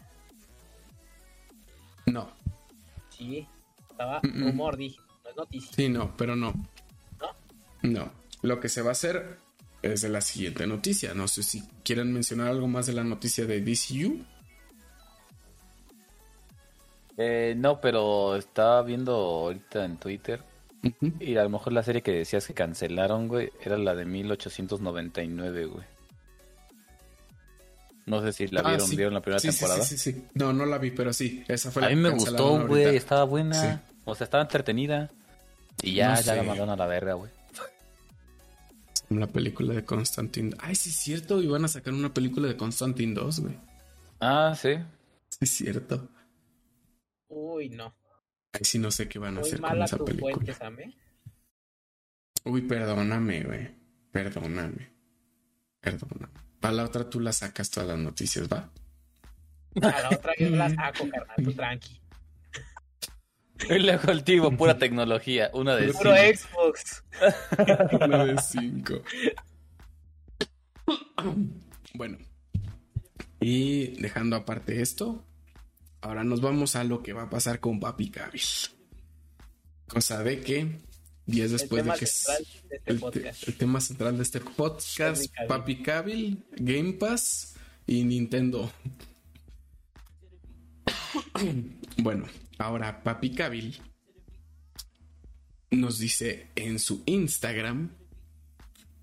[2.04, 2.30] No.
[3.16, 3.46] Sí,
[3.90, 5.72] estaba rumor, dije, no es noticia.
[5.74, 6.52] Sí, no, pero no.
[7.18, 7.28] ¿No?
[7.82, 8.12] No.
[8.42, 9.38] Lo que se va a hacer
[9.82, 11.14] es de la siguiente noticia.
[11.14, 14.24] No sé si quieren mencionar algo más de la noticia de DCU.
[17.16, 20.42] Eh, no, pero estaba viendo ahorita en Twitter.
[21.20, 25.66] Y a lo mejor la serie que decías que cancelaron, güey, era la de 1899,
[25.66, 25.84] güey.
[28.04, 29.84] No sé si la ah, vieron, vieron la primera temporada.
[29.84, 32.10] Sí, sí, sí, No, no la vi, pero sí, esa fue la A mí me
[32.10, 33.82] gustó, güey, estaba buena.
[34.04, 35.10] O sea, estaba entretenida.
[35.82, 37.30] Y ya, ya la mandaron a la verga, güey.
[39.10, 40.56] La película de Constantine.
[40.58, 43.54] Ay, sí es cierto, iban a sacar una película de Constantine 2, güey.
[44.20, 44.76] Ah, sí.
[45.28, 46.08] Sí es cierto.
[47.34, 47.94] Uy, no.
[48.52, 50.54] Ay, sí no sé qué van a hacer con esa película.
[52.44, 53.74] Uy, perdóname, güey.
[54.10, 54.92] Perdóname.
[55.80, 56.34] Perdóname.
[56.60, 58.70] Para la otra tú la sacas todas las noticias, ¿va?
[59.80, 62.00] Para la otra yo la saco, carnal, tú tranqui.
[63.70, 65.50] El cultivo, pura tecnología.
[65.54, 67.04] Una de Puro Xbox.
[67.92, 69.02] Una de cinco.
[71.94, 72.18] Bueno.
[73.40, 75.24] Y dejando aparte esto,
[76.02, 78.42] Ahora nos vamos a lo que va a pasar con Papi Cabil.
[79.86, 80.80] Cosa de que
[81.26, 82.32] días después de que este
[82.86, 87.54] el, tema central de este podcast, Papi Cabil, Game Pass
[87.86, 88.72] y Nintendo.
[91.98, 92.26] bueno,
[92.58, 93.80] ahora Papi Cabil
[95.70, 97.92] nos dice en su Instagram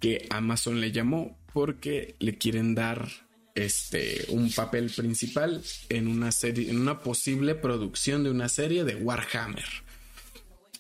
[0.02, 3.29] que Amazon le llamó porque le quieren dar
[3.66, 8.96] este, un papel principal en una serie, en una posible producción de una serie de
[8.96, 9.66] Warhammer.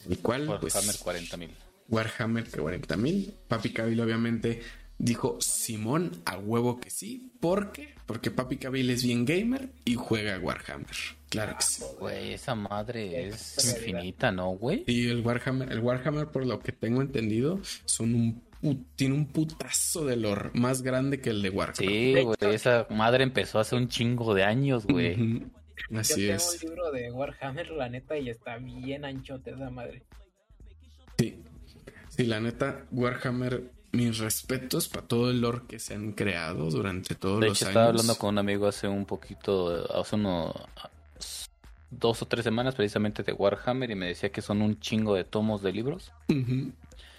[0.09, 1.49] El cual, pues, Warhammer 40.000.
[1.89, 3.33] Warhammer 40.000.
[3.47, 4.61] Papi Cabil obviamente
[4.97, 7.31] dijo Simón a huevo que sí.
[7.39, 7.95] ¿Por qué?
[8.05, 10.95] Porque Papi Cabil es bien gamer y juega Warhammer.
[11.29, 11.83] Claro que sí.
[11.99, 14.83] Güey, esa madre es infinita, ¿no, güey?
[14.87, 18.48] Y el Warhammer, el Warhammer, por lo que tengo entendido, son un
[18.95, 21.79] tiene un putazo de lore más grande que el de Warcraft.
[21.79, 25.43] Sí, güey, esa madre empezó hace un chingo de años, güey.
[25.95, 26.57] Así Yo es.
[26.59, 30.03] tengo libro de Warhammer, la neta, y está bien anchote esa madre.
[31.17, 31.41] Sí.
[32.09, 37.15] Sí, la neta, Warhammer, mis respetos para todo el lore que se han creado durante
[37.15, 37.59] todos los años.
[37.59, 40.53] De hecho, estaba hablando con un amigo hace un poquito, hace unos
[41.91, 45.23] dos o tres semanas precisamente de Warhammer y me decía que son un chingo de
[45.23, 46.11] tomos de libros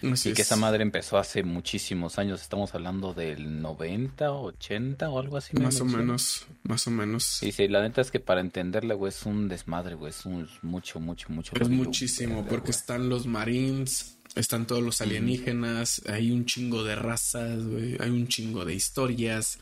[0.01, 2.41] y que esa madre empezó hace muchísimos años.
[2.41, 5.55] Estamos hablando del 90, 80 o algo así.
[5.57, 7.43] Más o menos, más o menos.
[7.43, 10.09] Y sí, la neta es que para entenderla, güey, es un desmadre, güey.
[10.09, 11.53] Es un mucho, mucho, mucho.
[11.59, 17.63] Es muchísimo, porque están los marines, están todos los alienígenas, hay un chingo de razas,
[17.63, 17.97] güey.
[17.99, 19.59] Hay un chingo de historias.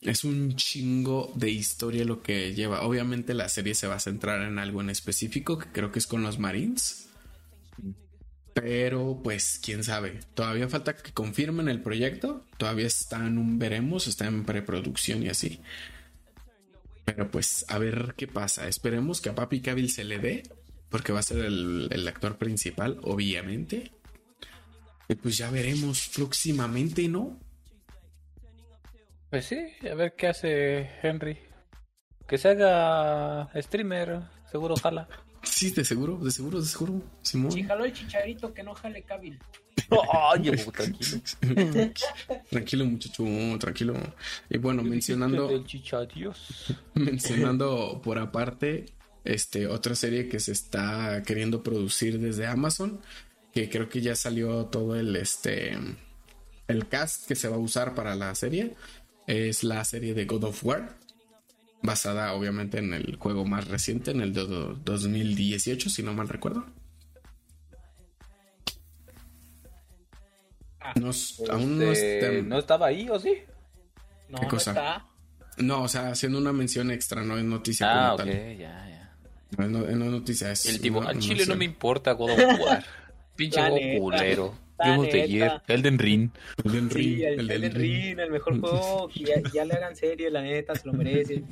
[0.00, 2.82] Es un chingo de historia lo que lleva.
[2.82, 6.06] Obviamente la serie se va a centrar en algo en específico, que creo que es
[6.06, 7.08] con los marines.
[8.54, 10.20] Pero pues quién sabe.
[10.34, 12.44] Todavía falta que confirmen el proyecto.
[12.56, 15.60] Todavía está en un veremos, está en preproducción y así.
[17.04, 18.68] Pero pues a ver qué pasa.
[18.68, 20.42] Esperemos que a Papi Cavill se le dé.
[20.90, 23.92] Porque va a ser el, actor principal, obviamente.
[25.06, 27.38] Y pues ya veremos próximamente, ¿no?
[29.30, 29.58] Pues sí,
[29.90, 31.38] a ver qué hace Henry.
[32.26, 35.08] Que se haga streamer, seguro jala.
[35.42, 37.02] Sí, de seguro, de seguro, de seguro.
[37.22, 37.52] Simón.
[37.52, 39.38] Si jaló el chicharito, que no jale Cabil.
[40.12, 41.20] Ay, tranquilo.
[42.50, 43.24] tranquilo, muchacho,
[43.58, 43.94] tranquilo.
[44.50, 45.48] Y bueno, mencionando.
[46.94, 48.86] mencionando por aparte,
[49.24, 53.00] este, otra serie que se está queriendo producir desde Amazon
[53.52, 55.76] que creo que ya salió todo el este
[56.68, 58.76] el cast que se va a usar para la serie
[59.26, 60.96] es la serie de God of War
[61.82, 64.44] basada obviamente en el juego más reciente en el de
[64.84, 66.66] 2018 si no mal recuerdo
[70.80, 71.10] ah, no,
[71.50, 73.34] aún no, este, no estaba ahí o sí
[74.28, 74.72] no, ¿Qué cosa?
[74.72, 75.06] no está
[75.58, 78.98] no o sea haciendo una mención extra no es noticia ah, como tal ya ya
[79.56, 80.66] en, en las noticias.
[80.66, 82.84] El tipo, al Chile no me importa God of War.
[83.36, 84.54] Pinche juego culero.
[84.84, 85.62] Vimos de ayer.
[85.66, 86.30] Elden Ring.
[86.64, 87.16] Elden Ring.
[87.16, 89.10] Sí, el, Elden, Ring, el mejor juego.
[89.14, 91.42] Ya, ya, le hagan serie, la neta, se lo merece.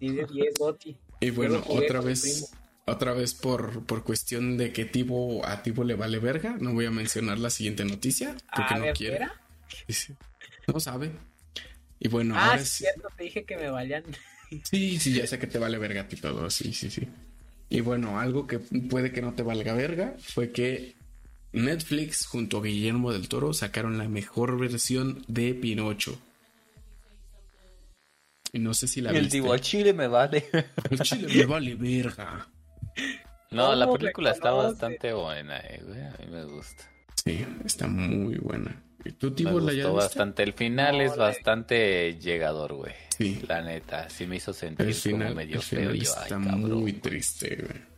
[0.00, 0.96] Dice 10 Gotti.
[1.20, 2.52] Y bueno, otra vez.
[2.84, 6.86] Otra vez por, por cuestión de que tipo, a tipo le vale verga, no voy
[6.86, 9.28] a mencionar la siguiente noticia porque no quiere.
[10.66, 11.12] No sabe.
[12.00, 14.02] Y bueno, ah, ahora es cierto, te dije que me valían
[14.64, 17.08] Sí, sí, ya sé que te vale verga a ti todo, sí, sí, sí.
[17.70, 20.94] Y bueno, algo que puede que no te valga verga fue que
[21.52, 26.18] Netflix junto a Guillermo del Toro sacaron la mejor versión de Pinocho.
[28.52, 29.24] Y no sé si la viste.
[29.24, 30.44] El digo, Chile me vale.
[30.90, 32.46] El Chile me vale verga.
[33.50, 36.00] No, la película está bastante buena, eh, güey.
[36.00, 36.84] A mí me gusta.
[37.24, 38.82] Sí, está muy buena.
[39.04, 40.42] ¿Y tú, Me gustó bastante.
[40.42, 42.94] El final es bastante llegador, güey.
[43.16, 43.42] Sí.
[43.48, 45.90] La neta, sí me hizo sentir el final, como medio feo.
[45.92, 47.92] está muy triste, güey.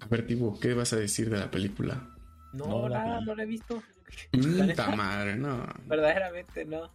[0.00, 2.14] A ver, Tibo, ¿qué vas a decir de la película?
[2.52, 3.82] No, nada, no la he visto.
[4.30, 5.66] Puta madre, no.
[5.86, 6.90] Verdaderamente no.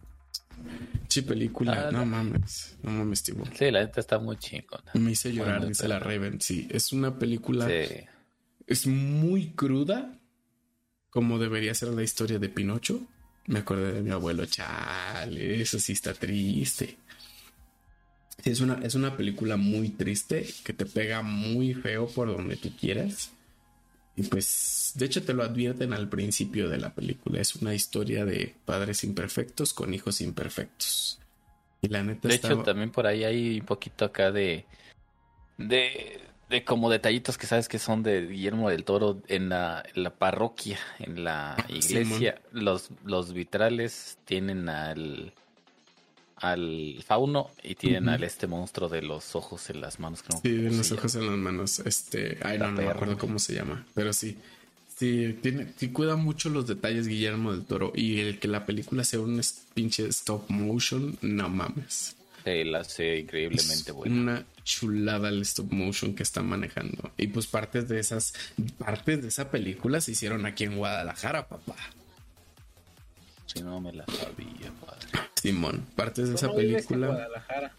[1.08, 3.44] Sí, película, ah, no, mames, no mames, Tibo.
[3.56, 4.90] Sí, la neta está muy chingona.
[4.94, 6.40] Me hice llorar, dice la Raven.
[6.40, 7.68] Sí, es una película.
[7.68, 7.94] Sí.
[8.66, 10.18] Es muy cruda,
[11.10, 13.00] como debería ser la historia de Pinocho.
[13.46, 16.96] Me acordé de mi abuelo, chale, eso sí está triste.
[18.42, 22.74] es una, es una película muy triste que te pega muy feo por donde tú
[22.74, 23.33] quieras.
[24.16, 27.40] Y pues, de hecho, te lo advierten al principio de la película.
[27.40, 31.18] Es una historia de padres imperfectos con hijos imperfectos.
[31.82, 32.28] Y la neta.
[32.28, 34.64] De hecho, también por ahí hay un poquito acá de.
[35.58, 39.82] de de como detallitos que sabes que son de Guillermo del Toro en la,
[40.18, 42.40] parroquia, en la ah, iglesia.
[42.52, 45.32] los, los vitrales tienen al
[46.44, 50.22] al fauno y tienen al este monstruo de los ojos en las manos.
[50.42, 51.78] sí, de los ojos en las manos.
[51.80, 54.36] Este, ay, no, no me acuerdo cómo se llama, pero sí.
[54.96, 59.02] Sí, tiene, sí cuida mucho los detalles Guillermo del Toro y el que la película
[59.02, 59.40] sea un
[59.74, 62.14] pinche stop motion, no mames.
[62.44, 64.14] Sí, la hace increíblemente buena.
[64.14, 67.10] Una chulada el stop motion que están manejando.
[67.16, 68.34] Y pues partes de esas,
[68.78, 71.74] partes de esa película se hicieron aquí en Guadalajara, papá.
[73.54, 75.28] Si no me la sabía, padre.
[75.36, 77.06] Simón, partes de esa película.
[77.06, 77.72] Guadalajara?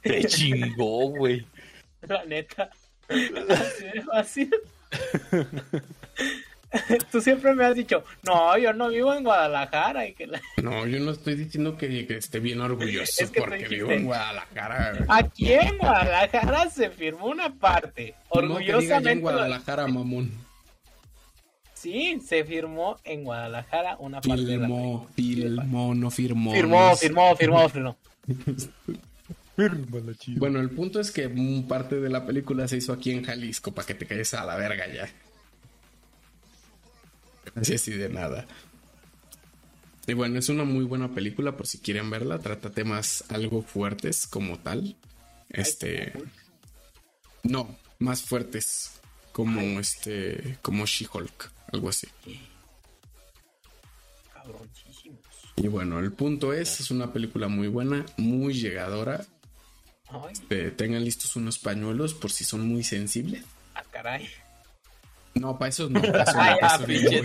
[0.00, 1.46] Te chingó, güey.
[2.02, 2.70] La neta.
[3.10, 4.50] Así, así.
[7.10, 10.06] Tú siempre me has dicho, no, yo no vivo en Guadalajara.
[10.06, 10.28] Y que
[10.62, 15.04] No, yo no estoy diciendo que, esté bien orgulloso porque vivo en Guadalajara.
[15.08, 18.14] Aquí en Guadalajara se firmó una parte.
[18.28, 19.02] Orgullosamente.
[19.02, 20.30] No en Guadalajara, mamón.
[21.74, 24.44] Sí, se firmó en Guadalajara una parte.
[24.44, 26.52] Firmó, firmó, no firmó.
[26.52, 27.96] Firmó, firmó, firmó, firmó.
[30.36, 31.30] bueno, el punto es que
[31.66, 34.56] parte de la película se hizo aquí en Jalisco para que te calles a la
[34.56, 35.08] verga ya.
[37.54, 38.46] Así así de nada.
[40.06, 42.38] Y bueno, es una muy buena película por si quieren verla.
[42.38, 44.96] Trata temas algo fuertes como tal.
[45.48, 46.12] Este.
[47.42, 49.00] No, más fuertes.
[49.32, 50.58] Como este.
[50.62, 51.50] Como She-Hulk.
[51.72, 52.08] Algo así.
[55.56, 59.24] Y bueno, el punto es, es una película muy buena, muy llegadora.
[60.32, 63.44] Este, tengan listos unos pañuelos por si son muy sensibles.
[63.74, 64.28] Ah, caray.
[65.34, 66.02] No, para eso no.
[66.02, 67.22] Para eso Ay, no, pinche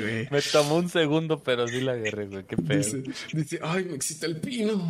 [0.00, 0.28] güey.
[0.30, 2.44] Me tomó un segundo, pero sí la agarré, güey.
[2.44, 2.78] Qué pedo.
[2.78, 3.02] Dice,
[3.32, 4.88] dice, ay, me excita el pino.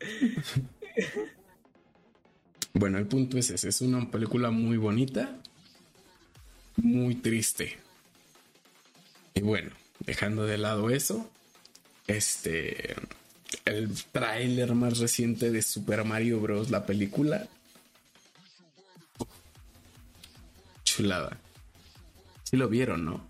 [2.74, 3.68] bueno, el punto es ese.
[3.68, 5.36] Es una película muy bonita.
[6.76, 7.78] Muy triste.
[9.34, 11.28] Y bueno, dejando de lado eso,
[12.06, 12.94] este...
[13.66, 16.70] El tráiler más reciente de Super Mario Bros.
[16.70, 17.48] La película
[21.02, 21.36] chulada.
[22.44, 23.20] Sí lo vieron, ¿no?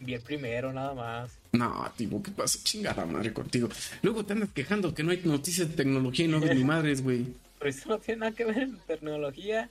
[0.00, 1.38] Vi el primero, nada más.
[1.52, 2.58] No, tipo, ¿qué pasa?
[2.62, 3.68] Chingada madre contigo.
[4.02, 7.02] Luego te andas quejando que no hay noticias de tecnología y no ves ni madres,
[7.02, 7.26] güey.
[7.58, 9.70] Pero eso no tiene nada que ver con tecnología.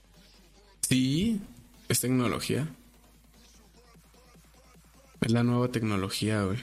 [0.81, 1.41] Sí,
[1.89, 2.67] es tecnología.
[5.19, 6.59] Es la nueva tecnología, güey.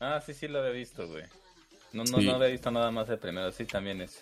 [0.00, 1.24] Ah, sí, sí lo he visto, güey.
[1.92, 4.20] No, no, no había visto nada más el primero, sí, también es.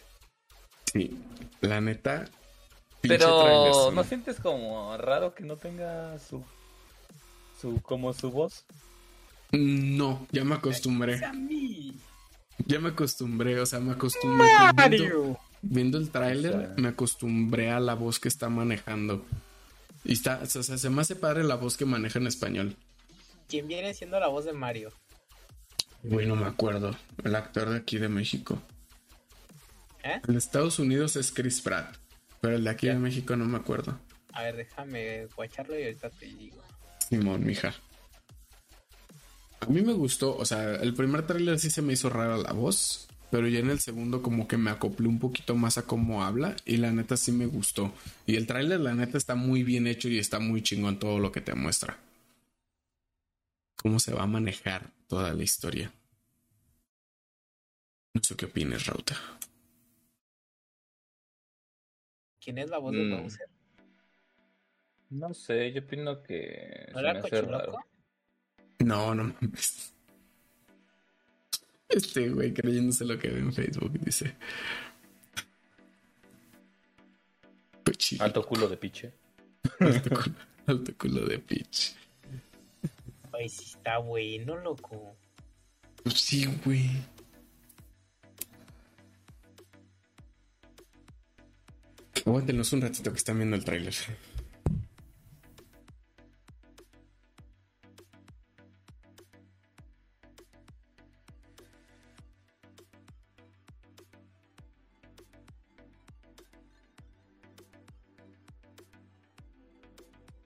[0.93, 1.17] Sí,
[1.61, 2.27] la neta.
[3.09, 6.45] Pero, ¿no sientes como raro que no tenga su.
[7.61, 8.65] su como su voz?
[9.53, 11.21] No, ya me acostumbré.
[12.67, 14.47] Ya me acostumbré, o sea, me acostumbré.
[14.89, 19.25] Viendo, viendo, el tráiler, me acostumbré a la voz que está manejando.
[20.05, 22.77] Y está, o sea, se me hace padre la voz que maneja en español.
[23.49, 24.93] ¿Quién viene siendo la voz de Mario?
[26.03, 26.97] Güey, no me acuerdo.
[27.25, 28.61] El actor de aquí de México.
[30.03, 30.21] ¿Eh?
[30.27, 31.97] En Estados Unidos es Chris Pratt.
[32.47, 33.99] Pero el de aquí de México no me acuerdo.
[34.33, 36.63] A ver, déjame guacharlo y ahorita te digo.
[37.09, 37.75] Simón, mija.
[39.59, 42.53] A mí me gustó, o sea, el primer tráiler sí se me hizo rara la
[42.53, 46.23] voz, pero ya en el segundo como que me acoplé un poquito más a cómo
[46.23, 47.93] habla y la neta sí me gustó.
[48.27, 51.33] Y el tráiler la neta está muy bien hecho y está muy chingón todo lo
[51.33, 51.99] que te muestra.
[53.75, 55.93] Cómo se va a manejar toda la historia.
[58.15, 59.17] No sé qué opinas, Rauta.
[62.47, 63.11] ¿Quién es la voz de mm.
[63.11, 63.49] Bowser?
[65.11, 66.89] No sé, yo opino que.
[66.93, 67.85] ¿No era Cochiloco?
[68.79, 69.93] No, no mames.
[71.89, 74.37] Este güey creyéndose lo que ve en Facebook dice.
[78.21, 79.13] Alto culo de piche.
[80.67, 81.97] Alto culo, de piche.
[83.33, 85.17] Ay, sí está bueno, loco.
[86.05, 86.91] Pues sí, güey.
[92.27, 93.95] Aguántenos un ratito que están viendo el tráiler.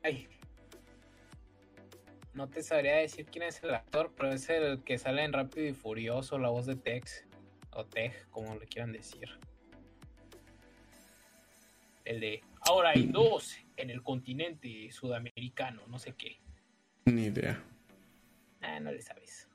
[0.03, 0.29] Ay.
[2.35, 5.67] No te sabría decir quién es el actor, pero es el que sale en Rápido
[5.67, 7.25] y Furioso, la voz de Tex,
[7.71, 9.31] o Tej, como le quieran decir.
[12.05, 16.39] El de ahora hay dos en el continente sudamericano, no sé qué.
[17.05, 17.63] Ni idea.
[18.61, 19.49] Ah, no le sabes.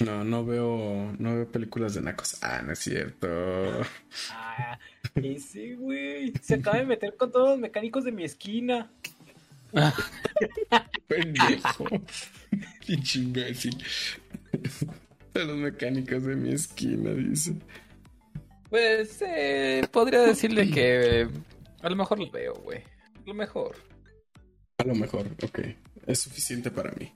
[0.00, 2.42] No, no veo, no veo películas de nacos.
[2.42, 3.28] Ah, no es cierto.
[4.30, 4.78] Ah,
[5.14, 6.34] ese güey.
[6.42, 8.90] Se acaba de meter con todos los mecánicos de mi esquina.
[11.08, 11.86] Pendejo.
[12.86, 13.82] Pinche imbécil.
[15.32, 17.54] De los mecánicos de mi esquina, dice.
[18.68, 21.28] Pues eh, podría decirle que
[21.86, 22.78] a lo mejor lo veo, güey.
[22.78, 23.76] A lo mejor.
[24.78, 25.60] A lo mejor, ok.
[26.06, 27.12] Es suficiente para mí.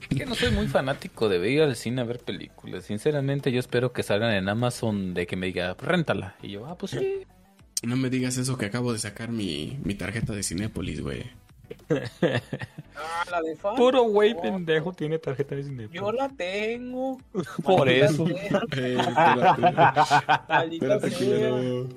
[0.00, 2.84] Es que no soy muy fanático de ir al cine a ver películas.
[2.84, 6.36] Sinceramente, yo espero que salgan en Amazon de que me diga, réntala.
[6.42, 7.26] Y yo, ah, pues sí.
[7.82, 11.30] No me digas eso que acabo de sacar mi, mi tarjeta de Cinépolis, güey.
[11.88, 13.76] Ah, la de fan.
[13.76, 16.00] Puro güey pendejo tiene tarjeta de Cinépolis.
[16.00, 17.18] Yo la tengo.
[17.64, 18.26] Por eso.
[18.76, 20.76] Eh, espérate.
[20.76, 21.10] espérate
[21.50, 21.88] no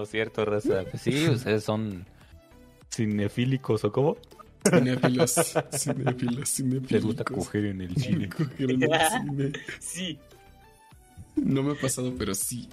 [0.00, 0.84] es cierto, raza.
[0.96, 2.06] Sí, ustedes son
[2.90, 4.16] cinefílicos o cómo?
[4.66, 5.34] Cinéfilos,
[5.72, 6.90] cinéfilos, cinéfilos.
[6.90, 8.28] Les gusta coger en el cine.
[8.30, 9.52] Coger en el cine.
[9.80, 10.18] Sí.
[11.36, 12.68] No me ha pasado, pero sí.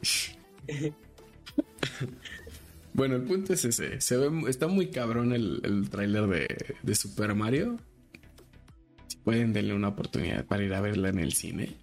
[2.93, 3.99] bueno, el punto es ese.
[3.99, 7.77] Se ve, está muy cabrón el, el tráiler de, de Super Mario.
[9.07, 11.75] Si pueden, denle una oportunidad para ir a verla en el cine.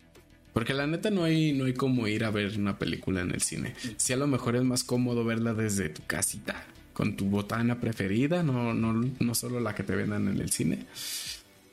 [0.56, 3.42] Porque la neta no hay, no hay como ir a ver una película en el
[3.42, 3.74] cine.
[3.98, 6.64] Si a lo mejor es más cómodo verla desde tu casita,
[6.94, 10.86] con tu botana preferida, no, no, no solo la que te vendan en el cine.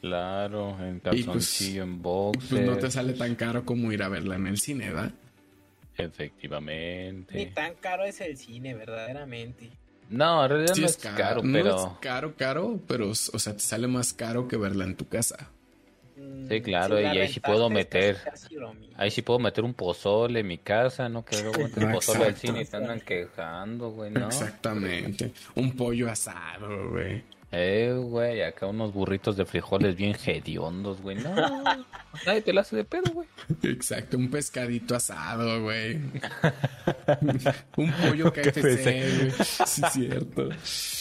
[0.01, 2.47] Claro, en pues, calzoncillo, en box.
[2.49, 5.13] Pues no te sale tan caro como ir a verla en el cine, ¿verdad?
[5.95, 7.37] Efectivamente.
[7.37, 9.69] Ni tan caro es el cine, verdaderamente.
[10.09, 11.63] No, en realidad no es caro, pero.
[11.63, 15.07] No es caro, caro, pero, o sea, te sale más caro que verla en tu
[15.07, 15.52] casa.
[16.49, 18.17] Sí, claro, y ahí sí puedo meter.
[18.95, 21.23] Ahí sí puedo meter un pozole en mi casa, ¿no?
[21.23, 24.27] Que luego el pozole al cine y se andan quejando, güey, ¿no?
[24.27, 25.31] Exactamente.
[25.55, 27.23] Un pollo asado, güey.
[27.55, 31.17] Eh, güey, acá unos burritos de frijoles bien hediondos, güey.
[31.17, 31.35] No,
[32.25, 33.27] nadie te la hace de pedo, güey.
[33.61, 35.97] Exacto, un pescadito asado, güey.
[37.77, 39.31] un pollo KFC, güey.
[39.43, 40.49] Sí, es cierto.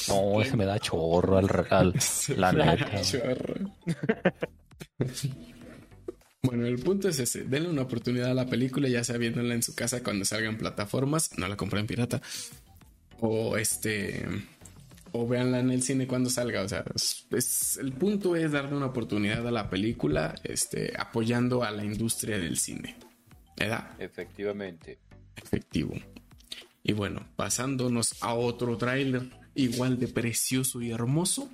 [0.08, 1.94] No, ese me da chorro al regal.
[2.36, 3.00] La neta.
[3.00, 3.54] Chorro.
[6.44, 7.44] Bueno, el punto es ese.
[7.44, 11.30] Denle una oportunidad a la película, ya sea viéndola en su casa cuando salgan plataformas.
[11.38, 12.20] No la compren pirata.
[13.20, 14.26] O este.
[15.12, 16.62] O véanla en el cine cuando salga.
[16.62, 21.70] O sea, es, el punto es darle una oportunidad a la película, este, apoyando a
[21.70, 22.96] la industria del cine.
[23.56, 23.90] ¿Verdad?
[24.00, 24.98] Efectivamente.
[25.36, 25.94] Efectivo.
[26.82, 31.48] Y bueno, pasándonos a otro tráiler igual de precioso y hermoso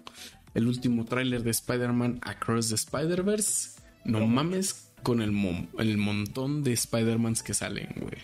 [0.55, 3.81] el último tráiler de Spider-Man Across the Spider-Verse.
[4.05, 5.31] No mames, con el,
[5.79, 8.19] el montón de Spider-Mans que salen, güey.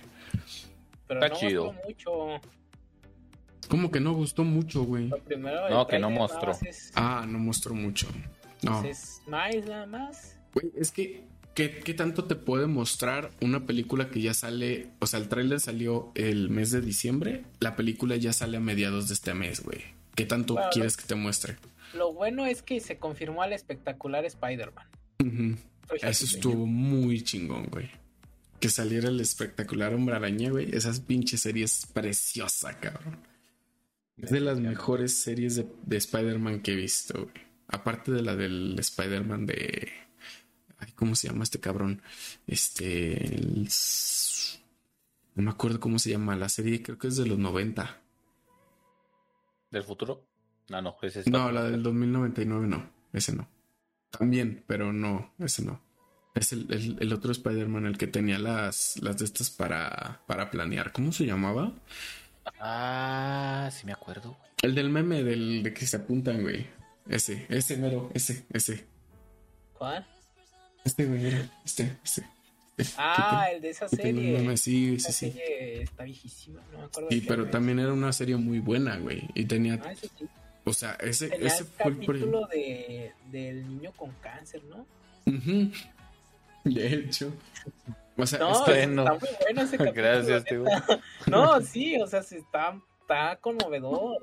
[1.06, 1.74] Pero Está no chido.
[1.86, 2.40] mucho.
[3.68, 5.09] ¿Cómo que no gustó mucho, güey?
[5.70, 6.52] No, que no mostró.
[6.94, 8.09] Ah, no mostró mucho.
[8.62, 8.82] No.
[8.84, 10.38] Es más, nada más.
[10.52, 11.24] Güey, es que
[11.55, 14.88] ¿Qué, tanto te puede mostrar una película que ya sale?
[14.98, 19.06] O sea, el tráiler salió el mes de diciembre, la película ya sale a mediados
[19.06, 19.82] de este mes, güey.
[20.16, 21.56] ¿Qué tanto quieres que te muestre?
[21.94, 24.86] Lo bueno es que se confirmó al espectacular Spider-Man.
[26.02, 27.90] Eso estuvo muy chingón, güey.
[28.60, 30.74] Que saliera el espectacular Hombre Araña, güey.
[30.74, 33.18] Esas pinches series preciosa, cabrón.
[34.16, 37.44] Es de las mejores series de, de Spider-Man que he visto, güey.
[37.68, 39.90] Aparte de la del Spider-Man de
[40.94, 42.02] ¿Cómo se llama este cabrón?
[42.46, 43.40] Este.
[45.34, 48.00] no me acuerdo cómo se llama la serie, creo que es de los 90.
[49.70, 50.26] ¿Del futuro?
[50.69, 53.49] No, no, ese es No, la del 2099 no, ese no.
[54.11, 55.81] También, pero no, ese no.
[56.35, 60.93] Es el, otro Spider-Man el que tenía las, las de estas para, para planear.
[60.93, 61.73] ¿Cómo se llamaba?
[62.61, 64.36] Ah, sí me acuerdo.
[64.62, 66.66] El del meme del, de que se apuntan, güey.
[67.09, 68.85] Ese, ese mero, ese, ese.
[69.74, 70.07] ¿Cuál?
[70.85, 71.27] Este güey
[71.65, 72.27] este, este.
[72.97, 74.57] Ah, el de esa serie.
[74.57, 75.35] sí, sí, sí.
[75.81, 77.09] está viejísima, no me acuerdo.
[77.11, 79.28] Sí, pero también era una serie muy buena, güey.
[79.35, 79.81] Y tenía.
[79.85, 80.11] Ah, sí.
[80.65, 84.86] O sea, ese, ese fue el capítulo de, del niño con cáncer, ¿no?
[86.65, 87.32] De hecho.
[88.16, 89.93] O sea, no, está muy bueno ese capítulo.
[89.93, 90.65] Gracias, tío.
[91.27, 94.20] No, sí, o sea, está, está conmovedor.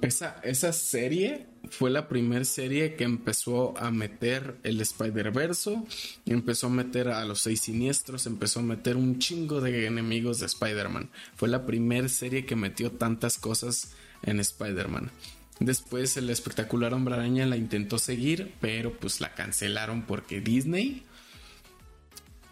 [0.00, 5.82] Esa, esa serie fue la primera serie que empezó a meter el Spider-Verse,
[6.26, 10.46] empezó a meter a los seis siniestros, empezó a meter un chingo de enemigos de
[10.46, 11.10] Spider-Man.
[11.34, 15.10] Fue la primera serie que metió tantas cosas en Spider-Man.
[15.60, 21.04] Después el espectacular Hombre Araña la intentó seguir, pero pues la cancelaron porque Disney.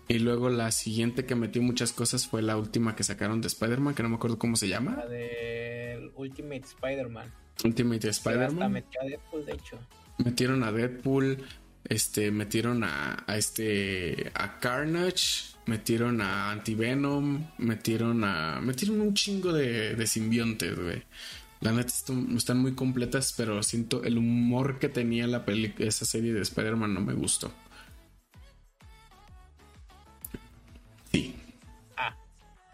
[0.08, 3.94] Y luego la siguiente que metió muchas cosas fue la última que sacaron de Spider-Man,
[3.94, 4.96] que no me acuerdo cómo se llama.
[4.96, 7.32] La de Ultimate Spider-Man.
[7.64, 8.72] Ultimate Spider-Man.
[8.72, 9.78] Metió a Deadpool, de hecho.
[10.18, 11.44] Metieron a Deadpool,
[11.84, 19.94] este, metieron a, este, a Carnage, metieron a Antivenom, metieron a, metieron un chingo de,
[19.94, 21.04] de simbiontes, güey.
[21.60, 26.32] La neta están muy completas, pero siento el humor que tenía la peli esa serie
[26.32, 27.52] de Spider-Man no me gustó.
[31.12, 31.36] Sí.
[31.98, 32.16] Ah.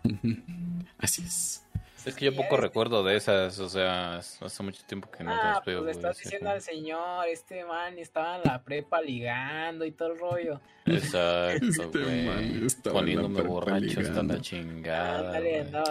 [0.98, 1.65] Así es.
[2.06, 5.54] Es que yo poco recuerdo de esas, o sea, hace mucho tiempo que no ah,
[5.54, 5.82] las veo.
[5.82, 10.12] Pues le estás diciendo al señor, este man estaba en la prepa ligando y todo
[10.12, 10.60] el rollo.
[10.84, 12.68] Exacto, este güey.
[12.84, 15.36] Poniéndome borracho hasta la chingada.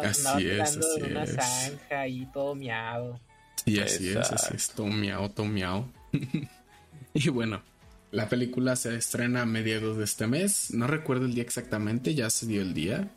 [0.03, 3.19] así es, así una zanja y todo miado.
[3.65, 5.89] Sí, así es, así es, todo miado, todo miado.
[7.13, 7.61] y bueno,
[8.11, 10.71] la película se estrena a mediados de este mes.
[10.71, 13.09] No recuerdo el día exactamente, ya se dio el día.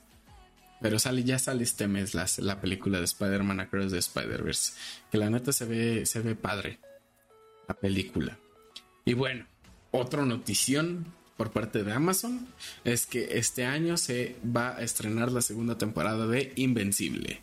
[0.80, 4.72] Pero sale, ya sale este mes la, la película de Spider-Man Across the Spider-Verse.
[5.10, 6.78] Que la neta se ve, se ve padre.
[7.66, 8.38] La película.
[9.04, 9.46] Y bueno,
[9.90, 11.06] otra notición
[11.36, 12.46] por parte de Amazon
[12.84, 17.40] es que este año se va a estrenar la segunda temporada de Invencible.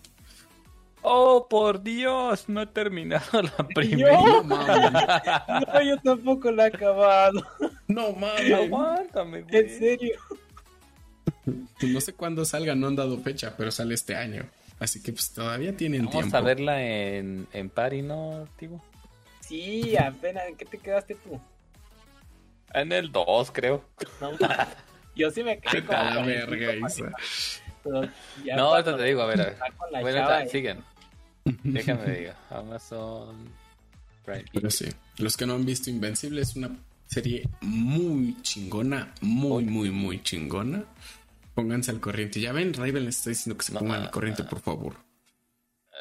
[1.01, 4.17] Oh, por Dios, no he terminado la primera.
[5.73, 7.45] No, yo tampoco la he acabado.
[7.87, 8.51] No mames.
[8.51, 9.55] Aguántame, güey.
[9.55, 10.15] En serio.
[11.45, 14.45] Pues no sé cuándo salga, no han dado fecha, pero sale este año.
[14.79, 16.17] Así que pues todavía tienen tiempo.
[16.17, 18.83] Vamos a verla en, en Pari, ¿no, Tigo?
[19.41, 20.47] Sí, apenas.
[20.47, 21.39] ¿En qué te quedaste tú?
[22.73, 23.85] En el 2, creo.
[24.19, 24.31] No,
[25.15, 27.11] yo sí me quedé con la verga, Isa.
[28.55, 29.55] No, ahorita te digo, a ver.
[30.01, 30.83] Bueno, siguen.
[31.63, 32.33] Déjame digo.
[32.49, 33.49] Amazon
[34.25, 34.45] Prime.
[34.51, 36.71] Pero sí, los que no han visto Invencible es una
[37.05, 40.83] serie muy chingona, muy, muy, muy chingona.
[41.55, 42.41] Pónganse al corriente.
[42.41, 44.97] Ya ven, Raven les está diciendo que se pongan al corriente, por favor.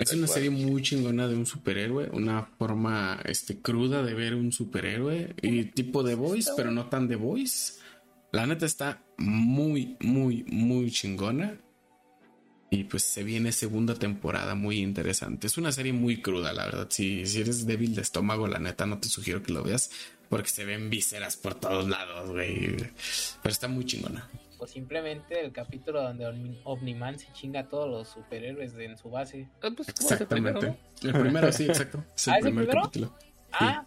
[0.00, 4.50] Es una serie muy chingona de un superhéroe, una forma este, cruda de ver un
[4.50, 7.74] superhéroe y tipo de voice, pero no tan de voice.
[8.32, 11.60] La neta está muy, muy, muy chingona.
[12.70, 15.46] Y pues se viene segunda temporada muy interesante.
[15.46, 16.88] Es una serie muy cruda, la verdad.
[16.90, 19.90] Si, si eres débil de estómago, la neta no te sugiero que lo veas
[20.28, 22.76] porque se ven vísceras por todos lados, güey.
[22.76, 24.28] Pero está muy chingona.
[24.58, 29.48] O simplemente el capítulo donde Omniman se chinga a todos los superhéroes en su base.
[29.62, 30.76] Ah, pues, Exactamente.
[31.02, 32.04] El primero, sí, exacto.
[32.16, 33.14] Es el, ¿Ah, primer capítulo.
[33.52, 33.84] Ah,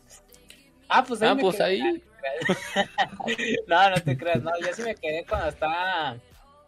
[0.90, 1.30] ah, pues ahí.
[1.30, 1.82] Ah, pues ahí.
[3.68, 6.18] no, no te creas, no, yo sí me quedé cuando estaba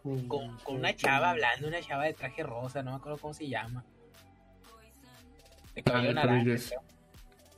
[0.02, 3.48] con, con, una chava hablando, una chava de traje rosa, no me acuerdo cómo se
[3.48, 3.84] llama.
[5.74, 6.76] De cabello naranja,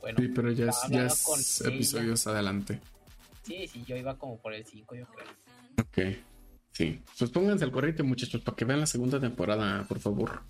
[0.01, 2.79] Bueno, sí, pero ya es, ya es episodios adelante.
[3.43, 5.27] Sí, sí, yo iba como por el 5, yo creo.
[5.81, 6.17] Ok.
[6.73, 7.01] Sí.
[7.17, 10.41] Pues pónganse al corriente, muchachos, para que vean la segunda temporada, por favor.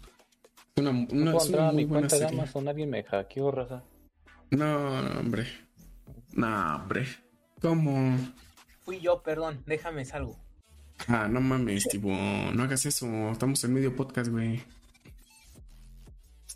[0.78, 2.32] Una, una, no es una muy mi buena cuenta serie.
[2.32, 3.84] de Amazon, alguien me hackeó, raza.
[4.50, 5.46] No, hombre.
[6.34, 7.06] No, hombre.
[7.62, 8.18] ¿Cómo?
[8.82, 10.40] Fui yo, perdón, déjame salgo.
[11.08, 13.06] Ah, no mames, tipo, no hagas eso.
[13.32, 14.62] Estamos en medio podcast, güey.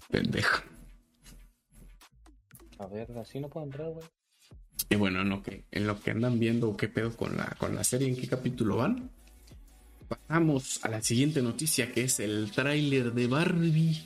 [0.10, 0.64] Pendejo.
[2.80, 4.06] A ver, así no puedo entrar, güey.
[4.90, 7.76] Y bueno, en lo que, en lo que andan viendo qué pedo con la, con
[7.76, 9.12] la serie, en qué capítulo van,
[10.08, 14.04] pasamos a la siguiente noticia que es el tráiler de Barbie.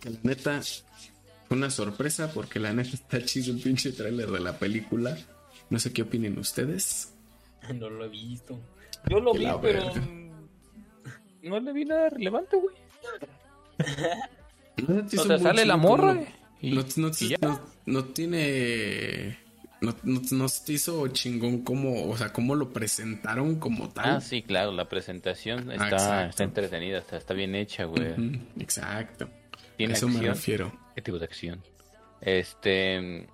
[0.00, 0.60] Que la neta
[1.48, 5.16] fue una sorpresa porque la neta está chido el pinche tráiler de la película.
[5.70, 7.12] No sé qué opinen ustedes.
[7.74, 8.56] No lo he visto.
[9.10, 9.90] Yo lo vi, pero
[11.42, 12.76] no le vi nada relevante, güey.
[15.18, 16.14] o sea, sale la morra.
[16.62, 16.84] no,
[17.86, 19.36] no, tiene
[20.02, 24.16] no, no, se hizo chingón como, o sea, cómo lo presentaron como tal.
[24.16, 28.40] Ah, sí, claro, la presentación ah, está, está entretenida, está, está, bien hecha, güey.
[28.58, 29.28] exacto.
[29.76, 30.72] Tiene Eso me refiero.
[30.94, 31.62] ¿Qué tipo de acción?
[32.20, 33.26] Este.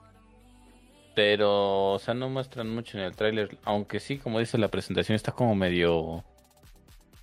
[1.14, 5.14] Pero, o sea, no muestran mucho en el tráiler, aunque sí, como dice, la presentación
[5.14, 6.24] está como medio.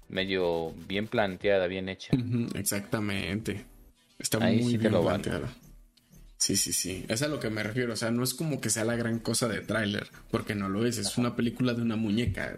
[0.08, 2.16] medio bien planteada, bien hecha.
[2.56, 3.66] exactamente.
[4.20, 5.50] Está muy bien planteada.
[6.40, 7.06] Sí, sí, sí.
[7.10, 7.94] Es a lo que me refiero.
[7.94, 10.86] O sea, no es como que sea la gran cosa de tráiler, porque no lo
[10.86, 10.98] es.
[10.98, 12.58] Es una película de una muñeca.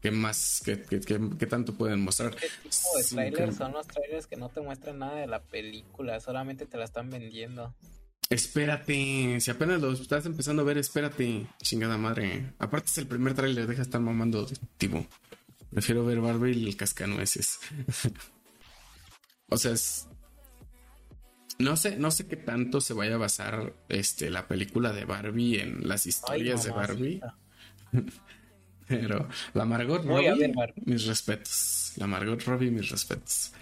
[0.00, 0.62] ¿Qué más?
[0.64, 2.34] ¿Qué, qué, tanto pueden mostrar?
[2.34, 6.20] ¿Qué tipo de trailers son los trailers que no te muestran nada de la película?
[6.20, 7.74] Solamente te la están vendiendo.
[8.30, 12.54] Espérate, si apenas lo estás empezando a ver, espérate, chingada madre.
[12.60, 14.46] Aparte es el primer tráiler, deja de estar mamando,
[14.78, 15.04] tipo.
[15.70, 17.58] Prefiero ver Barbie y el cascanueces.
[19.48, 20.06] o sea, es,
[21.60, 25.60] no sé, no sé qué tanto se vaya a basar este, la película de Barbie
[25.60, 27.20] en las historias de Barbie.
[28.88, 30.52] Pero la Margot Robbie,
[30.84, 31.92] mis respetos.
[31.96, 33.52] La Margot Robbie, mis respetos.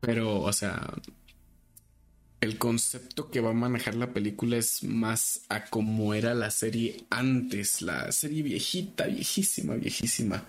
[0.00, 0.88] Pero, o sea,
[2.40, 7.06] el concepto que va a manejar la película es más a como era la serie
[7.10, 10.44] antes, la serie viejita, viejísima, viejísima,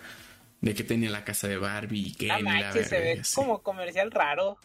[0.61, 4.59] de que tenía la casa de Barbie y que la se ve como comercial raro.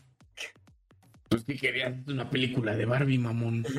[1.31, 3.65] Pues que querías una película de Barbie, mamón.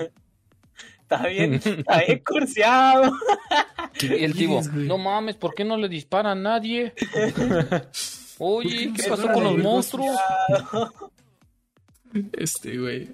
[1.04, 3.12] Está bien, está bien curseado.
[4.02, 6.94] el tipo, no mames, ¿por qué no le dispara a nadie?
[8.38, 10.16] Oye, ¿qué pasó con los monstruos?
[12.32, 13.10] Este, güey.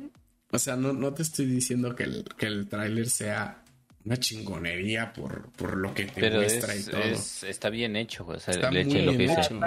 [0.51, 3.63] O sea, no, no te estoy diciendo que el, que el tráiler sea
[4.05, 7.01] una chingonería por, por lo que te muestra y todo.
[7.01, 8.37] está bien hecho, güey.
[8.37, 9.59] O sea, está le muy lo que hecho,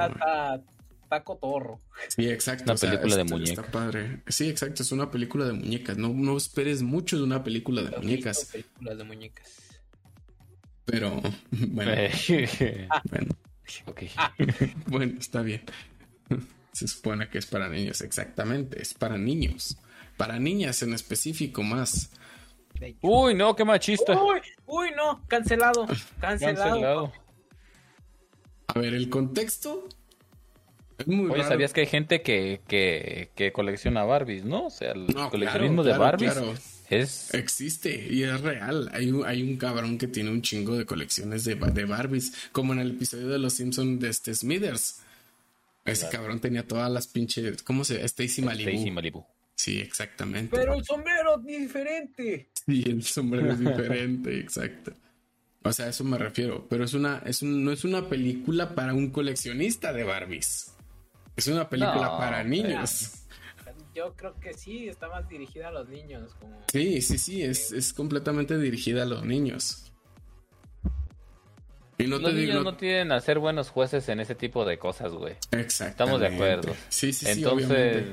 [1.11, 1.81] está, Taco Torro.
[2.09, 2.65] Sí, exacto.
[2.65, 3.67] Una película de muñecas.
[3.67, 4.23] padre.
[4.29, 5.97] Sí, exacto, es una película de muñecas.
[5.97, 8.47] No, no esperes mucho de una película de muñecas.
[8.47, 9.81] Películas de muñecas.
[10.85, 11.21] Pero,
[11.51, 11.93] bueno.
[13.11, 13.37] bueno.
[14.87, 15.63] bueno, está bien.
[16.73, 18.81] Se supone que es para niños, exactamente.
[18.81, 19.77] Es para niños.
[20.17, 22.11] Para niñas en específico más.
[23.03, 24.21] Uy, no, qué machista.
[24.21, 25.87] Uy, uy, no, cancelado.
[26.21, 27.13] Cancelado.
[28.69, 29.89] A ver, el contexto
[31.07, 34.67] Oye, ¿sabías que hay gente que, que, que colecciona Barbies, no?
[34.67, 36.35] O sea, el coleccionismo de Barbies
[36.89, 37.33] es...
[37.35, 38.91] Existe y es real.
[38.93, 42.73] Hay un, hay un cabrón que tiene un chingo de colecciones de, de Barbies, como
[42.73, 45.03] en el episodio de Los Simpsons de este Smithers.
[45.85, 47.63] Ese cabrón tenía todas las pinches...
[47.63, 48.07] ¿Cómo se llama?
[48.07, 48.71] Stacy Malibu.
[48.71, 49.25] Stacy Malibu.
[49.55, 50.57] Sí, exactamente.
[50.57, 52.49] Pero el sombrero es diferente.
[52.67, 54.93] Sí, el sombrero es diferente, exacto.
[55.63, 56.67] O sea, a eso me refiero.
[56.71, 60.70] Pero es una, es no es una película para un coleccionista de Barbies.
[61.41, 63.13] Es una película para niños.
[63.95, 66.37] Yo creo que sí, está más dirigida a los niños.
[66.71, 69.91] Sí, sí, sí, es, completamente dirigida a los niños.
[71.97, 75.13] Y no los niños no tienen a ser buenos jueces en ese tipo de cosas,
[75.13, 75.35] güey.
[75.51, 75.93] Exacto.
[75.93, 76.75] Estamos de acuerdo.
[76.91, 77.43] Sí, sí, sí.
[77.43, 78.07] Entonces,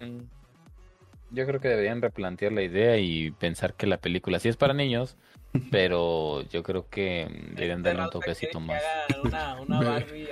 [0.00, 0.18] mm,
[1.30, 4.74] yo creo que deberían replantear la idea y pensar que la película sí es para
[4.74, 5.16] niños,
[5.70, 8.82] pero yo creo que deberían darle un toquecito más.
[9.22, 10.28] Una, una Barbie,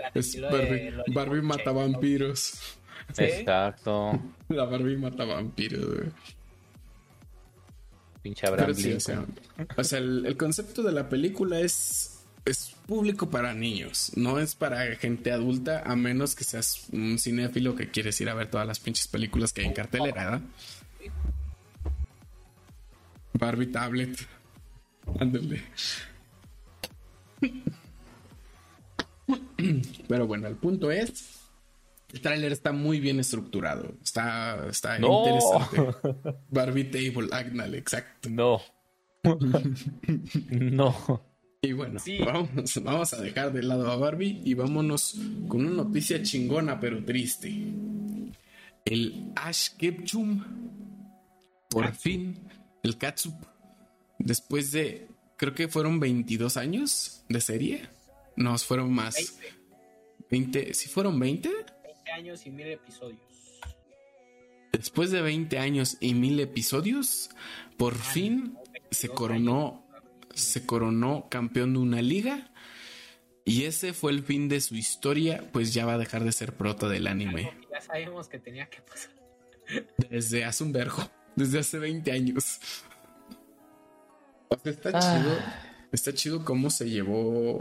[1.08, 2.78] Barbie, mata vampiros.
[3.16, 4.20] Exacto.
[4.48, 6.12] La Barbie mata vampiros,
[8.22, 8.74] Pinche Abraham
[9.76, 14.94] o sea, el, concepto de la película es, es público para niños, no es para
[14.96, 18.78] gente adulta, a menos que seas un cinéfilo que quieres ir a ver todas las
[18.78, 20.42] pinches películas que hay en cartelera,
[23.32, 24.18] Barbie Tablet.
[25.18, 25.62] Ándale.
[30.08, 31.38] Pero bueno, el punto es.
[32.12, 33.94] El tráiler está muy bien estructurado.
[34.02, 36.34] Está, está interesante.
[36.50, 38.28] Barbie Table, Agnal, exacto.
[38.30, 38.60] No.
[40.50, 41.22] no.
[41.62, 45.16] Y bueno, vamos, vamos a dejar de lado a Barbie y vámonos
[45.46, 47.50] con una noticia chingona pero triste.
[48.84, 50.42] El Ash Ketchum,
[51.68, 51.92] por ah.
[51.92, 52.48] fin,
[52.82, 53.34] el Katsup,
[54.20, 57.88] después de, creo que fueron 22 años de serie.
[58.36, 59.38] No, fueron más.
[60.30, 61.48] 20, ¿sí fueron 20?
[61.48, 63.20] 20 años y mil episodios.
[64.72, 67.30] Después de 20 años y mil episodios,
[67.76, 68.56] por ah, fin
[68.90, 69.86] se coronó
[70.34, 72.50] se coronó campeón de una liga
[73.44, 76.54] y ese fue el fin de su historia, pues ya va a dejar de ser
[76.54, 77.52] prota del anime.
[77.70, 79.10] Ya sabemos que tenía que pasar.
[80.08, 82.60] Desde hace un vergo, desde hace 20 años.
[84.64, 85.00] Está ah.
[85.00, 85.36] chido,
[85.92, 87.60] está chido cómo se llevó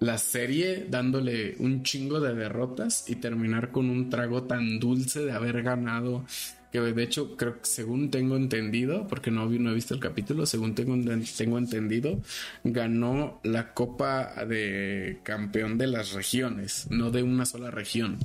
[0.00, 5.32] la serie dándole un chingo de derrotas y terminar con un trago tan dulce de
[5.32, 6.24] haber ganado
[6.72, 10.46] que de hecho creo que según tengo entendido, porque no, no he visto el capítulo,
[10.46, 10.96] según tengo,
[11.36, 12.18] tengo entendido,
[12.64, 18.18] ganó la Copa de Campeón de las regiones, no de una sola región.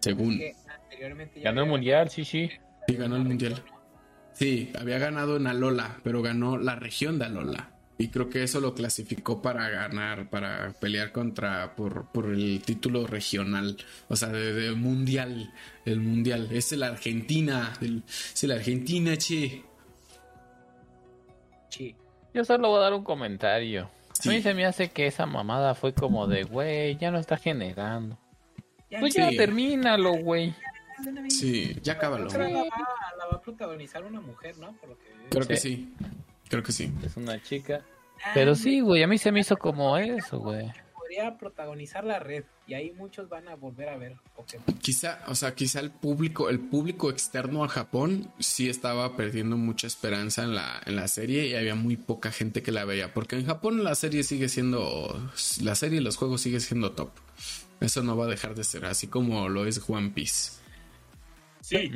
[0.00, 0.42] Según.
[1.42, 2.50] Ganó el mundial, sí, sí.
[2.86, 3.62] Sí, ganó el mundial.
[4.34, 7.70] Sí, había ganado en Alola, pero ganó la región de Alola.
[7.98, 13.06] Y creo que eso lo clasificó para ganar, para pelear contra, por, por el título
[13.06, 13.76] regional,
[14.08, 15.52] o sea, de, mundial,
[15.84, 16.48] el mundial.
[16.50, 19.62] Es la Argentina, es la Argentina, che.
[21.68, 21.94] Sí.
[22.34, 23.88] Yo solo voy a dar un comentario.
[24.24, 27.36] A mí se me hace que esa mamada fue como de, güey, ya no está
[27.36, 28.18] generando.
[28.98, 30.54] pues ya termínalo, güey.
[31.28, 32.28] Sí, ya cábalo.
[32.28, 34.76] La, la, va a protagonizar una mujer, ¿no?
[35.30, 35.92] Creo que sí.
[36.48, 36.92] Creo que sí.
[37.04, 37.82] Es una chica.
[38.24, 40.70] Ah, Pero sí, güey, a mí se me hizo como eso, güey.
[40.94, 44.16] Podría protagonizar la red y ahí muchos van a volver a ver
[44.80, 49.86] Quizá, o sea, quizá el público, el público externo a Japón sí estaba perdiendo mucha
[49.86, 53.12] esperanza en la, en la serie y había muy poca gente que la veía.
[53.12, 55.30] Porque en Japón la serie sigue siendo,
[55.60, 57.10] la serie y los juegos sigue siendo top.
[57.80, 60.61] Eso no va a dejar de ser, así como lo es One Piece.
[61.80, 61.90] Sí.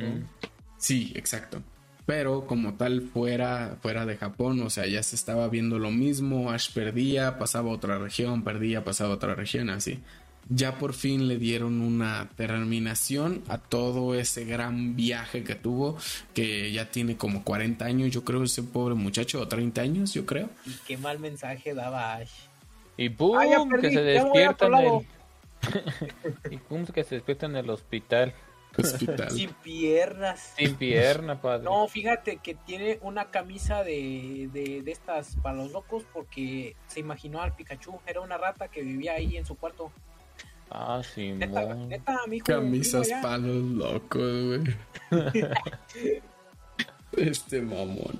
[0.77, 1.61] Sí, exacto
[2.07, 6.51] pero como tal fuera, fuera de Japón, o sea, ya se estaba viendo lo mismo,
[6.51, 9.99] Ash perdía, pasaba a otra región, perdía, pasaba a otra región, así.
[10.47, 15.97] Ya por fin le dieron una terminación a todo ese gran viaje que tuvo,
[16.33, 20.25] que ya tiene como 40 años, yo creo, ese pobre muchacho, o 30 años, yo
[20.25, 20.49] creo.
[20.65, 22.31] Y qué mal mensaje daba Ash.
[22.95, 23.37] Y ¡pum!
[23.37, 25.05] Ah, que se despierta en el...
[26.51, 28.33] y pum, que se despierta en el hospital.
[29.29, 30.53] Sin piernas.
[30.57, 31.63] Sin pierna, padre.
[31.63, 37.41] No, fíjate que tiene una camisa de, de, estas para los locos porque se imaginó
[37.41, 37.99] al Pikachu.
[38.05, 39.91] Era una rata que vivía ahí en su cuarto.
[40.69, 44.61] Ah, sí, neta, neta Camisas para los locos, güey.
[47.17, 48.19] este mamón.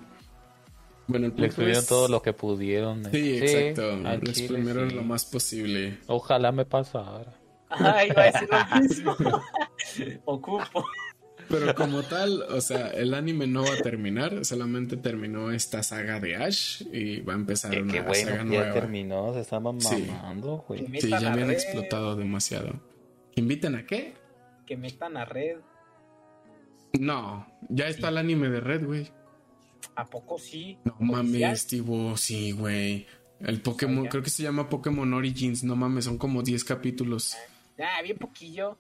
[1.07, 3.05] Bueno, el Le exprimieron todo lo que pudieron.
[3.11, 3.95] Sí, exacto.
[3.97, 5.99] Le exprimieron lo más posible.
[6.07, 7.33] Ojalá me pasara.
[7.69, 9.15] Ah, iba a decir lo mismo.
[10.25, 10.85] Ocupo.
[11.49, 16.19] Pero como tal, o sea, el anime no va a terminar, solamente terminó esta saga
[16.19, 18.65] de Ash y va a empezar una bueno saga nueva.
[18.65, 20.85] Ya terminó, se estaban mamando, güey.
[20.99, 22.81] Sí, ya habían explotado demasiado.
[23.35, 24.15] ¿Invitan a qué?
[24.65, 25.57] Que metan a Red.
[26.99, 29.11] No, ya está el anime de Red, güey.
[29.95, 30.77] ¿A poco sí?
[30.83, 33.05] No mames, Tivo, sí, güey.
[33.39, 37.37] El Pokémon, creo que se llama Pokémon Origins, no mames, son como 10 capítulos.
[37.79, 38.77] Ah, bien poquillo.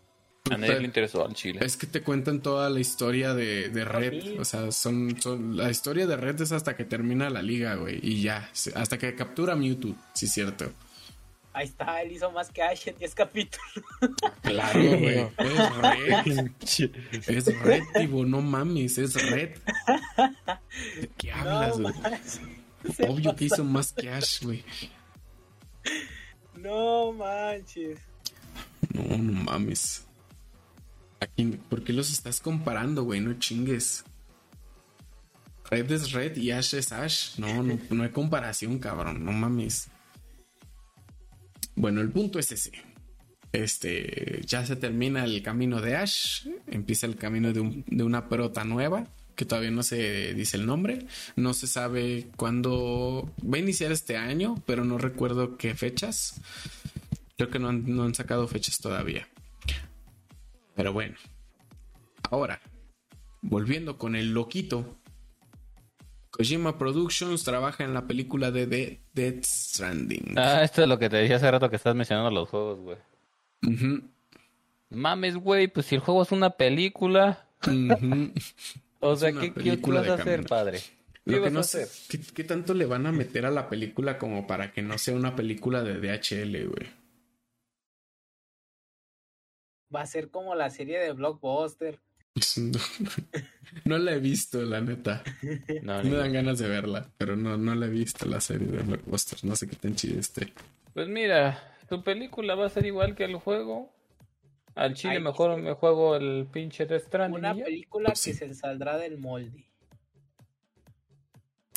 [0.49, 1.59] A nadie le interesó al chile.
[1.61, 4.39] Es que te cuentan toda la historia de, de Red.
[4.39, 7.99] O sea, son, son, La historia de Red es hasta que termina la liga, güey.
[8.01, 8.49] Y ya.
[8.75, 10.71] Hasta que captura Mewtwo, sí es cierto.
[11.57, 13.65] Ahí está, él hizo más que Ash en 10 capítulos.
[14.43, 15.27] Claro, güey.
[15.37, 16.51] Es Red.
[17.27, 19.57] es Red, tipo, no mames, es Red.
[21.01, 21.93] ¿De qué hablas, güey?
[23.09, 24.63] Obvio que hizo más que Ash, güey.
[26.55, 28.06] No manches.
[28.93, 30.05] No, no mames.
[31.69, 33.21] ¿Por qué los estás comparando, güey?
[33.21, 34.03] No chingues.
[35.69, 37.37] Red es Red y Ash es Ash.
[37.37, 39.25] No, no, hay comparación, cabrón.
[39.25, 39.89] No mames.
[41.75, 42.71] Bueno, el punto es ese.
[43.51, 46.47] Este, ya se termina el camino de Ash.
[46.67, 49.07] Empieza el camino de, de una prota nueva
[49.37, 51.05] que todavía no se dice el nombre.
[51.35, 56.41] No se sabe cuándo va a iniciar este año, pero no recuerdo qué fechas.
[57.37, 59.27] Creo que no han, sacado fechas todavía.
[60.75, 61.15] Pero bueno.
[62.31, 62.59] Ahora,
[63.41, 64.97] volviendo con el loquito.
[66.31, 70.33] Kojima Productions trabaja en la película de The Dead Stranding.
[70.35, 72.97] Ah, esto es lo que te decía hace rato que estás mencionando los juegos, güey.
[74.89, 77.45] Mames, güey, pues si el juego es una película.
[78.99, 80.81] o sea, ¿qué, ¿qué vas a hacer, padre?
[81.25, 84.47] Lo que no sé, ¿qué, ¿qué, tanto le van a meter a la película como
[84.47, 87.06] para que no sea una película de DHL, güey?
[89.93, 91.99] Va a ser como la serie de Blockbuster.
[93.83, 95.23] No, la he visto, la neta.
[95.83, 98.83] No, Me dan ganas de verla, pero no, no la he visto la serie de
[98.83, 99.43] Blockbuster.
[99.43, 100.53] No sé qué tan chido esté.
[100.93, 103.91] Pues mira, tu película va a ser igual que el juego.
[104.75, 107.39] Al chile mejor me juego el pinche de Stranding.
[107.39, 109.65] Una película pues que se saldrá del molde.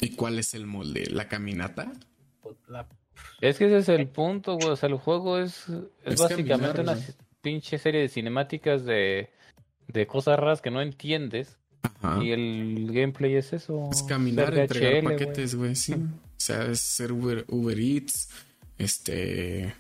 [0.01, 1.07] ¿Y cuál es el molde?
[1.11, 1.93] ¿La caminata?
[2.43, 2.57] Pues
[3.41, 4.71] es que ese es el punto, güey.
[4.71, 5.67] O sea, el juego es,
[6.05, 6.97] es, básicamente una
[7.41, 9.31] pinche serie de cinemáticas de,
[9.89, 11.57] de cosas raras que no entiendes.
[12.23, 13.89] Y el gameplay es eso.
[13.91, 15.95] Es caminar, entregar paquetes, güey, sí.
[15.95, 18.29] O sea, es ser Uber, Uber Eats,
[18.79, 19.75] este,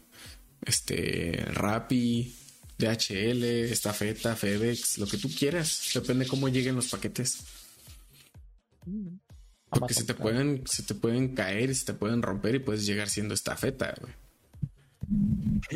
[0.62, 2.34] este, Rappi,
[2.78, 5.90] DHL, Estafeta, FedEx, lo que tú quieras.
[5.94, 7.44] Depende cómo lleguen los paquetes.
[8.86, 9.16] Mm.
[9.70, 12.86] Porque se te pueden, se te pueden caer y se te pueden romper y puedes
[12.86, 14.12] llegar siendo estafeta, güey.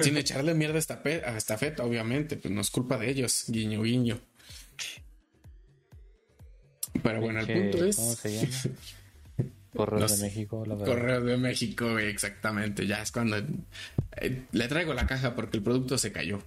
[0.00, 4.20] Sin echarle mierda a estafeta, obviamente, pues no es culpa de ellos, guiño, guiño.
[7.02, 7.96] Pero bueno, el punto es.
[7.96, 8.76] ¿Cómo se llama?
[9.74, 10.94] Correos de México, la verdad.
[10.94, 12.86] Correos de México, güey, exactamente.
[12.86, 16.38] Ya es cuando eh, le traigo la caja porque el producto se cayó.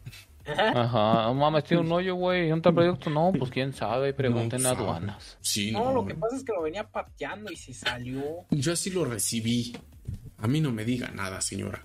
[0.46, 2.50] Ajá, no mames, tiene un hoyo, güey.
[2.54, 3.10] ¿Un producto?
[3.10, 5.38] No, pues quién sabe, pregunten a aduanas.
[5.42, 8.46] Sí, no, no, lo que pasa es que lo venía pateando y se salió.
[8.50, 9.76] Yo así lo recibí.
[10.38, 11.84] A mí no me diga nada, señora.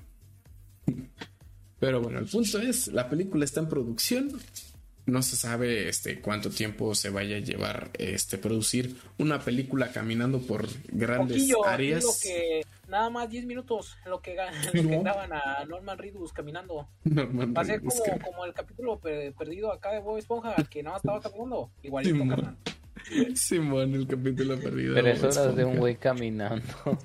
[1.79, 4.41] Pero bueno, el punto es, la película está en producción
[5.07, 10.41] no se sabe este cuánto tiempo se vaya a llevar este producir una película caminando
[10.41, 12.05] por grandes áreas.
[12.05, 16.33] Lo que, nada más 10 minutos en lo que, lo que graban a Norman Reedus
[16.33, 16.89] caminando.
[17.05, 20.95] Norman Va a ser como, como, el capítulo perdido acá de Bob Esponja, que nada
[20.95, 21.71] más estaba caminando.
[21.83, 22.57] Igualito, Simón.
[23.35, 24.95] Simón, el capítulo perdido.
[24.95, 26.63] Tres horas de un güey caminando.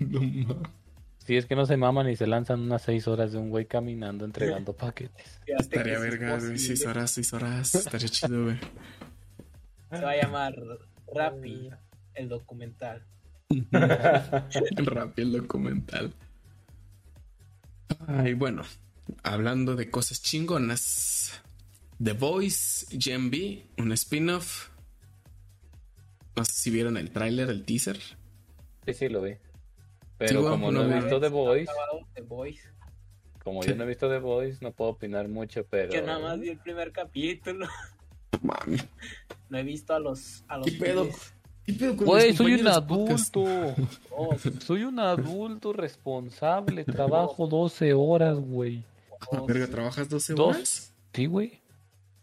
[0.00, 0.83] no
[1.24, 3.66] si es que no se maman y se lanzan unas seis horas de un güey
[3.66, 5.40] caminando entregando paquetes.
[5.46, 6.58] Estaría verga, güey.
[6.58, 7.74] Seis horas, seis horas.
[7.74, 8.58] Estaría chido, güey.
[9.90, 10.54] Se va a llamar
[11.12, 11.70] Rappi,
[12.14, 13.06] el documental.
[13.72, 16.12] Rappi, el documental.
[18.06, 18.62] Ay, bueno.
[19.22, 21.42] Hablando de cosas chingonas.
[22.02, 24.70] The Voice Gen B, un spin-off.
[26.36, 27.98] No sé si vieron el tráiler, el teaser.
[28.84, 29.36] Sí, sí, lo vi.
[30.18, 31.70] Pero como no, he visto The Voice,
[33.44, 35.92] como yo no he visto The Voice, no puedo opinar mucho, pero...
[35.92, 37.66] Yo nada más vi el primer capítulo.
[38.42, 38.78] Mami.
[39.50, 40.42] No he visto a los...
[40.48, 41.06] A los ¿Qué pedo?
[41.96, 43.44] Güey, soy un adulto.
[44.16, 46.84] Oh, soy un adulto responsable.
[46.84, 48.84] Trabajo 12 horas, güey.
[49.46, 50.94] verga, ¿trabajas 12 horas?
[51.12, 51.60] Sí, güey.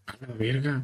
[0.07, 0.83] A la verga.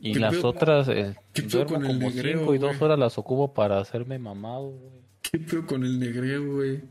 [0.00, 1.14] Y las otras, eh,
[1.46, 4.99] duermo como 5 y 2 horas las ocupo para hacerme mamado, güey.
[5.30, 6.82] ¿Qué pedo con el negreo, güey?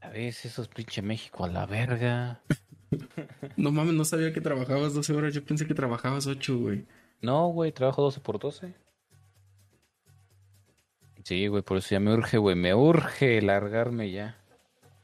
[0.00, 2.40] A ver, eso es pinche México a la verga.
[3.56, 5.34] no mames, no sabía que trabajabas 12 horas.
[5.34, 6.84] Yo pensé que trabajabas 8, güey.
[7.20, 8.74] No, güey, trabajo 12 por 12.
[11.24, 12.56] Sí, güey, por eso ya me urge, güey.
[12.56, 14.36] Me urge largarme ya.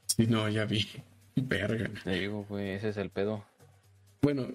[0.07, 0.87] Sí, no, ya vi.
[1.37, 1.91] Verga.
[2.05, 3.45] Te digo, güey, ese es el pedo.
[4.21, 4.49] Bueno,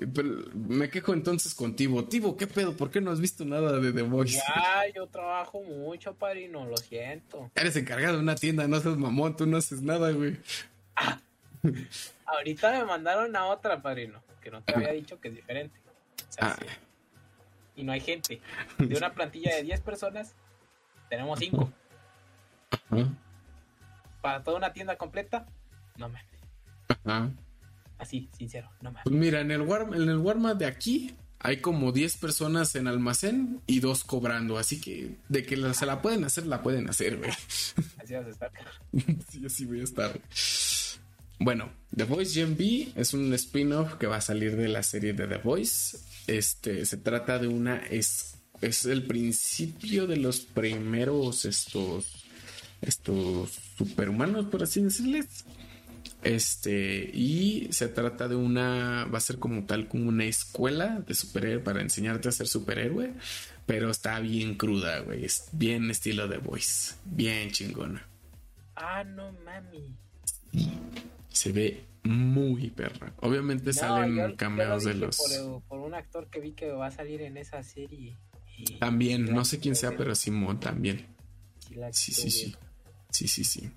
[0.53, 2.03] me quejo entonces contigo.
[2.05, 2.75] Tibo, ¿qué pedo?
[2.75, 4.37] ¿Por qué no has visto nada de The Voice?
[4.37, 7.49] Ya, yo trabajo mucho, padrino, lo siento.
[7.55, 10.37] Eres encargado de una tienda, no seas mamón, tú no haces nada, güey.
[10.97, 11.19] Ah,
[12.25, 15.79] ahorita me mandaron a otra, padrino, que no te había dicho que es diferente.
[16.41, 16.57] ah.
[17.75, 18.39] Y no hay gente.
[18.77, 20.35] De una plantilla de 10 personas,
[21.09, 21.71] tenemos 5.
[24.21, 25.47] Para toda una tienda completa,
[25.97, 26.19] no me.
[27.05, 27.31] Ajá.
[28.03, 29.03] Así, sincero, no más.
[29.03, 32.87] Pues mira, en el, War, en el Walmart de aquí hay como 10 personas en
[32.87, 34.57] almacén y dos cobrando.
[34.57, 37.31] Así que de que se la pueden hacer, la pueden hacer, güey.
[38.01, 38.51] Así vas a estar.
[39.29, 40.19] sí, así voy a estar.
[41.39, 45.13] Bueno, The Voice Gen B es un spin-off que va a salir de la serie
[45.13, 45.97] de The Voice.
[46.27, 47.77] Este se trata de una.
[47.77, 52.25] Es, es el principio de los primeros estos.
[52.81, 55.45] Estos superhumanos, por así decirles
[56.23, 61.15] este, y se trata de una, va a ser como tal, como una escuela de
[61.15, 63.13] superhéroe para enseñarte a ser superhéroe,
[63.65, 68.07] pero está bien cruda, güey, es bien estilo de voice, bien chingona.
[68.75, 69.95] Ah, no mami.
[71.29, 73.13] Se ve muy perra.
[73.21, 75.17] Obviamente salen cameos de los.
[75.67, 78.17] Por, un actor que vi que va a salir en esa serie.
[78.79, 81.07] también, no sé quién sea, pero Simón también.
[81.91, 82.55] Sí, sí, sí.
[83.09, 83.71] Sí, sí, sí.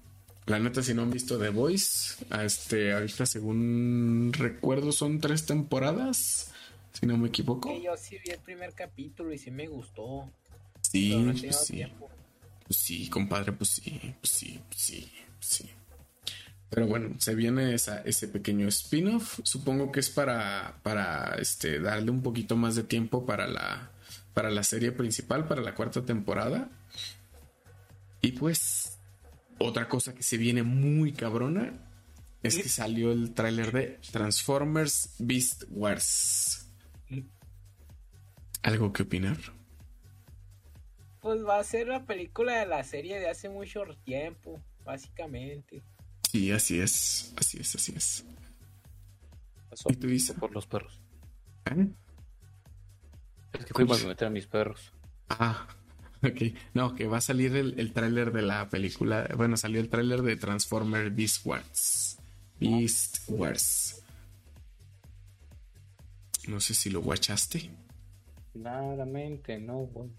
[0.47, 6.52] La neta, si no han visto The Voice, este, ahorita según recuerdo son tres temporadas,
[6.93, 7.77] si no me equivoco.
[7.81, 10.31] yo sí vi el primer capítulo y sí me gustó.
[10.82, 11.85] Sí, sí.
[12.64, 15.70] Pues sí, compadre, pues sí, pues sí, pues sí, pues sí.
[16.70, 19.40] Pero bueno, se viene esa, ese pequeño spin-off.
[19.44, 23.90] Supongo que es para, para este, darle un poquito más de tiempo para la,
[24.35, 26.68] para la serie principal, para la cuarta temporada.
[28.20, 28.85] Y pues,
[29.59, 31.73] otra cosa que se viene muy cabrona
[32.43, 36.69] es que salió el tráiler de Transformers Beast Wars.
[38.62, 39.39] ¿Algo que opinar?
[41.20, 45.83] Pues va a ser la película de la serie de hace mucho tiempo, básicamente.
[46.31, 48.24] Sí, así es, así es, así es.
[49.89, 50.37] ¿Y tú dices?
[50.39, 51.01] Por los perros.
[51.66, 51.89] ¿Eh?
[53.53, 54.93] Es que fuimos a meter a mis perros.
[55.28, 55.66] Ah,
[56.22, 56.55] ok.
[56.74, 59.28] No, que va a salir el, el tráiler de la película.
[59.36, 62.18] Bueno, salió el tráiler de Transformers Beast Wars.
[62.60, 64.02] Beast Wars.
[66.48, 67.70] No sé si lo guachaste.
[68.52, 70.10] Claramente, no, güey.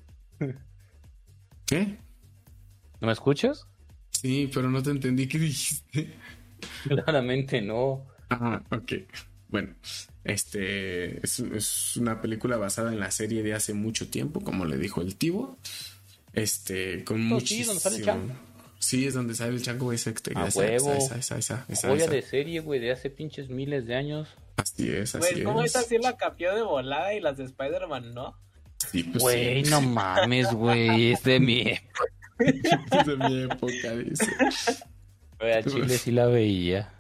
[1.66, 1.98] ¿Qué?
[3.02, 3.68] ¿No me escuchas?
[4.12, 6.14] Sí, pero no te entendí qué dijiste.
[6.84, 8.06] Claramente no.
[8.30, 8.94] Ah, ok.
[9.50, 9.76] Bueno,
[10.24, 14.78] este es, es, una película basada en la serie de hace mucho tiempo, como le
[14.78, 15.58] dijo el Tibo.
[16.34, 17.64] Este, con muchísimo.
[17.64, 18.34] sí, donde sale el chango.
[18.80, 20.14] Sí, es donde sale el chango ese.
[20.36, 20.94] A esa, huevo.
[20.94, 22.14] Esa, esa, esa, esa, Joya esa.
[22.14, 24.30] de serie, güey, de hace pinches miles de años.
[24.58, 25.68] Así es, así Güey, ¿cómo es.
[25.68, 28.36] esta sí la capió de volada y las de Spider-Man no?
[28.92, 29.72] Sí, pues Güey, sí.
[29.72, 31.64] no mames, güey, es de mi...
[32.40, 34.28] Es de mi época, dice.
[35.40, 36.94] Güey, a Chile sí la veía.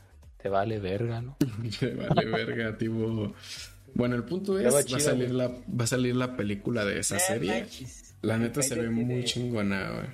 [0.47, 1.35] Te vale verga, ¿no?
[1.81, 3.33] Me vale verga, tipo.
[3.93, 7.17] Bueno, el punto es, va a, salir la, va a salir la película de esa
[7.17, 7.51] Eh, serie.
[7.61, 8.15] manches.
[8.21, 10.07] La neta se ve Tiene- muy chingona, güey.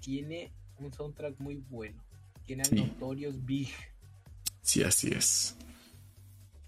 [0.00, 2.00] Tiene un soundtrack muy bueno.
[2.46, 2.76] Tiene a Sí.
[2.76, 3.68] Notorious Big.
[4.62, 5.56] Sí, así es.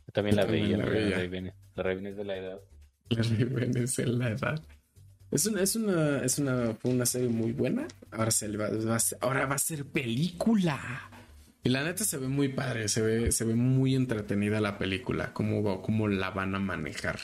[0.08, 1.10] Yo también la Yo veía, la veía.
[1.10, 1.52] la Raven.
[1.76, 2.60] La Raven es de la edad.
[3.10, 4.62] La Raven es en la edad.
[5.30, 7.86] Es una, es una, es una, fue una serie muy buena.
[8.10, 10.80] Ahora se le va, va a ser- ahora va a ser película.
[11.66, 15.32] Y la neta se ve muy padre, se ve, se ve muy entretenida la película,
[15.32, 17.18] cómo, va- cómo la van a manejar.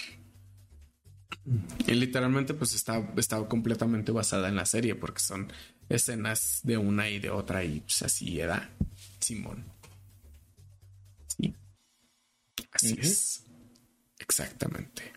[1.86, 5.52] Y literalmente, pues está, está completamente basada en la serie, porque son
[5.88, 8.68] escenas de una y de otra, y pues así era
[9.20, 9.64] Simón.
[11.38, 11.54] Sí.
[12.72, 13.44] Así es.
[14.18, 15.12] Exactamente.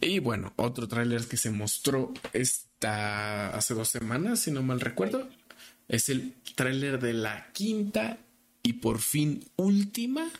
[0.00, 5.28] Y bueno, otro tráiler que se mostró esta hace dos semanas, si no mal recuerdo,
[5.88, 8.18] es el tráiler de la quinta
[8.62, 10.30] y por fin última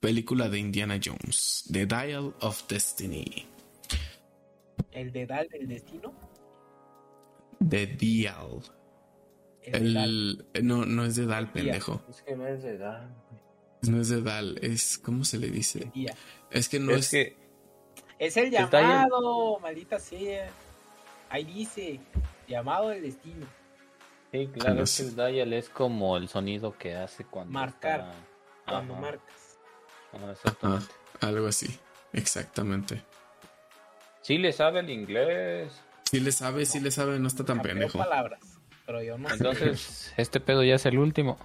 [0.00, 3.46] película de Indiana Jones, The Dial of Destiny.
[4.92, 6.12] El dedal del destino.
[7.68, 8.62] The Dial.
[9.62, 10.46] El, dedal.
[10.54, 12.02] El, no, no es de Dal, pendejo.
[12.08, 13.08] Es que no es de edad.
[13.82, 15.92] No es de Dal, es, ¿cómo se le dice?
[16.50, 17.36] Es que no es es, que
[18.18, 20.50] Es el- llamado, maldita sea.
[21.30, 22.00] Ahí dice,
[22.48, 23.46] llamado del destino.
[24.32, 28.12] Sí, claro, es que el dial es como el sonido que hace cuando Marcar, está-
[28.66, 29.58] Cuando Ajá, marcas.
[30.12, 30.86] Ajá, exactamente.
[31.20, 31.78] algo así,
[32.12, 33.02] exactamente.
[34.22, 35.72] Sí le sabe el inglés.
[36.10, 37.98] Si le sabe, si le sabe, no está tan Cambió pendejo.
[37.98, 38.40] palabras.
[38.84, 39.30] Pero yo no.
[39.30, 41.38] Entonces, este pedo ya es el último.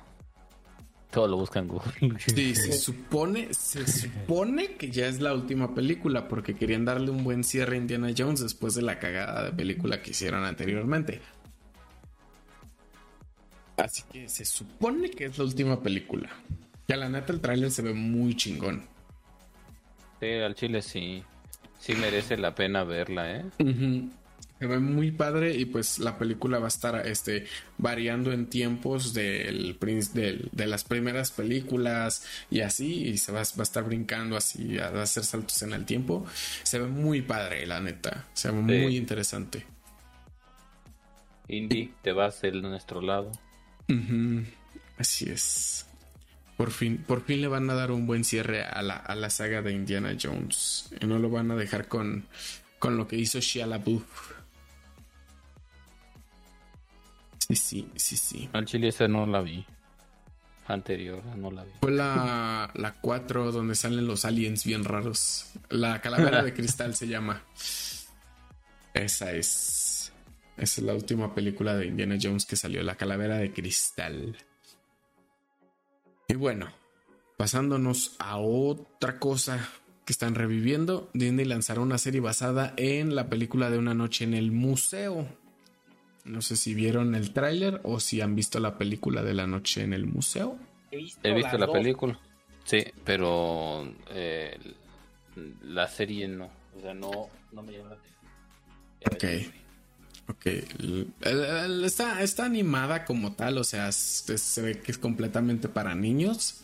[1.11, 2.19] Todo lo buscan en Google.
[2.19, 7.23] Sí, se supone, se supone que ya es la última película porque querían darle un
[7.23, 11.21] buen cierre a Indiana Jones después de la cagada de película que hicieron anteriormente.
[13.77, 16.29] Así que se supone que es la última película.
[16.87, 18.83] Que a la neta el tráiler se ve muy chingón.
[20.19, 21.23] Sí, al chile sí.
[21.79, 23.45] Sí merece la pena verla, ¿eh?
[24.59, 27.45] Se ve muy padre y pues la película va a estar este,
[27.77, 29.77] variando en tiempos del,
[30.13, 34.77] del- de las primeras películas y así, y se va, va a estar brincando así,
[34.77, 36.25] a hacer saltos en el tiempo.
[36.63, 38.25] Se ve muy padre, la neta.
[38.33, 39.65] Se ve muy interesante.
[41.49, 43.31] Indy, te vas de nuestro lado.
[44.97, 45.85] Así es.
[46.57, 49.29] Por fin, por fin le van a dar un buen cierre a la, a la
[49.29, 50.93] saga de Indiana Jones.
[51.01, 52.25] Y no lo van a dejar con,
[52.79, 54.33] con lo que hizo Shia LaBeouf.
[57.39, 58.49] Sí, sí, sí, sí.
[58.53, 59.65] Al chile esa no la vi.
[60.67, 61.71] Anterior, no la vi.
[61.81, 65.47] Fue la, la 4 donde salen los aliens bien raros.
[65.69, 67.41] La calavera de cristal se llama.
[68.93, 69.72] Esa es.
[70.57, 74.37] Esa es la última película de Indiana Jones que salió, La calavera de cristal.
[76.27, 76.67] Y bueno,
[77.37, 79.69] pasándonos a otra cosa
[80.05, 84.33] que están reviviendo, Disney lanzará una serie basada en la película de Una noche en
[84.33, 85.27] el museo.
[86.25, 89.81] No sé si vieron el tráiler o si han visto la película de La noche
[89.83, 90.57] en el museo.
[90.91, 91.73] He visto, He visto las la dos.
[91.77, 92.19] película.
[92.63, 94.57] Sí, pero eh,
[95.63, 96.49] la serie no.
[96.77, 97.95] O sea, no, no me llama la
[99.09, 99.49] atención.
[99.49, 99.53] Ok.
[100.29, 100.45] Ok.
[101.83, 106.61] está, está animada como tal, o sea, se ve que es completamente para niños.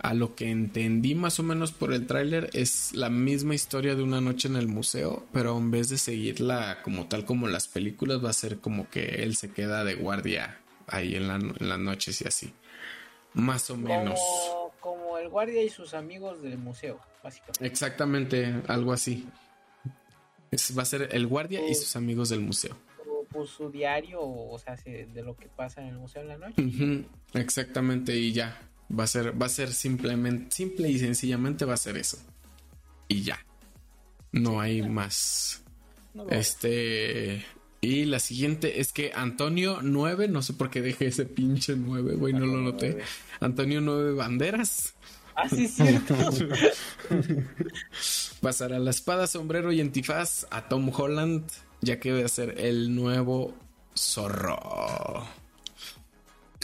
[0.00, 4.02] A lo que entendí más o menos por el tráiler es la misma historia de
[4.04, 8.24] una noche en el museo, pero en vez de seguirla como tal como las películas
[8.24, 12.28] va a ser como que él se queda de guardia ahí en, las noches y
[12.28, 12.54] así.
[13.34, 14.20] Más o menos.
[14.78, 17.66] Como el guardia y sus amigos del museo, básicamente.
[17.66, 19.26] Exactamente, algo así.
[20.78, 22.76] va a ser el guardia y sus amigos del museo.
[23.30, 27.04] Pues su diario, o sea, de lo que pasa en el museo en la noche.
[27.34, 28.60] Exactamente, y ya.
[28.96, 32.18] Va a ser, va a ser simplemente, simple y sencillamente va a ser eso.
[33.06, 33.38] Y ya.
[34.32, 35.62] No hay más.
[36.30, 37.44] este.
[37.80, 42.16] Y la siguiente es que Antonio 9, no sé por qué dejé ese pinche 9,
[42.16, 42.98] güey, no lo noté.
[43.40, 44.94] Antonio 9 Banderas.
[45.36, 46.16] Ah, sí, cierto.
[48.40, 51.44] Pasará la espada, sombrero y antifaz a Tom Holland,
[51.80, 53.54] ya que va a ser el nuevo
[53.94, 55.26] zorro.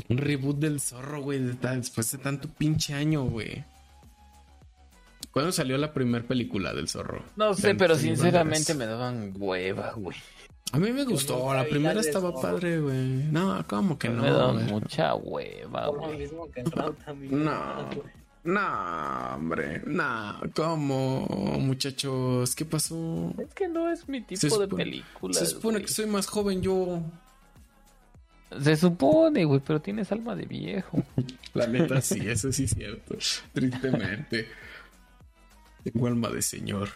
[0.08, 3.64] Un reboot del zorro, güey, después de tanto pinche año, güey.
[5.30, 7.24] ¿Cuándo salió la primera película del zorro?
[7.36, 10.16] No sé, pero sinceramente me daban hueva, güey.
[10.72, 13.24] A mí me gustó, la primera estaba padre, güey.
[13.30, 14.22] No, ¿cómo que no?
[14.22, 16.28] Me daban mucha hueva, güey.
[17.30, 17.88] No,
[18.44, 21.26] no, hombre, no, ¿cómo,
[21.60, 22.54] muchachos?
[22.54, 23.34] ¿Qué pasó?
[23.38, 25.34] Es que no es mi tipo de película.
[25.34, 27.02] Se supone que soy más joven yo.
[28.62, 31.02] Se supone, güey, pero tienes alma de viejo.
[31.54, 33.16] La neta, sí, eso sí es cierto.
[33.54, 34.48] Tristemente.
[35.82, 36.90] Tengo alma de señor.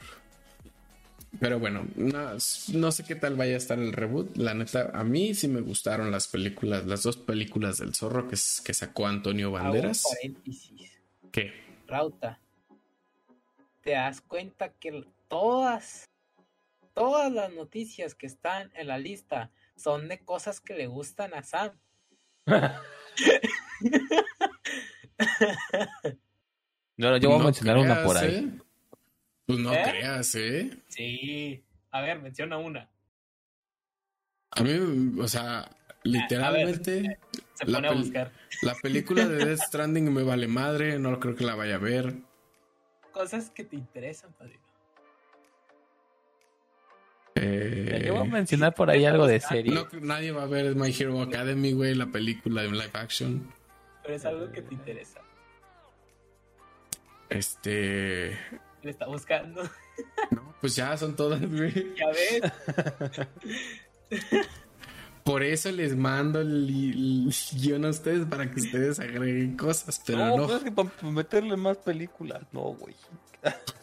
[1.41, 4.37] Pero bueno, no, sé qué tal vaya a estar el reboot.
[4.37, 8.37] La neta, a mí sí me gustaron las películas, las dos películas del zorro que,
[8.65, 10.05] que sacó Antonio Banderas.
[11.33, 11.53] ¿Qué?
[11.87, 12.41] Rauta.
[13.83, 16.09] ¿Te das cuenta que todas,
[16.95, 21.43] todas las noticias que están en la lista son de cosas que le gustan a
[21.43, 21.79] Sam.
[26.97, 28.35] no, yo voy a mencionar una por ahí.
[28.37, 28.51] ¿eh?
[29.47, 29.83] Pues no ¿Eh?
[29.85, 30.71] creas, ¿eh?
[30.89, 31.65] Sí.
[31.91, 32.91] A ver, menciona una.
[34.51, 35.71] A mí, o sea,
[36.03, 37.19] literalmente.
[37.55, 38.33] se pone a buscar.
[38.63, 42.15] La película de Death Stranding me vale madre, no creo que la vaya a ver.
[43.13, 44.63] Cosas que te interesan, padrino.
[47.35, 49.73] Eh, Yo voy a mencionar por ahí algo de serie.
[49.73, 53.53] No, nadie va a ver My Hero Academy, güey, la película de live action.
[54.03, 55.21] Pero es algo que te interesa.
[57.29, 58.39] Este.
[58.83, 59.63] Le está buscando.
[60.31, 61.95] No, pues ya son todas, güey.
[61.97, 62.43] Ya ves.
[65.29, 70.49] Por eso les mando el, guion a ustedes para que ustedes agreguen cosas, pero no.
[70.49, 72.95] No, es que para meterle más películas, no, güey.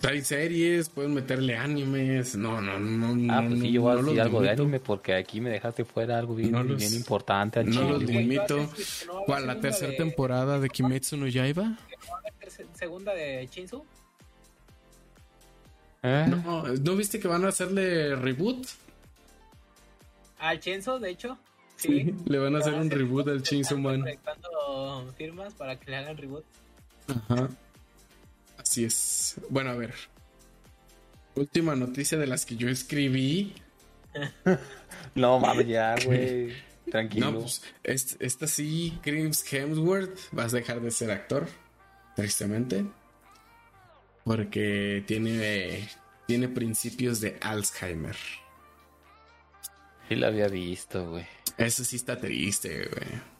[0.01, 2.35] Hay series, pueden meterle animes.
[2.35, 3.31] No, no, no.
[3.31, 6.17] Ah, pues sí, yo voy a decir algo de anime porque aquí me dejaste fuera
[6.17, 7.63] algo bien, bien importante.
[7.63, 8.67] no los limito.
[9.27, 9.45] ¿Cuál?
[9.45, 11.77] ¿La tercera temporada de Kimetsu no Yaiba?
[12.73, 13.85] ¿Segunda de Shinsu?
[16.01, 16.26] ¿Eh?
[16.27, 18.65] No, ¿no viste que van a hacerle reboot?
[20.45, 21.38] Al Chenzo, de hecho.
[21.76, 24.05] Sí, le van a hacer un reboot al Chainsaw Man.
[25.17, 26.45] firmas para que le hagan reboot.
[27.07, 27.49] Ajá.
[28.57, 29.35] Así es.
[29.49, 29.93] Bueno, a ver.
[31.35, 33.53] Última noticia de las que yo escribí.
[35.15, 36.53] no mames, ya, güey.
[36.89, 37.31] Tranquilo.
[37.31, 41.47] No, pues, esta sí, Chris Hemsworth, vas a dejar de ser actor.
[42.15, 42.85] Tristemente.
[44.23, 45.89] Porque tiene,
[46.26, 48.15] tiene principios de Alzheimer.
[50.07, 51.26] Sí lo había visto, güey.
[51.57, 53.36] Eso sí está triste, güey.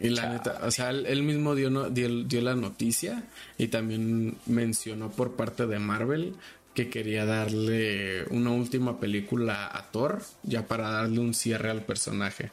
[0.00, 3.24] Y la neta, o sea, él, mismo dio, dio, la noticia
[3.56, 6.34] y también mencionó por parte de Marvel
[6.74, 12.52] que quería darle una última película a Thor, ya para darle un cierre al personaje.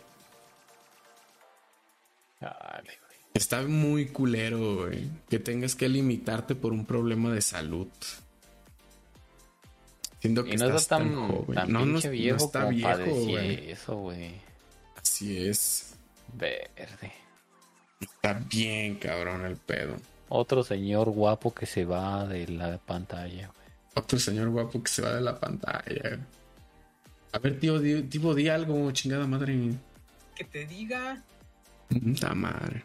[3.35, 7.87] Está muy culero, güey, que tengas que limitarte por un problema de salud.
[10.25, 11.71] Siento que no estás tan, joven.
[11.71, 13.69] no, no, viejo no está viejo, güey.
[13.69, 14.31] Eso, güey.
[14.95, 15.93] Así es.
[16.33, 17.11] Verde.
[18.01, 19.97] Está bien cabrón el pedo.
[20.29, 23.67] Otro señor guapo que se va de la pantalla, güey.
[23.93, 26.17] Otro señor guapo que se va de la pantalla.
[27.31, 29.73] A ver, tío, di, di algo, chingada madre.
[30.35, 31.23] Que te diga.
[31.87, 32.83] Puta madre.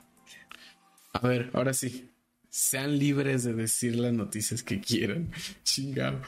[1.15, 2.11] A ver, ahora sí.
[2.51, 5.33] Sean libres de decir las noticias que quieran.
[5.65, 6.21] Chingado.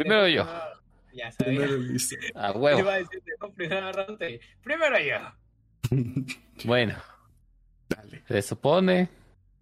[0.00, 0.46] Primero yo.
[1.12, 1.60] Ya sabía.
[1.60, 2.16] Primero listo.
[2.34, 2.78] A huevo.
[2.80, 3.22] Iba a decir,
[3.54, 4.18] primero,
[4.62, 5.96] primero yo.
[6.64, 6.94] bueno.
[7.88, 8.22] Dale.
[8.26, 9.08] Se supone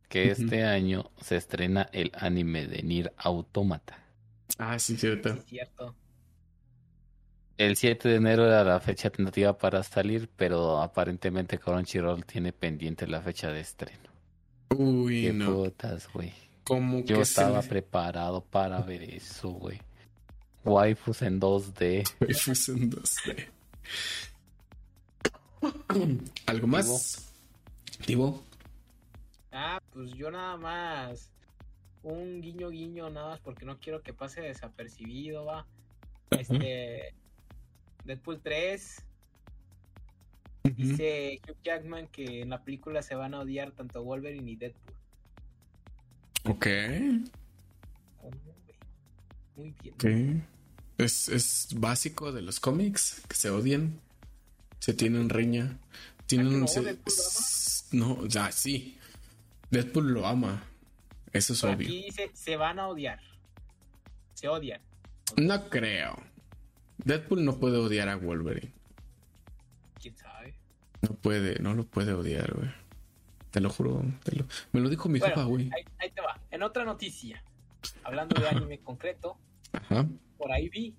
[0.08, 3.98] que este año se estrena el anime de Nier Automata.
[4.58, 5.34] Ah, sí, cierto.
[5.34, 5.94] Sí, cierto.
[7.56, 13.08] El 7 de enero era la fecha tentativa para salir, pero aparentemente Crunchyroll tiene pendiente
[13.08, 14.08] la fecha de estreno.
[14.70, 15.54] Uy, Qué no.
[15.54, 16.32] putas, güey.
[16.62, 17.68] ¿Cómo Yo que estaba se...
[17.68, 19.80] preparado para ver eso, güey.
[20.68, 22.08] Waifus en 2D.
[22.20, 23.48] Waifus en 2D.
[26.46, 27.32] ¿Algo más?
[28.04, 28.42] Tibo.
[29.50, 31.30] Ah, pues yo nada más.
[32.02, 35.66] Un guiño guiño nada más porque no quiero que pase desapercibido, va.
[36.30, 37.14] Este.
[38.04, 39.04] Deadpool 3.
[40.76, 44.94] Dice Hugh Jackman que en la película se van a odiar tanto Wolverine y Deadpool.
[46.44, 46.66] Ok.
[48.18, 48.76] ¿Cómo, güey?
[49.56, 49.94] Muy bien.
[49.94, 50.57] ok.
[50.98, 54.00] Es, es básico de los cómics que se odian.
[54.80, 55.78] Se tienen riña.
[56.26, 56.60] Tienen.
[56.60, 56.66] no?
[56.66, 58.98] se- ¿Deadpool lo s- no, ya sí.
[59.70, 60.62] Deadpool lo ama.
[61.32, 61.86] Eso es obvio.
[61.88, 63.20] aquí dice se van a odiar.
[64.34, 64.80] Se odian.
[65.36, 66.20] No creo.
[66.98, 68.72] Deadpool no puede odiar a Wolverine.
[70.00, 70.54] ¿Quién sabe?
[71.02, 72.70] No puede, no lo puede odiar, güey.
[73.50, 74.02] Te lo juro.
[74.24, 75.70] te lo- Me lo dijo mi Bueno, jefa, güey.
[75.74, 76.40] Ahí, ahí te va.
[76.50, 77.42] En otra noticia,
[78.04, 79.38] hablando de anime concreto,
[79.72, 80.06] Ajá.
[80.36, 80.94] por ahí vi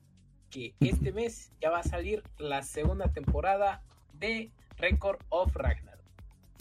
[0.49, 3.81] que este mes ya va a salir la segunda temporada
[4.13, 5.99] de Record of Ragnarok.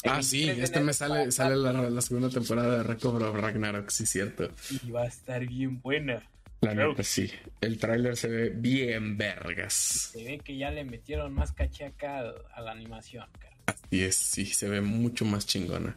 [0.04, 3.22] El Ah, sí, 23 de este mes sale, sale la, la segunda temporada de Record
[3.22, 4.50] of Ragnarok, sí, cierto.
[4.82, 6.22] Y va a estar bien buena.
[6.60, 6.90] La Claro.
[6.90, 7.30] neta, sí.
[7.60, 9.72] El tráiler se ve bien vergas.
[10.12, 13.56] Se ve que ya le metieron más caché acá a, a la animación, cara.
[13.66, 15.96] Así es, sí, se ve mucho más chingona.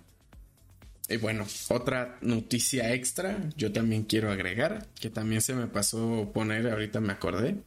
[1.12, 6.68] Y bueno, otra noticia extra, yo también quiero agregar, que también se me pasó poner,
[6.70, 7.58] ahorita me acordé,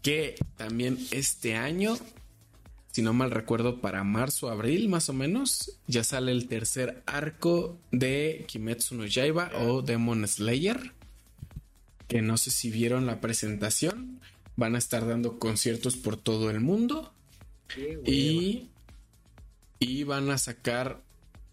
[0.00, 1.96] que también este año,
[2.92, 7.80] si no mal recuerdo, para marzo, abril más o menos, ya sale el tercer arco
[7.90, 10.92] de Kimetsu no Yaiba o Demon Slayer,
[12.06, 14.20] que no sé si vieron la presentación,
[14.54, 17.12] van a estar dando conciertos por todo el mundo.
[18.04, 18.68] Y,
[19.78, 21.00] y van a sacar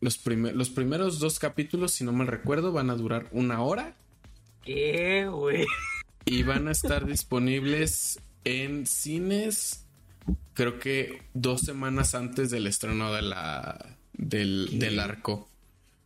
[0.02, 3.96] los, primer- los primeros dos capítulos, si no me recuerdo, van a durar una hora
[4.64, 5.66] Qué, güey.
[6.26, 9.86] y van a estar disponibles en cines,
[10.54, 15.48] creo que dos semanas antes del estreno de la, del, del arco.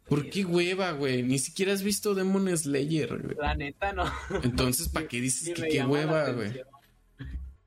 [0.08, 1.24] ¿Por qué hueva, güey?
[1.24, 3.36] Ni siquiera has visto Demon Slayer, güey.
[3.40, 4.04] La neta no.
[4.44, 6.52] Entonces, ¿para qué Sí dices que qué hueva, güey?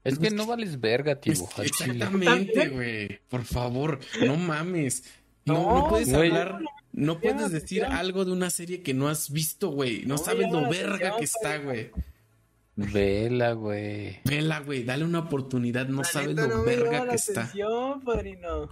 [0.04, 1.32] Es que no vales verga, tío.
[1.32, 3.20] Es- exactamente, güey.
[3.28, 5.02] Por favor, no mames.
[5.46, 6.28] No, No, no puedes güey.
[6.30, 6.60] hablar,
[6.92, 10.02] no puedes decir algo de una serie que no has visto, güey.
[10.02, 11.90] No, No sabes lo verga que está, güey.
[12.76, 14.18] Vela, güey.
[14.24, 15.86] Vela, güey, dale una oportunidad.
[15.88, 17.42] No La sabes lo no verga que está.
[17.42, 18.68] atención, padrino.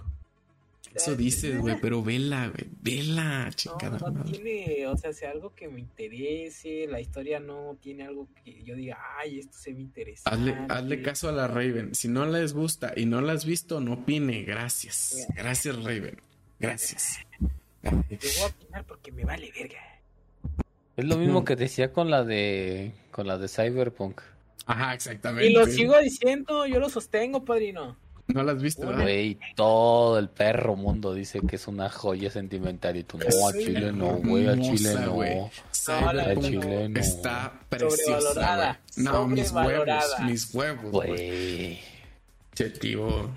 [0.93, 2.69] Eso dices, güey, pero vela, güey.
[2.81, 4.31] Vela, No, chingada no madre.
[4.31, 8.75] tiene, o sea, si algo que me interese, la historia no tiene algo que yo
[8.75, 10.29] diga, ay, esto se me interesa.
[10.29, 11.95] Hazle, hazle caso a la Raven.
[11.95, 14.43] Si no les gusta y no la has visto, no opine.
[14.43, 15.27] Gracias.
[15.35, 16.15] Gracias, Raven.
[16.67, 17.19] Gracias.
[17.81, 19.79] Te voy a opinar porque me vale verga.
[20.97, 24.21] Es lo mismo que decía con la de con la de Cyberpunk.
[24.65, 25.47] Ajá, exactamente.
[25.47, 27.95] Y lo sigo diciendo, yo lo sostengo, padrino.
[28.27, 29.03] No la has visto, ¿verdad?
[29.03, 33.51] Güey, todo el perro mundo dice que es una joya sentimental y tú no, a
[33.51, 35.51] Sí, Chile no, güey, a Chile no.
[36.11, 36.99] la Chile no.
[36.99, 38.79] está preciosa.
[38.97, 39.87] No, mis huevos,
[40.23, 41.79] mis huevos, güey.
[42.55, 43.29] Che, Tibo.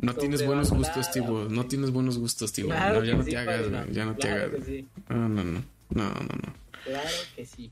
[0.00, 1.44] No tienes buenos gustos, Tibo.
[1.44, 2.68] No tienes buenos gustos, Tibo.
[2.70, 3.78] Claro no, ya no sí, te hagas, padrino.
[3.82, 3.92] güey.
[3.94, 4.64] Ya no te hagas.
[4.64, 5.64] sí, No, no, no.
[5.90, 6.54] No, no, no.
[6.84, 7.70] claro que sí.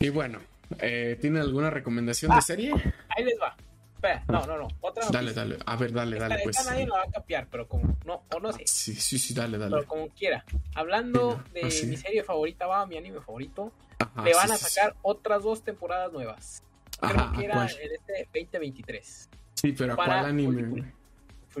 [0.00, 0.38] Y bueno,
[0.78, 2.72] eh, ¿tiene alguna recomendación de serie?
[3.16, 3.54] Ahí les va.
[3.94, 4.68] Espera, no, no, no.
[4.80, 5.42] Otra Dale, noticia.
[5.42, 5.58] dale.
[5.66, 6.66] A ver, dale, Esta dale, pues.
[6.66, 9.56] nadie la va a capear, pero como, no, o no sé, Sí, sí, sí, dale,
[9.56, 9.74] dale.
[9.76, 10.44] pero como quiera.
[10.74, 14.94] Hablando de ah, mi serie favorita, va, mi anime favorito, Ajá, le van a sacar
[15.02, 16.62] otras dos temporadas nuevas.
[17.00, 19.28] Creo Ajá, que ¿a era en este 2023.
[19.54, 20.92] Sí, pero ¿a cuál anime,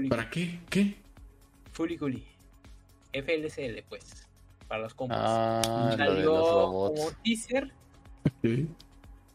[0.08, 0.60] ¿Para qué?
[0.70, 0.96] ¿Qué?
[1.72, 2.26] Fully Gully.
[3.12, 4.28] FLCL, pues.
[4.68, 5.18] Para los compas.
[5.20, 7.72] Ah, lo de Salió los como teaser
[8.42, 8.66] ¿Qué?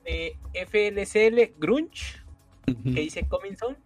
[0.04, 2.18] de FLCL Grunge,
[2.68, 3.78] Ujú, que dice Coming Soon,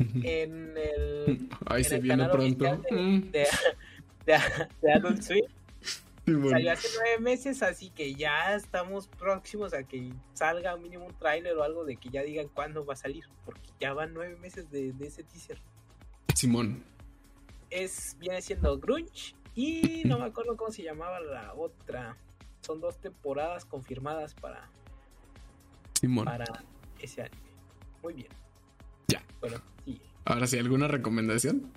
[0.00, 0.20] ujú.
[0.24, 2.64] en el Ahí en se el viene canal pronto.
[2.88, 3.46] de- Mm, de,
[4.26, 4.38] de,
[4.82, 5.44] de Adult Swim.
[5.82, 6.50] sí, bueno.
[6.50, 11.54] Salió hace nueve meses, así que ya estamos próximos a que salga mínimo un tráiler
[11.56, 14.70] o algo de que ya digan cuándo va a salir, porque ya van nueve meses
[14.70, 15.60] de, de ese teaser.
[16.36, 16.84] Simón.
[17.70, 22.14] Es, viene siendo Grunge y no me acuerdo cómo se llamaba la otra.
[22.60, 24.68] Son dos temporadas confirmadas para,
[25.98, 26.26] Simón.
[26.26, 26.44] para
[27.00, 27.50] ese anime.
[28.02, 28.28] Muy bien.
[29.08, 29.24] Ya.
[29.40, 29.98] Bueno, sí.
[30.26, 31.72] Ahora sí, ¿alguna recomendación?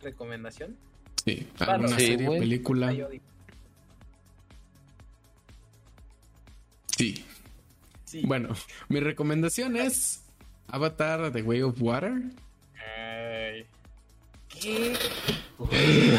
[0.00, 0.78] Recomendación.
[1.26, 1.46] Sí.
[1.58, 2.96] ¿Alguna serie, película?
[6.96, 7.22] Sí.
[8.04, 8.22] Sí.
[8.24, 8.54] Bueno,
[8.88, 10.24] mi recomendación es
[10.68, 12.22] Avatar The Way of Water.
[12.86, 13.66] Ay.
[14.48, 14.96] ¿Qué?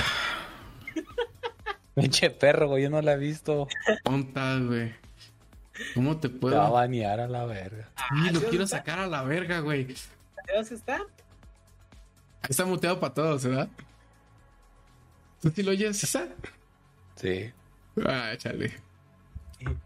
[1.96, 3.68] Pinche perro, güey, yo no la he visto.
[4.04, 4.94] Ponta, güey.
[5.94, 6.54] ¿Cómo te puedo?
[6.56, 7.90] Te va a banear a la verga.
[7.98, 8.78] Sí, Ah, lo ¿sí quiero está?
[8.78, 9.86] sacar a la verga, güey.
[9.86, 9.96] ¿De
[10.56, 11.00] dónde está?
[12.50, 13.70] Está muteado para todos, ¿verdad?
[15.42, 16.30] ¿Tú sí lo oyes, César?
[17.16, 17.52] Sí.
[18.06, 18.74] Ah, chale.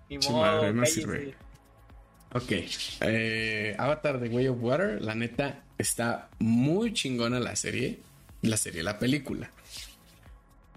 [0.09, 1.01] Ni Su modo, madre, no cállese.
[1.01, 1.35] sirve.
[2.33, 2.51] Ok.
[3.01, 7.99] Eh, Avatar The Way of Water, la neta, está muy chingona la serie.
[8.41, 9.49] La serie, la película.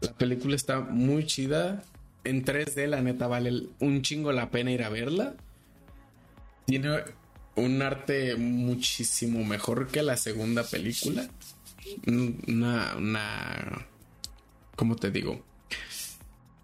[0.01, 1.83] La película está muy chida.
[2.25, 5.35] En 3D, la neta, vale un chingo la pena ir a verla.
[6.67, 7.03] Tiene
[7.57, 11.29] un arte muchísimo mejor que la segunda película.
[12.07, 13.87] Una, una,
[14.77, 15.45] ¿cómo te digo?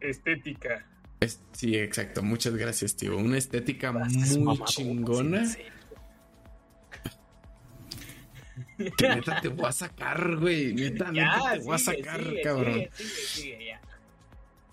[0.00, 0.84] Estética.
[1.20, 2.22] Es- sí, exacto.
[2.22, 3.16] Muchas gracias, tío.
[3.16, 5.46] Una estética Gracias, muy chingona.
[5.46, 5.62] sí, sí.
[8.96, 10.72] Que neta te voy a sacar, güey.
[10.74, 12.74] Neta, te voy a sigue, sacar, sigue, cabrón.
[12.74, 13.80] sigue, sigue, sigue, ya.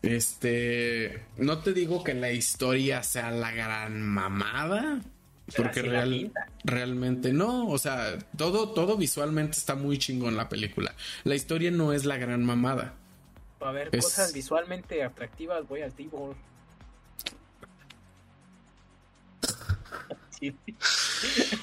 [0.02, 1.26] Este.
[1.38, 5.02] No te digo que la historia sea la gran mamada.
[5.48, 6.32] Pero Porque real-
[6.64, 7.68] realmente no.
[7.68, 10.94] O sea, todo, todo visualmente está muy chingón la película.
[11.26, 12.94] La historia no es la gran mamada.
[13.60, 16.36] Para ver Es- cosas visualmente atractivas, voy al Tibor.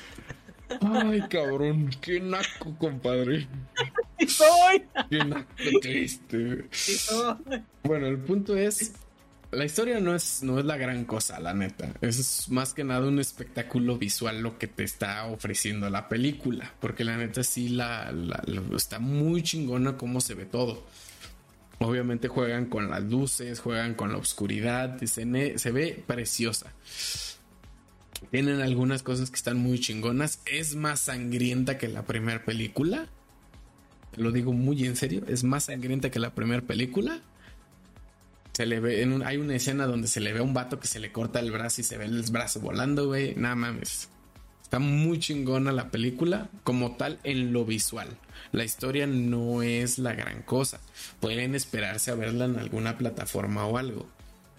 [0.80, 1.90] Ay, cabrón.
[2.00, 3.46] Qué naco, compadre.
[4.20, 5.46] Sí soy, Qué naco
[5.80, 6.66] triste.
[6.70, 7.34] sí soy.
[7.82, 8.92] Bueno, el punto es,
[9.50, 11.94] la historia no es, no es la gran cosa, la neta.
[12.02, 16.70] Es más que nada un espectáculo visual lo que te está ofreciendo la película.
[16.80, 20.84] Porque la neta sí la, la- la- está muy chingona cómo se ve todo.
[21.78, 25.24] Obviamente juegan con las luces, juegan con la oscuridad, se
[25.72, 26.74] ve preciosa.
[28.30, 30.40] Tienen algunas cosas que están muy chingonas.
[30.46, 33.06] Es más sangrienta que la primera película.
[34.12, 35.22] Te lo digo muy en serio.
[35.26, 37.20] Es más sangrienta que la primera película.
[38.52, 40.78] Se le ve, en un- hay una escena donde se le ve a un vato
[40.80, 43.34] que se le corta el brazo y se ve el brazo volando, güey.
[43.36, 44.08] Nada mames.
[44.62, 48.08] Está muy chingona la película como tal en lo visual.
[48.52, 50.80] La historia no es la gran cosa.
[51.20, 54.06] Pueden esperarse a verla en alguna plataforma o algo.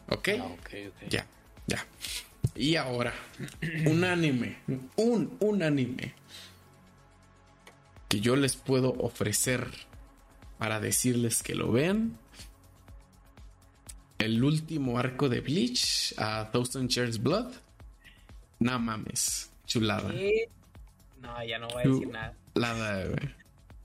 [0.10, 0.30] ¿Ok?
[0.40, 1.10] Ah, ok, ok.
[1.10, 1.26] Ya,
[1.68, 1.86] ya.
[2.56, 3.14] Y ahora,
[3.86, 4.58] un anime,
[4.98, 6.14] un, un anime
[8.10, 9.68] que yo les puedo ofrecer
[10.58, 12.18] para decirles que lo vean.
[14.20, 17.54] El último arco de Bleach a Thousand Years Blood.
[18.60, 20.12] No mames, chulada.
[20.12, 20.50] ¿Qué?
[21.22, 22.08] No, ya no voy a decir
[22.54, 23.06] nada.
[23.06, 23.36] Güey.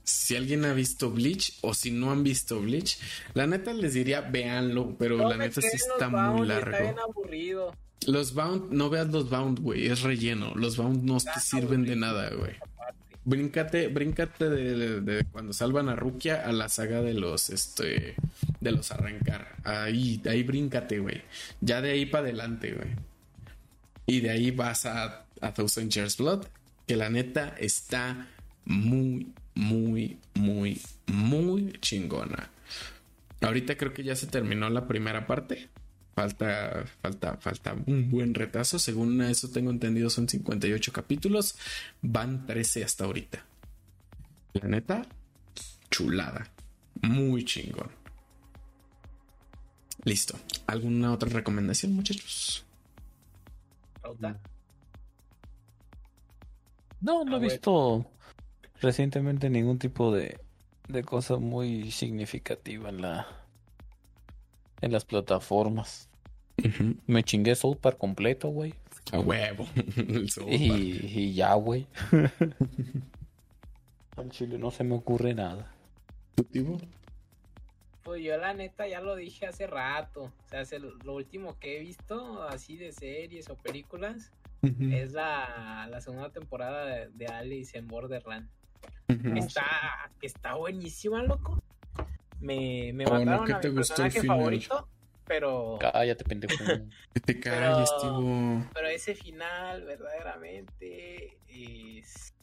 [0.03, 2.99] Si alguien ha visto Bleach o si no han visto Bleach,
[3.33, 6.71] la neta les diría véanlo, pero No la neta sí está muy largo.
[6.71, 7.73] Está bien aburrido.
[8.05, 10.53] Los Bound, no veas los Bound, güey, es relleno.
[10.55, 12.53] Los Bound no te sirven de nada, güey.
[13.25, 18.15] Bríncate, bríncate de, de- de cuando salvan a Rukia a la saga de los, este,
[18.61, 19.55] de los arrancar.
[19.65, 21.21] Ahí, ahí bríncate, güey.
[21.59, 22.89] Ya de ahí para adelante, güey.
[24.05, 26.45] Y de ahí vas a, a Thousand Years Blood,
[26.87, 28.29] que la neta está
[28.63, 32.49] muy, muy, muy, muy chingona.
[33.41, 35.67] Ahorita creo que ya se terminó la primera parte.
[36.17, 38.79] Falta, falta, falta un buen retazo.
[38.79, 41.55] Según eso tengo entendido, son 58 capítulos.
[42.01, 43.45] Van 13 hasta ahorita.
[44.53, 45.05] La neta,
[45.91, 46.49] chulada.
[47.03, 47.91] Muy chingón.
[50.05, 50.39] Listo.
[50.65, 52.65] ¿Alguna otra recomendación, muchachos?
[54.01, 54.39] Pauta.
[56.99, 57.39] No, no Ah, he bueno.
[57.41, 58.11] visto
[58.81, 60.39] recientemente ningún tipo de,
[60.87, 63.27] de cosa muy significativa en la
[64.81, 66.09] en las plataformas.
[67.05, 68.73] Me chingué Soul Park completo, güey.
[69.11, 69.67] A huevo.
[69.97, 70.57] El South Park.
[70.59, 71.87] Y, y ya, güey.
[74.15, 75.71] Al chile no se me ocurre nada.
[76.51, 76.79] ¿Tú?
[78.03, 80.23] Pues yo la neta ya lo dije hace rato.
[80.23, 84.31] O sea, el- lo último que he visto así de series o películas
[84.91, 88.49] es la, la segunda temporada de, de Alice en Borderland.
[89.07, 91.61] Está, está buenísima, loco.
[92.39, 94.27] Me, me Oh, no, mataron ¿qué a te mi gustó el final?
[94.37, 94.89] favorito,
[95.25, 96.53] pero, Cállate, pendejo.
[97.13, 98.65] Que te calles, Pero- Tibo.
[98.73, 102.33] pero ese final verdaderamente es...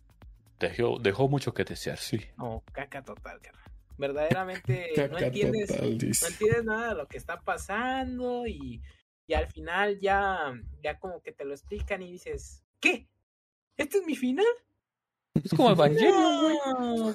[0.58, 2.20] Dejó, dejó mucho que desear, sí.
[2.36, 3.62] No, caca total, carnal.
[3.96, 8.82] Verdaderamente no entiendes, total, no entiendes nada de lo que está pasando y,
[9.26, 10.52] y al final ya,
[10.82, 13.08] ya como que te lo explican y dices, ¿qué?
[13.76, 14.44] ¿Este es mi final?
[15.42, 16.56] Es como Evangelion, güey.
[16.78, 17.14] No, güey.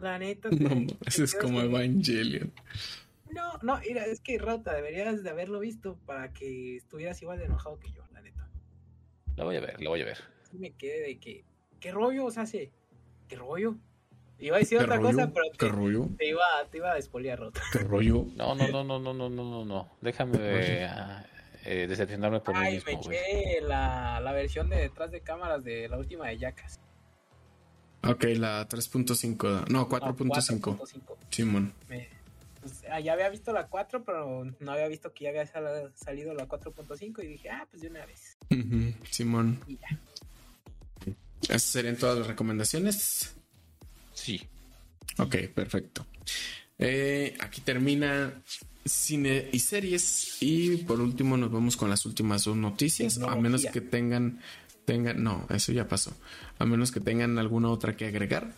[0.00, 0.48] La neta.
[0.58, 0.96] No, te...
[1.06, 1.66] eso es como que...
[1.66, 2.52] Evangelion.
[3.30, 7.44] No, no, mira, es que Rota, deberías de haberlo visto para que estuvieras igual de
[7.44, 8.48] enojado que yo, la neta.
[9.36, 10.18] La voy a ver, la voy a ver.
[10.52, 11.44] Me quedé de que,
[11.78, 12.24] ¿qué rollo?
[12.26, 13.76] O sea, ¿qué rollo?
[14.38, 15.08] Iba a decir otra rollo?
[15.08, 16.08] cosa, pero te, rollo?
[16.18, 17.60] te, iba, te iba a despolear Rota.
[17.72, 18.26] ¿Qué rollo?
[18.34, 21.24] No, no, no, no, no, no, no, no, Déjame ah,
[21.64, 25.62] eh, decepcionarme por Ay, mí mismo, me eché la, la, versión de detrás de cámaras
[25.62, 26.80] de la última de Yacas.
[28.02, 29.68] Ok, la 3.5.
[29.68, 30.60] No, 4.5.
[30.78, 31.16] 4.5.
[31.30, 31.72] Simón.
[31.88, 32.08] Me-
[32.60, 35.92] pues, ah, ya había visto la 4, pero no había visto que ya había sal-
[35.94, 38.36] salido la 4.5 y dije, ah, pues de una vez.
[39.10, 39.60] Simón.
[39.66, 39.88] Y ya.
[41.42, 43.32] Esas serían todas las recomendaciones.
[44.12, 44.42] Sí.
[45.18, 46.06] Ok, perfecto.
[46.78, 48.42] Eh, aquí termina
[48.84, 50.36] cine y series.
[50.40, 53.14] Y por último nos vamos con las últimas dos noticias.
[53.16, 53.42] A Tecnología.
[53.42, 54.40] menos que tengan,
[54.84, 56.12] tengan, no, eso ya pasó.
[56.58, 58.52] A menos que tengan alguna otra que agregar.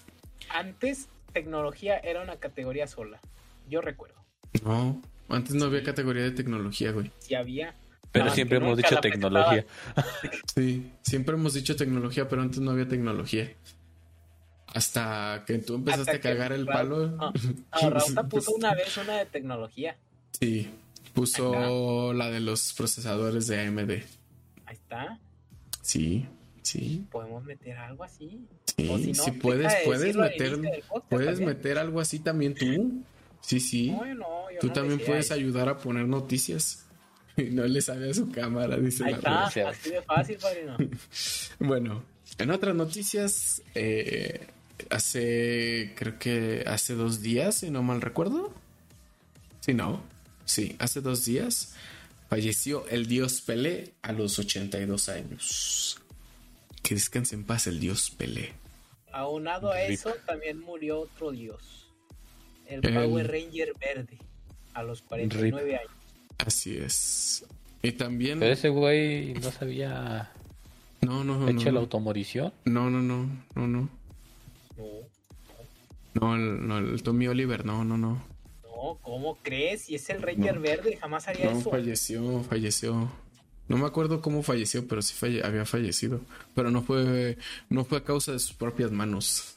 [0.51, 3.21] Antes, tecnología era una categoría sola.
[3.69, 4.17] Yo recuerdo.
[4.65, 7.11] No, antes no había categoría de tecnología, güey.
[7.19, 7.75] Si había.
[8.11, 9.65] Pero más siempre hemos dicho tecnología.
[10.55, 13.51] Sí, siempre hemos dicho tecnología, pero antes no había tecnología.
[14.75, 17.17] Hasta que tú empezaste Hasta a cagar el Ra- palo.
[17.21, 17.33] Ah,
[17.71, 19.97] Ah, Rauta puso una vez una de tecnología.
[20.39, 20.71] Sí,
[21.15, 23.91] puso la de los procesadores de AMD.
[23.91, 25.19] Ahí está.
[25.83, 26.27] Sí,
[26.63, 28.47] sí, Podemos meter algo así.
[28.77, 28.89] sí.
[28.89, 30.59] O si no, si puedes, de puedes meter,
[31.11, 31.49] puedes también.
[31.49, 33.03] meter algo así también tú.
[33.41, 33.91] Sí, sí.
[33.91, 35.35] No, yo no, yo Tú también puedes eso.
[35.35, 36.87] ayudar a poner noticias.
[37.37, 40.77] Y no le sabe a su cámara, dice Ahí la está, así de fácil, padrino.
[41.59, 42.05] Bueno,
[42.39, 44.47] en otras noticias, eh,
[44.91, 48.53] hace, creo que hace dos días, si no mal recuerdo.
[49.61, 50.03] Sí, no.
[50.45, 51.75] Sí, hace dos días
[52.37, 55.99] falleció el dios Pelé a los 82 años.
[56.83, 58.55] Que descanse en paz el dios Pelé.
[59.13, 59.91] Aunado a Rip.
[59.91, 61.91] eso, también murió otro dios.
[62.67, 64.17] El El- Power Ranger verde.
[64.73, 65.91] A los 49 años.
[66.47, 67.45] Así es.
[67.83, 68.39] Y también...
[68.41, 70.33] Pero ese güey no sabía
[71.03, 71.49] No, no, no.
[71.51, 72.51] hecho la automorición.
[72.65, 73.91] no, no, no, no, no.
[74.79, 74.87] No,
[76.15, 78.25] No, el, no, el Tommy Oliver, no, no, no.
[78.83, 79.83] No, ¿cómo crees?
[79.83, 80.61] Si es el Ranger No.
[80.63, 81.71] verde, jamás haría No, eso.
[81.71, 83.11] falleció, falleció.
[83.69, 86.21] No me acuerdo cómo falleció, pero sí falle- había fallecido.
[86.55, 87.39] Pero no fue,
[87.71, 89.55] no fue a causa de sus propias manos.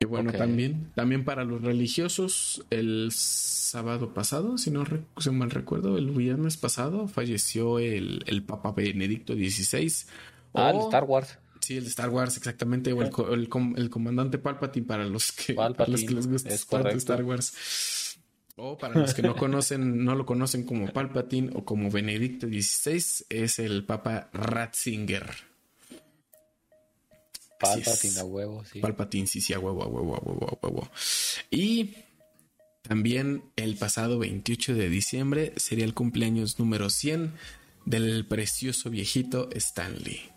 [0.00, 4.84] Y bueno, también, también para los religiosos, el sábado pasado, si no
[5.18, 10.06] si mal recuerdo, el viernes pasado, falleció el, el Papa Benedicto XVI.
[10.54, 11.38] Ah, el Star Wars.
[11.66, 12.92] Sí, el de Star Wars, exactamente.
[12.92, 16.54] O el, el, el comandante Palpatine para los que, para los que les gusta.
[16.54, 18.16] Star Wars.
[18.54, 23.26] O para los que no conocen, no lo conocen como Palpatine o como Benedicto XVI,
[23.30, 25.28] es el Papa Ratzinger.
[27.58, 28.78] Palpatine a huevo, sí.
[28.78, 30.88] Palpatine, sí, sí, a huevo, a huevo, a huevo, a huevo.
[31.50, 31.96] Y
[32.82, 37.34] también el pasado 28 de diciembre sería el cumpleaños número 100
[37.86, 40.35] del precioso viejito Stanley.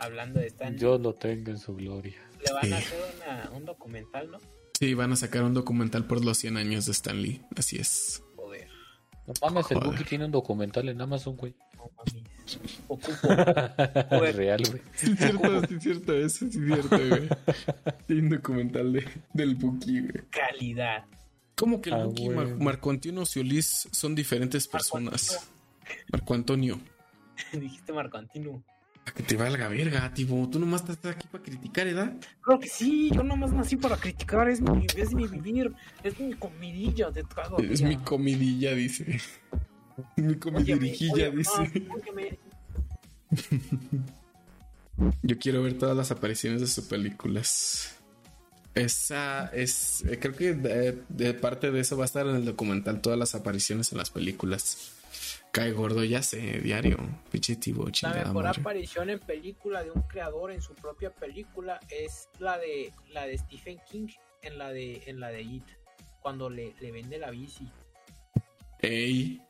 [0.00, 2.16] Hablando de Stan, Yo lo tengo en su gloria.
[2.44, 2.84] le van a Sí.
[2.84, 4.38] hacer una- un documental, ¿no?
[4.78, 7.42] Sí, van a sacar un documental por los 100 años de Stanley.
[7.56, 8.22] Así es.
[8.36, 8.68] Joder,
[9.26, 9.90] No mames, el Joder.
[9.92, 11.54] Buki tiene un documental en Amazon, güey.
[11.76, 12.24] no mames.
[12.88, 13.28] Ocupo.
[14.10, 14.36] Joder.
[14.36, 14.82] Real, güey.
[14.94, 17.28] Sí, es cierto, sí, es cierto, eso sí es cierto, güey.
[18.06, 20.24] Tiene un documental de, del Buki, güey.
[20.30, 21.04] calidad.
[21.56, 22.28] ¿Cómo que el Ah, Buki.
[22.30, 25.50] Mar- Marco Antonio Solís son diferentes Marco personas?
[26.10, 26.80] Marco Antonio.
[27.52, 28.64] Dijiste Marco Antino.
[29.06, 30.48] A que te valga verga, tipo.
[30.50, 32.14] Tú nomás estás aquí para criticar, ¿verdad?
[32.42, 35.72] Claro que sí, yo nomás nací para criticar, es mi, es mi vivir,
[36.04, 39.20] es mi comidilla de cada Es mi comidilla, dice.
[40.16, 41.08] mi óyeme, dice.
[41.56, 42.38] ah, óyeme.
[45.22, 47.96] Yo quiero ver todas las apariciones de sus películas.
[48.74, 50.04] Esa es.
[50.04, 53.18] eh, Creo que de, de parte de eso va a estar en el documental todas
[53.18, 54.92] las apariciones en las películas.
[55.52, 56.96] Cae gordo, ya sé, diario.
[57.30, 58.60] Pinche tibo, La mejor madre.
[58.60, 63.36] aparición en película de un creador en su propia película es la de la de
[63.36, 64.06] Stephen King
[64.42, 65.64] en la de en la de It
[66.20, 67.68] cuando le, le vende la bici.
[68.80, 69.40] Ey,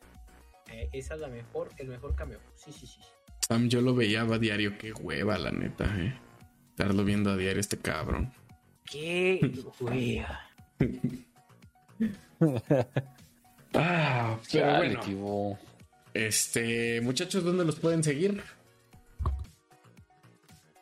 [0.73, 2.39] Eh, esa es la mejor, el mejor cameo.
[2.55, 3.01] Sí, sí, sí.
[3.47, 4.79] Sam, yo lo veía a diario.
[4.79, 6.15] Qué hueva, la neta, eh.
[6.71, 8.33] Estarlo viendo a diario este cabrón.
[8.85, 9.41] Qué
[9.81, 10.49] wea.
[13.75, 15.59] Ah, pero bueno.
[16.21, 18.43] Este, muchachos, ¿dónde los pueden seguir?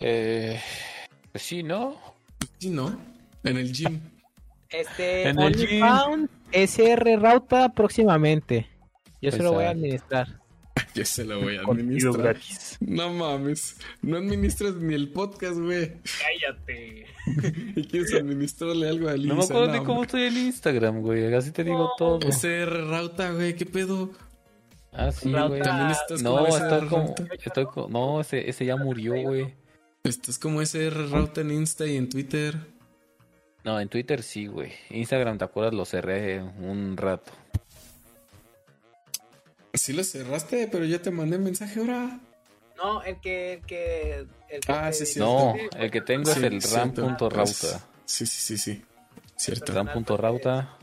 [0.01, 0.61] Eh,
[1.31, 1.97] pues sí, ¿no?
[2.59, 3.01] Sí, ¿no?
[3.45, 4.01] En el gym.
[4.69, 8.69] Este En el OnlyFans SR Rauta próximamente.
[9.23, 10.41] Yo se lo voy a administrar.
[10.97, 12.37] Yo se lo voy a administrar.
[12.81, 13.77] No mames.
[14.03, 15.93] No administras ni el podcast, güey.
[16.21, 17.07] Cállate.
[17.77, 19.29] Y quieres administrarle algo a Lisa.
[19.29, 21.33] No me acuerdo ni No, cómo estoy en Instagram, güey.
[21.33, 22.19] Así te digo todo.
[22.27, 24.11] SR Rauta, güey, ¿qué pedo?
[24.93, 25.61] Ah, sí, güey.
[25.63, 27.15] También estás No, como estoy SR como.
[27.45, 29.55] Estoy co- No, ese, ese ya murió, güey.
[30.05, 32.57] Estás como SR Rauta en Insta y en Twitter.
[33.65, 34.73] No, en Twitter sí, güey.
[34.91, 35.75] Instagram, ¿te acuerdas?
[35.75, 37.33] Lo cerré un rato.
[39.75, 42.19] Sí lo cerraste, pero yo te mandé mensaje ahora.
[42.77, 45.19] No, el que, el que, el que Ah, sí, sí.
[45.19, 47.81] No, el que tengo Sí, es el ram.rauta.
[48.05, 48.85] Sí, sí, sí, sí.
[49.37, 49.73] Cierto.
[49.73, 50.78] Ram.rauta.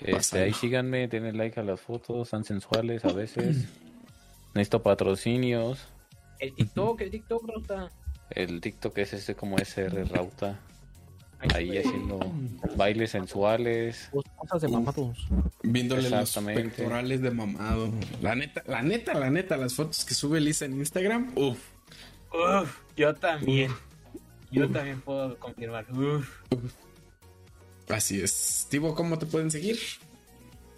[0.00, 3.68] Este, ahí síganme, denle like a las fotos, son sensuales a veces.
[4.54, 5.86] Necesito patrocinios.
[6.38, 7.90] El TikTok, el TikTok, Rota.
[8.30, 10.58] El TikTok es ese como SR Rauta.
[11.54, 12.20] Ahí haciendo
[12.76, 14.10] bailes sensuales.
[14.36, 15.26] Cosas de mamados.
[15.62, 17.90] Viéndole los pectorales de mamado.
[18.20, 21.32] La neta, la neta, la neta, las fotos que sube Lisa en Instagram.
[21.36, 21.58] Uf.
[22.32, 23.72] Uf, yo también.
[24.52, 24.72] Yo Uf.
[24.72, 25.84] también puedo confirmar.
[25.92, 26.28] Uf.
[27.88, 28.66] Así es.
[28.70, 29.78] Tibo, ¿cómo te pueden seguir?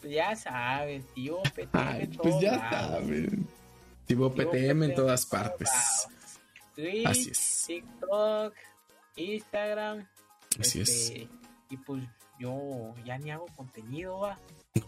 [0.00, 2.98] Pues ya sabes, tío, PTM Ay, pues ya.
[4.06, 5.70] Tibo Tío PTM en todas partes.
[6.74, 7.64] Twitch, Así es.
[7.66, 8.54] TikTok,
[9.16, 10.06] Instagram.
[10.60, 10.88] Así es.
[10.90, 11.28] este,
[11.70, 12.02] Y pues
[12.38, 14.38] yo ya ni hago contenido, va,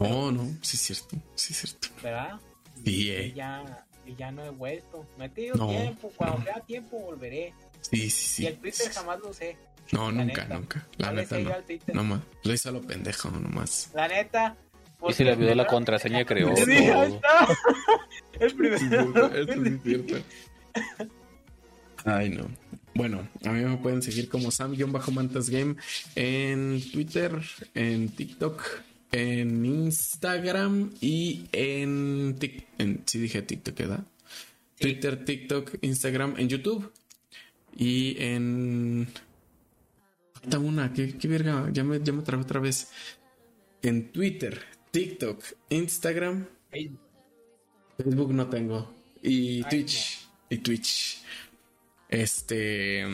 [0.00, 1.88] No, no, sí es cierto, sí es cierto.
[2.02, 2.40] ¿verdad?
[2.84, 3.32] Sí, eh.
[3.34, 3.86] ya,
[4.18, 5.06] ya no he vuelto.
[5.16, 6.12] No he tenido No, tiempo.
[6.16, 6.44] Cuando no.
[6.44, 7.54] tenga tiempo volveré.
[7.80, 8.60] Sí, sí, Y el sí.
[8.60, 9.56] Twitter jamás lo sé.
[9.92, 10.54] No, la nunca, neta.
[10.58, 10.86] nunca.
[10.98, 11.50] La No neta no.
[11.94, 12.20] No más.
[12.44, 13.90] Lo hizo a lo pendejo, nomás.
[13.94, 14.56] La neta.
[15.08, 17.48] Y se le olvidó la contraseña, creó Sí, ahí está.
[18.40, 19.26] El primero.
[19.34, 20.16] Eso sí es cierto.
[22.04, 22.48] Ay, no.
[22.94, 25.76] Bueno, a mí me pueden seguir como Sam-Mantas Game
[26.14, 27.38] en Twitter,
[27.74, 28.62] en TikTok,
[29.12, 32.38] en Instagram y en,
[32.78, 34.04] en sí dije TikTok, ¿verdad?
[34.78, 36.90] Twitter, TikTok, Instagram, en YouTube
[37.76, 39.08] y en
[40.46, 42.88] falta una, qué, qué verga, ya me, ya me trabé otra vez.
[43.82, 44.62] En Twitter,
[44.92, 46.46] TikTok, Instagram,
[47.96, 48.94] Facebook no tengo.
[49.22, 50.28] Y Twitch.
[50.48, 51.22] Y Twitch.
[52.08, 53.04] Este.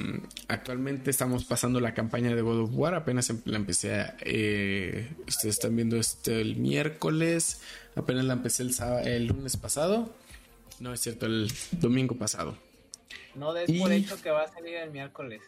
[0.49, 2.95] Actualmente estamos pasando la campaña de God of War.
[2.95, 3.95] Apenas em- la empecé.
[3.95, 7.63] a, eh, ustedes están viendo esto el miércoles.
[7.95, 10.15] Apenas la empecé el, sábado, el lunes pasado.
[10.81, 12.57] No es cierto, el domingo pasado.
[13.35, 15.41] No des por Y- hecho que va a salir el miércoles.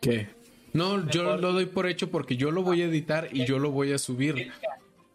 [0.00, 0.28] ¿Qué?
[0.74, 3.70] No, yo lo doy por hecho porque yo lo voy a editar y yo lo
[3.70, 4.52] voy a subir.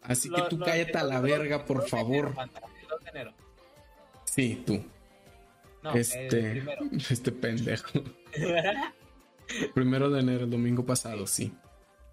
[0.02, 2.26] Así que tú cállate a la verga, por favor.
[2.26, 3.32] enero, Fanta, el 2 de enero.
[4.24, 4.82] Sí, tú.
[5.82, 6.64] No, el Este.
[7.10, 8.02] Este pendejo.
[9.74, 11.52] Primero de enero, el domingo pasado, sí.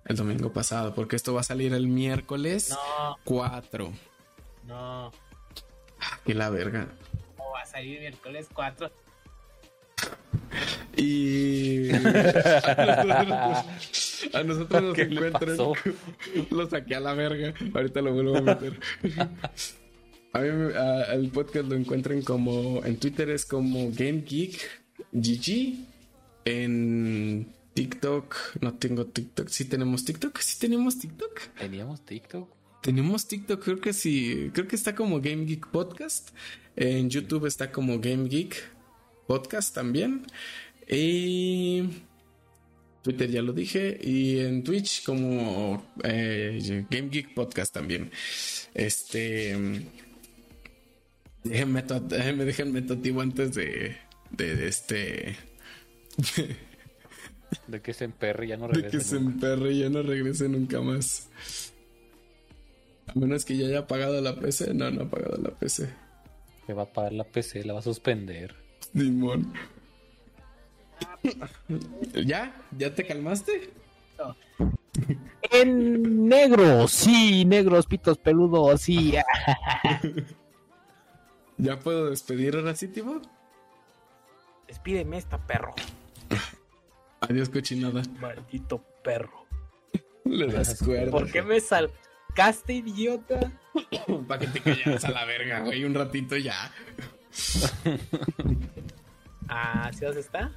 [0.05, 3.93] El domingo pasado, porque esto va a salir el miércoles no, 4.
[4.65, 5.11] no.
[6.25, 6.87] Que la verga.
[7.37, 8.91] No va a salir miércoles 4.
[10.97, 13.65] Y a nosotros,
[14.33, 15.57] a nosotros nos ¿Qué le encuentran.
[16.49, 17.53] Lo saqué a la verga.
[17.73, 18.79] Ahorita lo vuelvo a meter.
[20.33, 24.59] A mí a- el podcast lo encuentran como en Twitter es como Game Geek
[25.13, 25.75] GG.
[26.45, 29.49] En TikTok no tengo TikTok.
[29.49, 30.37] Sí tenemos TikTok.
[30.39, 31.39] Sí tenemos TikTok.
[31.59, 32.49] ¿Teníamos TikTok?
[32.81, 36.29] Tenemos TikTok, creo que sí, creo que está como Game Geek Podcast.
[36.75, 38.55] En YouTube está como Game Geek
[39.27, 40.25] Podcast también.
[40.89, 41.83] Y
[43.01, 43.97] Twitter ya lo dije.
[44.01, 48.11] Y en Twitch como eh, Game Geek Podcast también.
[48.73, 49.55] Este...
[51.43, 52.83] Déjenme, déjenme, déjenme
[53.21, 53.95] antes de,
[54.31, 55.35] de, de este...
[57.67, 59.09] De que se emperre y ya no De que regresa.
[59.11, 61.29] se emperre y ya no regrese nunca más.
[63.07, 64.73] A menos que ya haya pagado la PC.
[64.73, 65.89] No, no ha pagado la PC.
[66.67, 68.53] Le va a pagar la PC, la va a suspender.
[68.91, 69.53] Dimon.
[72.25, 72.53] ¿Ya?
[72.77, 73.71] ¿Ya te calmaste?
[75.51, 79.13] En negro, sí, negros, pitos peludos, sí.
[81.57, 83.21] ¿Ya puedo despedir ahora sí, Timo?
[84.67, 85.73] Despídeme esta perro.
[87.21, 88.01] Adiós, cochinada.
[88.19, 89.45] Maldito perro.
[90.25, 91.11] Le das cuerda.
[91.11, 93.51] ¿Por qué me salcaste, idiota?
[94.27, 95.85] Para que te callaras a la verga, güey.
[95.85, 96.71] Un ratito ya.
[99.49, 100.51] Ah, ¿sí dónde está?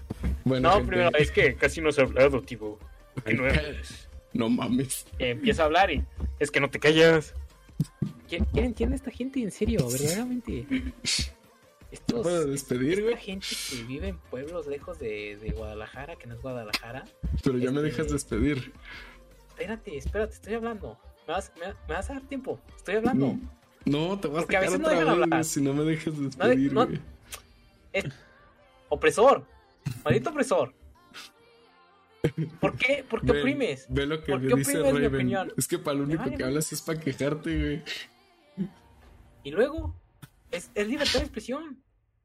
[0.45, 2.79] Bueno, No, gente, primero, es que casi no se ha hablado, tipo.
[3.33, 4.09] No eres.
[4.33, 5.07] No mames.
[5.19, 6.05] Empieza a hablar y
[6.39, 7.35] es que no te callas.
[8.29, 10.67] ¿Quién, quién entiende a esta gente en serio, verdaderamente?
[10.71, 13.17] ¿Ya puedo Estos, despedir, güey?
[13.17, 17.05] gente que vive en pueblos lejos de, de Guadalajara, que no es Guadalajara.
[17.43, 18.73] Pero ya me este- dejas despedir.
[19.51, 20.97] Espérate, espérate, estoy hablando.
[21.27, 22.61] Me vas, me, me vas a dar tiempo.
[22.77, 23.37] Estoy hablando.
[23.85, 25.29] No, te voy a a veces no otra dejan vez, hablar.
[25.31, 27.01] güey, si no me dejas despedir, no- güey.
[28.91, 29.47] Opresor.
[30.05, 30.75] Maldito opresor.
[32.61, 33.03] ¿Por qué?
[33.09, 33.87] ¿Por qué oprimes?
[33.89, 35.53] Ve lo que ¿Por qué dice Raven.
[35.57, 38.69] Es que para lo único vale que hablas es para quejarte, güey.
[39.43, 39.99] Y luego,
[40.51, 41.83] es, es libertad de expresión.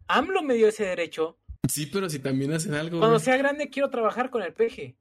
[0.07, 1.37] AMLO me dio ese derecho.
[1.69, 3.23] Sí, pero si también hacen algo, Cuando güey.
[3.25, 4.97] sea grande quiero trabajar con el peje.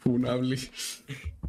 [0.00, 0.56] Funable.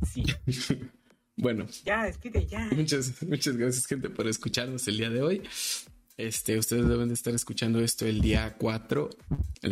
[0.05, 0.23] Sí.
[1.35, 2.59] Bueno, Ya, despide, ya.
[2.75, 5.41] muchas, muchas gracias, gente, por escucharnos el día de hoy.
[6.17, 9.09] Este, ustedes deben de estar escuchando esto el día 4,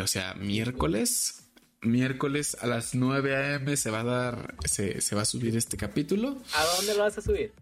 [0.01, 1.37] o sea, miércoles.
[1.83, 3.75] Miércoles a las 9 a.m.
[3.75, 6.37] se va a dar, se, se va a subir este capítulo.
[6.53, 7.53] ¿A dónde lo vas a subir?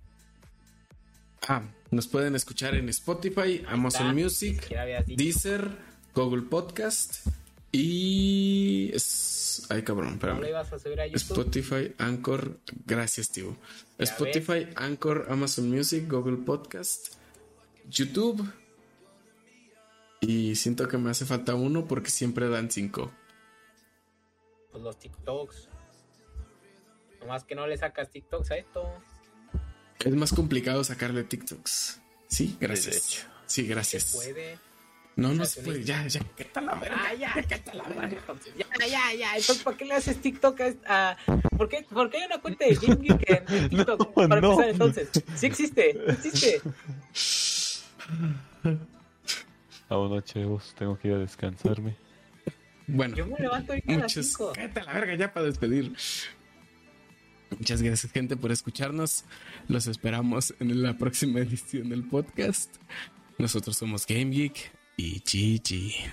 [1.48, 4.14] Ah, nos pueden escuchar en Spotify, Amazon.
[4.14, 4.68] Music.
[5.08, 5.70] Deezer,
[6.14, 7.28] Google Podcast
[7.72, 8.92] y...
[8.94, 9.66] Es...
[9.70, 10.42] Ay, cabrón, ¿No espérame.
[10.42, 11.06] lo ibas a subir a?
[11.06, 13.56] Spotify, Anchor, gracias, tío.
[13.98, 17.14] Ya Spotify, Anchor, Amazon Music, Google Podcast,
[17.90, 18.46] YouTube.
[20.22, 23.12] Y siento que me hace falta uno porque siempre dan cinco.
[24.72, 25.70] Pues los TikToks.
[27.22, 28.94] Nomás que no le sacas TikToks a esto.
[30.00, 32.02] Es más complicado sacarle TikToks.
[32.28, 33.28] Sí, gracias.
[33.46, 34.14] Sí, Se gracias.
[34.14, 34.58] puede.
[35.16, 35.84] No, no Se se puede.
[35.84, 36.22] Ya, ya.
[36.38, 36.98] ¿Qué tal la verga?
[36.98, 39.36] Ah, ya, ya, ya, ya, ya.
[39.36, 41.18] Entonces, ¿para qué le haces TikTok a
[41.58, 44.00] ¿Por qué, ¿Por qué hay una cuenta de Geek en, en TikTok?
[44.00, 44.52] No, Para no.
[44.52, 45.10] empezar, entonces.
[45.36, 46.62] Sí existe, existe.
[49.90, 51.96] Aún chavos, tengo que ir a descansarme.
[52.88, 54.28] Bueno, Yo me levanto a las muchas.
[54.28, 54.54] 5.
[54.54, 55.94] Cállate a la verga ya para despedir.
[57.58, 59.26] Muchas gracias, gente, por escucharnos.
[59.68, 62.76] Los esperamos en la próxima edición del podcast.
[63.38, 66.12] Nosotros somos Game Geek y GG.